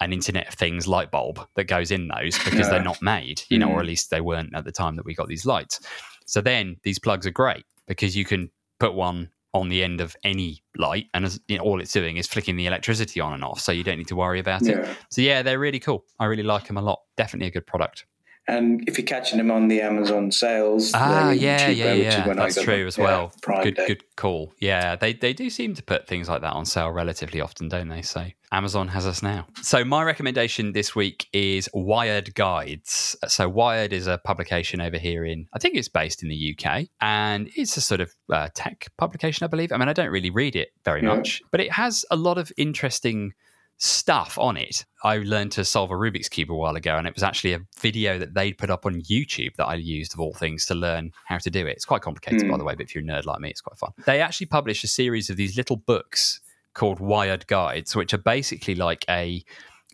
an 0.00 0.14
Internet 0.14 0.48
of 0.48 0.54
Things 0.54 0.88
light 0.88 1.10
bulb 1.10 1.46
that 1.56 1.64
goes 1.64 1.90
in 1.90 2.08
those 2.08 2.38
because 2.38 2.66
No. 2.68 2.70
they're 2.70 2.82
not 2.82 3.02
made, 3.02 3.42
you 3.50 3.58
know, 3.58 3.68
or 3.68 3.76
Mm. 3.78 3.80
at 3.80 3.86
least 3.86 4.10
they 4.10 4.22
weren't 4.22 4.54
at 4.54 4.64
the 4.64 4.72
time 4.72 4.96
that 4.96 5.04
we 5.04 5.14
got 5.14 5.28
these 5.28 5.44
lights. 5.44 5.78
So 6.24 6.40
then 6.40 6.76
these 6.84 6.98
plugs 6.98 7.26
are 7.26 7.30
great 7.32 7.64
because 7.86 8.16
you 8.16 8.24
can 8.24 8.50
put 8.80 8.94
one 8.94 9.28
on 9.52 9.68
the 9.68 9.84
end 9.84 10.00
of 10.00 10.16
any 10.24 10.64
light, 10.78 11.06
and 11.14 11.26
as, 11.26 11.38
you 11.48 11.56
know, 11.58 11.62
all 11.62 11.80
it's 11.82 11.92
doing 11.92 12.16
is 12.16 12.26
flicking 12.26 12.56
the 12.56 12.66
electricity 12.66 13.20
on 13.20 13.34
and 13.34 13.44
off, 13.44 13.60
so 13.60 13.70
you 13.72 13.84
don't 13.84 13.98
need 13.98 14.08
to 14.08 14.16
worry 14.16 14.40
about 14.40 14.62
it. 14.62 14.88
So 15.10 15.20
yeah, 15.20 15.42
they're 15.42 15.60
really 15.60 15.78
cool. 15.80 16.04
I 16.18 16.24
really 16.24 16.42
like 16.42 16.66
them 16.66 16.76
a 16.78 16.82
lot. 16.82 17.00
Definitely 17.16 17.48
a 17.48 17.50
good 17.52 17.66
product. 17.66 18.06
And 18.46 18.86
if 18.86 18.98
you're 18.98 19.06
catching 19.06 19.38
them 19.38 19.50
on 19.50 19.68
the 19.68 19.80
Amazon 19.80 20.30
sales, 20.30 20.90
Ah, 20.94 21.30
yeah, 21.30 21.68
cheaper, 21.68 21.72
yeah, 21.94 21.94
yeah. 22.26 22.34
That's 22.34 22.60
true 22.62 22.86
as 22.86 22.98
Yeah, 22.98 23.04
well. 23.04 23.32
Prime 23.40 23.62
good, 23.62 23.76
Day. 23.76 23.86
good 23.86 24.16
call. 24.16 24.52
Yeah, 24.58 24.96
they 24.96 25.14
they 25.14 25.32
do 25.32 25.48
seem 25.48 25.74
to 25.74 25.82
put 25.82 26.06
things 26.06 26.28
like 26.28 26.42
that 26.42 26.52
on 26.52 26.66
sale 26.66 26.90
relatively 26.90 27.40
often, 27.40 27.68
don't 27.68 27.88
they? 27.88 28.02
So 28.02 28.26
Amazon 28.52 28.88
has 28.88 29.06
us 29.06 29.22
now. 29.22 29.46
So 29.62 29.82
my 29.84 30.02
recommendation 30.02 30.72
this 30.72 30.94
week 30.94 31.26
is 31.32 31.70
Wired 31.72 32.34
Guides. 32.34 33.16
So 33.28 33.48
Wired 33.48 33.94
is 33.94 34.06
a 34.06 34.18
publication 34.18 34.80
over 34.82 34.98
here 34.98 35.24
in, 35.24 35.46
I 35.54 35.58
think 35.58 35.74
it's 35.76 35.88
based 35.88 36.22
in 36.22 36.28
the 36.28 36.54
UK, 36.56 36.88
and 37.00 37.48
it's 37.56 37.76
a 37.78 37.80
sort 37.80 38.00
of 38.02 38.12
uh, 38.30 38.48
tech 38.54 38.88
publication, 38.98 39.44
I 39.44 39.48
believe. 39.48 39.72
I 39.72 39.78
mean, 39.78 39.88
I 39.88 39.94
don't 39.94 40.10
really 40.10 40.30
read 40.30 40.54
it 40.54 40.68
very 40.84 41.00
Yeah. 41.02 41.14
much, 41.16 41.40
but 41.50 41.60
it 41.60 41.72
has 41.72 42.04
a 42.10 42.16
lot 42.16 42.36
of 42.38 42.52
interesting 42.58 43.32
stuff 43.78 44.38
on 44.38 44.56
it. 44.56 44.84
I 45.02 45.18
learned 45.18 45.52
to 45.52 45.64
solve 45.64 45.90
a 45.90 45.94
Rubik's 45.94 46.28
Cube 46.28 46.50
a 46.50 46.54
while 46.54 46.76
ago, 46.76 46.96
and 46.96 47.06
it 47.06 47.14
was 47.14 47.22
actually 47.22 47.52
a 47.54 47.60
video 47.78 48.18
that 48.18 48.34
they'd 48.34 48.56
put 48.56 48.70
up 48.70 48.86
on 48.86 49.00
YouTube 49.02 49.54
that 49.56 49.66
I 49.66 49.74
used, 49.74 50.14
of 50.14 50.20
all 50.20 50.32
things, 50.34 50.64
to 50.66 50.74
learn 50.74 51.12
how 51.26 51.38
to 51.38 51.50
do 51.50 51.66
it. 51.66 51.72
It's 51.72 51.84
quite 51.84 52.02
complicated, 52.02 52.42
by 52.48 52.54
Hmm. 52.54 52.58
the 52.58 52.64
way, 52.64 52.74
but 52.74 52.86
if 52.86 52.94
you're 52.94 53.04
a 53.04 53.06
nerd 53.06 53.24
like 53.26 53.40
me, 53.40 53.50
it's 53.50 53.60
quite 53.60 53.78
fun. 53.78 53.90
They 54.06 54.20
actually 54.20 54.46
publish 54.46 54.82
a 54.84 54.88
series 54.88 55.28
of 55.28 55.36
these 55.36 55.56
little 55.56 55.76
books 55.76 56.40
called 56.72 56.98
Wired 57.00 57.46
Guides, 57.46 57.94
which 57.94 58.12
are 58.14 58.18
basically 58.18 58.74
like 58.74 59.04
a 59.08 59.44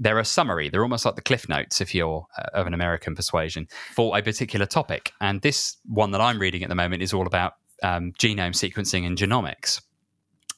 they're 0.02 0.18
a 0.18 0.24
summary. 0.24 0.70
They're 0.70 0.82
almost 0.82 1.04
like 1.04 1.16
the 1.16 1.20
cliff 1.20 1.46
notes, 1.46 1.82
if 1.82 1.94
you're 1.94 2.26
uh, 2.38 2.46
of 2.54 2.66
an 2.66 2.72
American 2.72 3.14
persuasion, 3.14 3.68
for 3.94 4.16
a 4.16 4.22
particular 4.22 4.64
topic. 4.64 5.12
And 5.20 5.42
this 5.42 5.76
one 5.84 6.12
that 6.12 6.22
I'm 6.22 6.38
reading 6.38 6.62
at 6.62 6.70
the 6.70 6.74
moment 6.74 7.02
is 7.02 7.12
all 7.12 7.26
about 7.26 7.54
um, 7.82 8.12
genome 8.18 8.54
sequencing 8.54 9.06
and 9.06 9.18
genomics. 9.18 9.82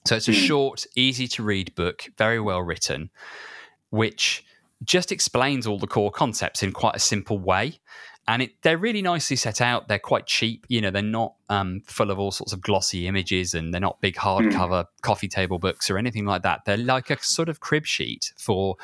So 0.04 0.16
it's 0.16 0.28
a 0.28 0.32
Hmm. 0.32 0.36
short, 0.38 0.86
easy 0.96 1.28
to 1.28 1.42
read 1.42 1.74
book, 1.74 2.08
very 2.18 2.40
well 2.40 2.60
written, 2.62 3.10
which 3.90 4.44
just 4.84 5.12
explains 5.12 5.66
all 5.66 5.78
the 5.78 5.86
core 5.86 6.10
concepts 6.10 6.62
in 6.62 6.72
quite 6.72 6.96
a 6.96 7.00
simple 7.00 7.38
way. 7.38 7.78
And 8.28 8.42
it, 8.42 8.62
they're 8.62 8.78
really 8.78 9.02
nicely 9.02 9.36
set 9.36 9.60
out. 9.60 9.88
They're 9.88 9.98
quite 9.98 10.26
cheap. 10.26 10.64
You 10.68 10.80
know, 10.80 10.90
they're 10.90 11.02
not 11.02 11.34
um, 11.48 11.82
full 11.86 12.10
of 12.10 12.18
all 12.20 12.30
sorts 12.30 12.52
of 12.52 12.60
glossy 12.60 13.06
images 13.08 13.52
and 13.54 13.72
they're 13.74 13.80
not 13.80 14.00
big 14.00 14.14
hardcover 14.14 14.86
coffee 15.02 15.28
table 15.28 15.58
books 15.58 15.90
or 15.90 15.98
anything 15.98 16.24
like 16.24 16.42
that. 16.42 16.60
They're 16.64 16.76
like 16.76 17.10
a 17.10 17.20
sort 17.22 17.48
of 17.48 17.58
crib 17.60 17.84
sheet 17.84 18.32
for 18.38 18.76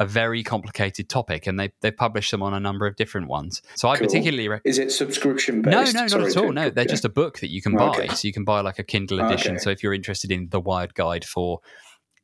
a 0.00 0.04
very 0.06 0.42
complicated 0.42 1.08
topic. 1.08 1.46
And 1.46 1.60
they, 1.60 1.70
they 1.82 1.92
publish 1.92 2.30
them 2.32 2.42
on 2.42 2.52
a 2.54 2.58
number 2.58 2.86
of 2.86 2.96
different 2.96 3.28
ones. 3.28 3.62
So 3.76 3.88
I 3.88 3.96
Cool. 3.98 4.08
particularly 4.08 4.48
recommend. 4.48 4.62
Is 4.72 4.78
it 4.78 4.90
subscription 4.90 5.60
No, 5.60 5.82
based? 5.82 5.94
no, 5.94 6.00
not 6.00 6.10
Sorry 6.10 6.24
at 6.30 6.36
all. 6.38 6.52
No, 6.52 6.62
they're 6.62 6.82
interrupt 6.82 6.90
just 6.90 7.04
a 7.04 7.08
book 7.10 7.38
that 7.40 7.50
you 7.50 7.60
can 7.62 7.76
buy. 7.76 7.90
Okay. 7.90 8.08
So 8.08 8.26
you 8.26 8.32
can 8.32 8.44
buy 8.44 8.62
like 8.62 8.78
a 8.80 8.82
Kindle 8.82 9.20
edition. 9.20 9.52
Okay. 9.52 9.58
So 9.62 9.70
if 9.70 9.82
you're 9.82 9.94
interested 9.94 10.32
in 10.32 10.48
the 10.50 10.58
Wired 10.58 10.94
Guide 10.94 11.24
for 11.24 11.60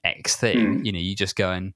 X 0.03 0.37
thing, 0.37 0.79
Hmm. 0.79 0.85
you 0.85 0.93
know, 0.93 0.99
you 0.99 1.15
just 1.15 1.37
go 1.37 1.53
and 1.53 1.75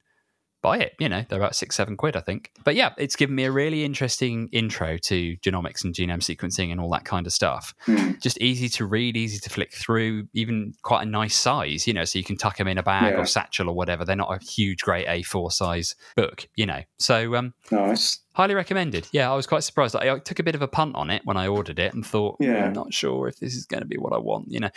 buy 0.62 0.78
it. 0.78 0.92
You 0.98 1.08
know, 1.08 1.24
they're 1.28 1.38
about 1.38 1.54
six, 1.56 1.76
seven 1.76 1.96
quid, 1.96 2.16
I 2.16 2.20
think. 2.20 2.50
But 2.64 2.74
yeah, 2.74 2.90
it's 2.98 3.16
given 3.16 3.34
me 3.34 3.44
a 3.44 3.52
really 3.52 3.84
interesting 3.84 4.48
intro 4.52 4.98
to 4.98 5.36
genomics 5.38 5.84
and 5.84 5.94
genome 5.94 6.18
sequencing 6.20 6.70
and 6.70 6.80
all 6.80 6.90
that 6.90 7.04
kind 7.04 7.26
of 7.26 7.32
stuff. 7.32 7.74
Hmm. 7.86 8.12
Just 8.20 8.38
easy 8.40 8.68
to 8.70 8.86
read, 8.86 9.16
easy 9.16 9.38
to 9.38 9.50
flick 9.50 9.72
through, 9.72 10.28
even 10.34 10.74
quite 10.82 11.02
a 11.02 11.06
nice 11.06 11.36
size, 11.36 11.86
you 11.86 11.94
know, 11.94 12.04
so 12.04 12.18
you 12.18 12.24
can 12.24 12.36
tuck 12.36 12.58
them 12.58 12.68
in 12.68 12.78
a 12.78 12.82
bag 12.82 13.12
Yeah. 13.14 13.20
or 13.20 13.26
satchel 13.26 13.68
or 13.68 13.74
whatever. 13.74 14.04
They're 14.04 14.16
not 14.16 14.34
a 14.34 14.44
huge, 14.44 14.80
great 14.82 15.06
A4 15.06 15.50
size 15.52 15.94
book, 16.16 16.46
you 16.56 16.66
know. 16.66 16.82
So, 16.98 17.34
um, 17.36 17.54
Nice. 17.70 18.20
highly 18.34 18.54
recommended. 18.54 19.08
Yeah, 19.12 19.32
I 19.32 19.34
was 19.36 19.46
quite 19.46 19.64
surprised. 19.64 19.96
I, 19.96 20.14
I 20.14 20.18
took 20.18 20.38
a 20.38 20.42
bit 20.42 20.54
of 20.54 20.62
a 20.62 20.68
punt 20.68 20.94
on 20.96 21.10
it 21.10 21.22
when 21.24 21.36
I 21.36 21.46
ordered 21.48 21.78
it 21.78 21.94
and 21.94 22.04
thought, 22.04 22.36
"Hmm, 22.36 22.44
Yeah. 22.44 22.66
I'm 22.66 22.72
not 22.72 22.92
sure 22.92 23.28
if 23.28 23.38
this 23.40 23.54
is 23.54 23.64
going 23.66 23.82
to 23.82 23.86
be 23.88 23.96
what 23.98 24.12
I 24.12 24.18
want, 24.18 24.50
you 24.50 24.60
know. 24.60 24.70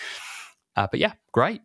Uh, 0.76 0.88
but 0.90 1.00
yeah, 1.00 1.14
great, 1.32 1.62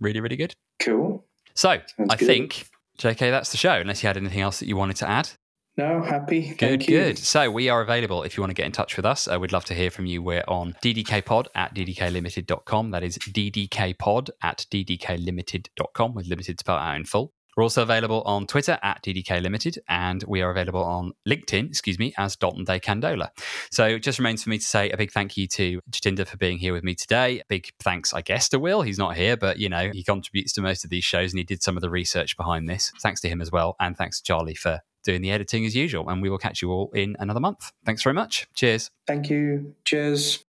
really, 0.00 0.20
really 0.20 0.36
good. 0.36 0.54
Cool. 0.80 1.24
So 1.54 1.78
Sounds 1.96 2.10
I 2.10 2.16
good. 2.16 2.26
think, 2.26 2.66
JK, 2.98 3.18
that's 3.18 3.50
the 3.50 3.56
show. 3.56 3.74
Unless 3.74 4.02
you 4.02 4.06
had 4.06 4.16
anything 4.16 4.40
else 4.40 4.60
that 4.60 4.68
you 4.68 4.76
wanted 4.76 4.96
to 4.96 5.08
add. 5.08 5.30
No, 5.76 6.02
happy. 6.02 6.50
Good, 6.50 6.58
Thank 6.58 6.88
you. 6.88 6.98
good. 7.00 7.18
So 7.18 7.50
we 7.50 7.68
are 7.68 7.80
available 7.80 8.22
if 8.22 8.36
you 8.36 8.42
want 8.42 8.50
to 8.50 8.54
get 8.54 8.66
in 8.66 8.70
touch 8.70 8.96
with 8.96 9.04
us. 9.04 9.26
Uh, 9.26 9.40
we'd 9.40 9.50
love 9.50 9.64
to 9.64 9.74
hear 9.74 9.90
from 9.90 10.06
you. 10.06 10.22
We're 10.22 10.44
on 10.46 10.76
ddkpod 10.84 11.46
at 11.56 11.74
ddklimited.com. 11.74 12.90
That 12.92 13.02
is 13.02 13.18
ddkpod 13.18 14.30
at 14.40 14.66
ddklimited.com 14.70 16.14
with 16.14 16.26
limited 16.28 16.60
spelled 16.60 16.78
out 16.80 16.94
in 16.96 17.04
full. 17.04 17.32
We're 17.56 17.62
also 17.62 17.82
available 17.82 18.22
on 18.22 18.46
Twitter 18.46 18.78
at 18.82 19.02
DDK 19.02 19.42
Limited, 19.42 19.78
and 19.88 20.22
we 20.26 20.42
are 20.42 20.50
available 20.50 20.82
on 20.82 21.12
LinkedIn, 21.26 21.68
excuse 21.68 21.98
me, 21.98 22.14
as 22.18 22.36
Dalton 22.36 22.64
Day 22.64 22.80
Candola. 22.80 23.30
So 23.70 23.86
it 23.86 24.00
just 24.00 24.18
remains 24.18 24.42
for 24.42 24.50
me 24.50 24.58
to 24.58 24.64
say 24.64 24.90
a 24.90 24.96
big 24.96 25.12
thank 25.12 25.36
you 25.36 25.46
to 25.48 25.80
Jatinder 25.90 26.26
for 26.26 26.36
being 26.36 26.58
here 26.58 26.72
with 26.72 26.84
me 26.84 26.94
today. 26.94 27.42
Big 27.48 27.70
thanks, 27.80 28.12
I 28.12 28.22
guess, 28.22 28.48
to 28.50 28.58
Will. 28.58 28.82
He's 28.82 28.98
not 28.98 29.16
here, 29.16 29.36
but 29.36 29.58
you 29.58 29.68
know, 29.68 29.90
he 29.92 30.02
contributes 30.02 30.52
to 30.54 30.62
most 30.62 30.84
of 30.84 30.90
these 30.90 31.04
shows 31.04 31.32
and 31.32 31.38
he 31.38 31.44
did 31.44 31.62
some 31.62 31.76
of 31.76 31.80
the 31.80 31.90
research 31.90 32.36
behind 32.36 32.68
this. 32.68 32.92
Thanks 33.00 33.20
to 33.22 33.28
him 33.28 33.40
as 33.40 33.50
well. 33.50 33.76
And 33.80 33.96
thanks 33.96 34.18
to 34.18 34.24
Charlie 34.24 34.54
for 34.54 34.80
doing 35.04 35.22
the 35.22 35.30
editing 35.30 35.64
as 35.66 35.76
usual. 35.76 36.08
And 36.08 36.22
we 36.22 36.30
will 36.30 36.38
catch 36.38 36.62
you 36.62 36.70
all 36.70 36.90
in 36.94 37.16
another 37.18 37.40
month. 37.40 37.72
Thanks 37.84 38.02
very 38.02 38.14
much. 38.14 38.46
Cheers. 38.54 38.90
Thank 39.06 39.30
you. 39.30 39.74
Cheers. 39.84 40.44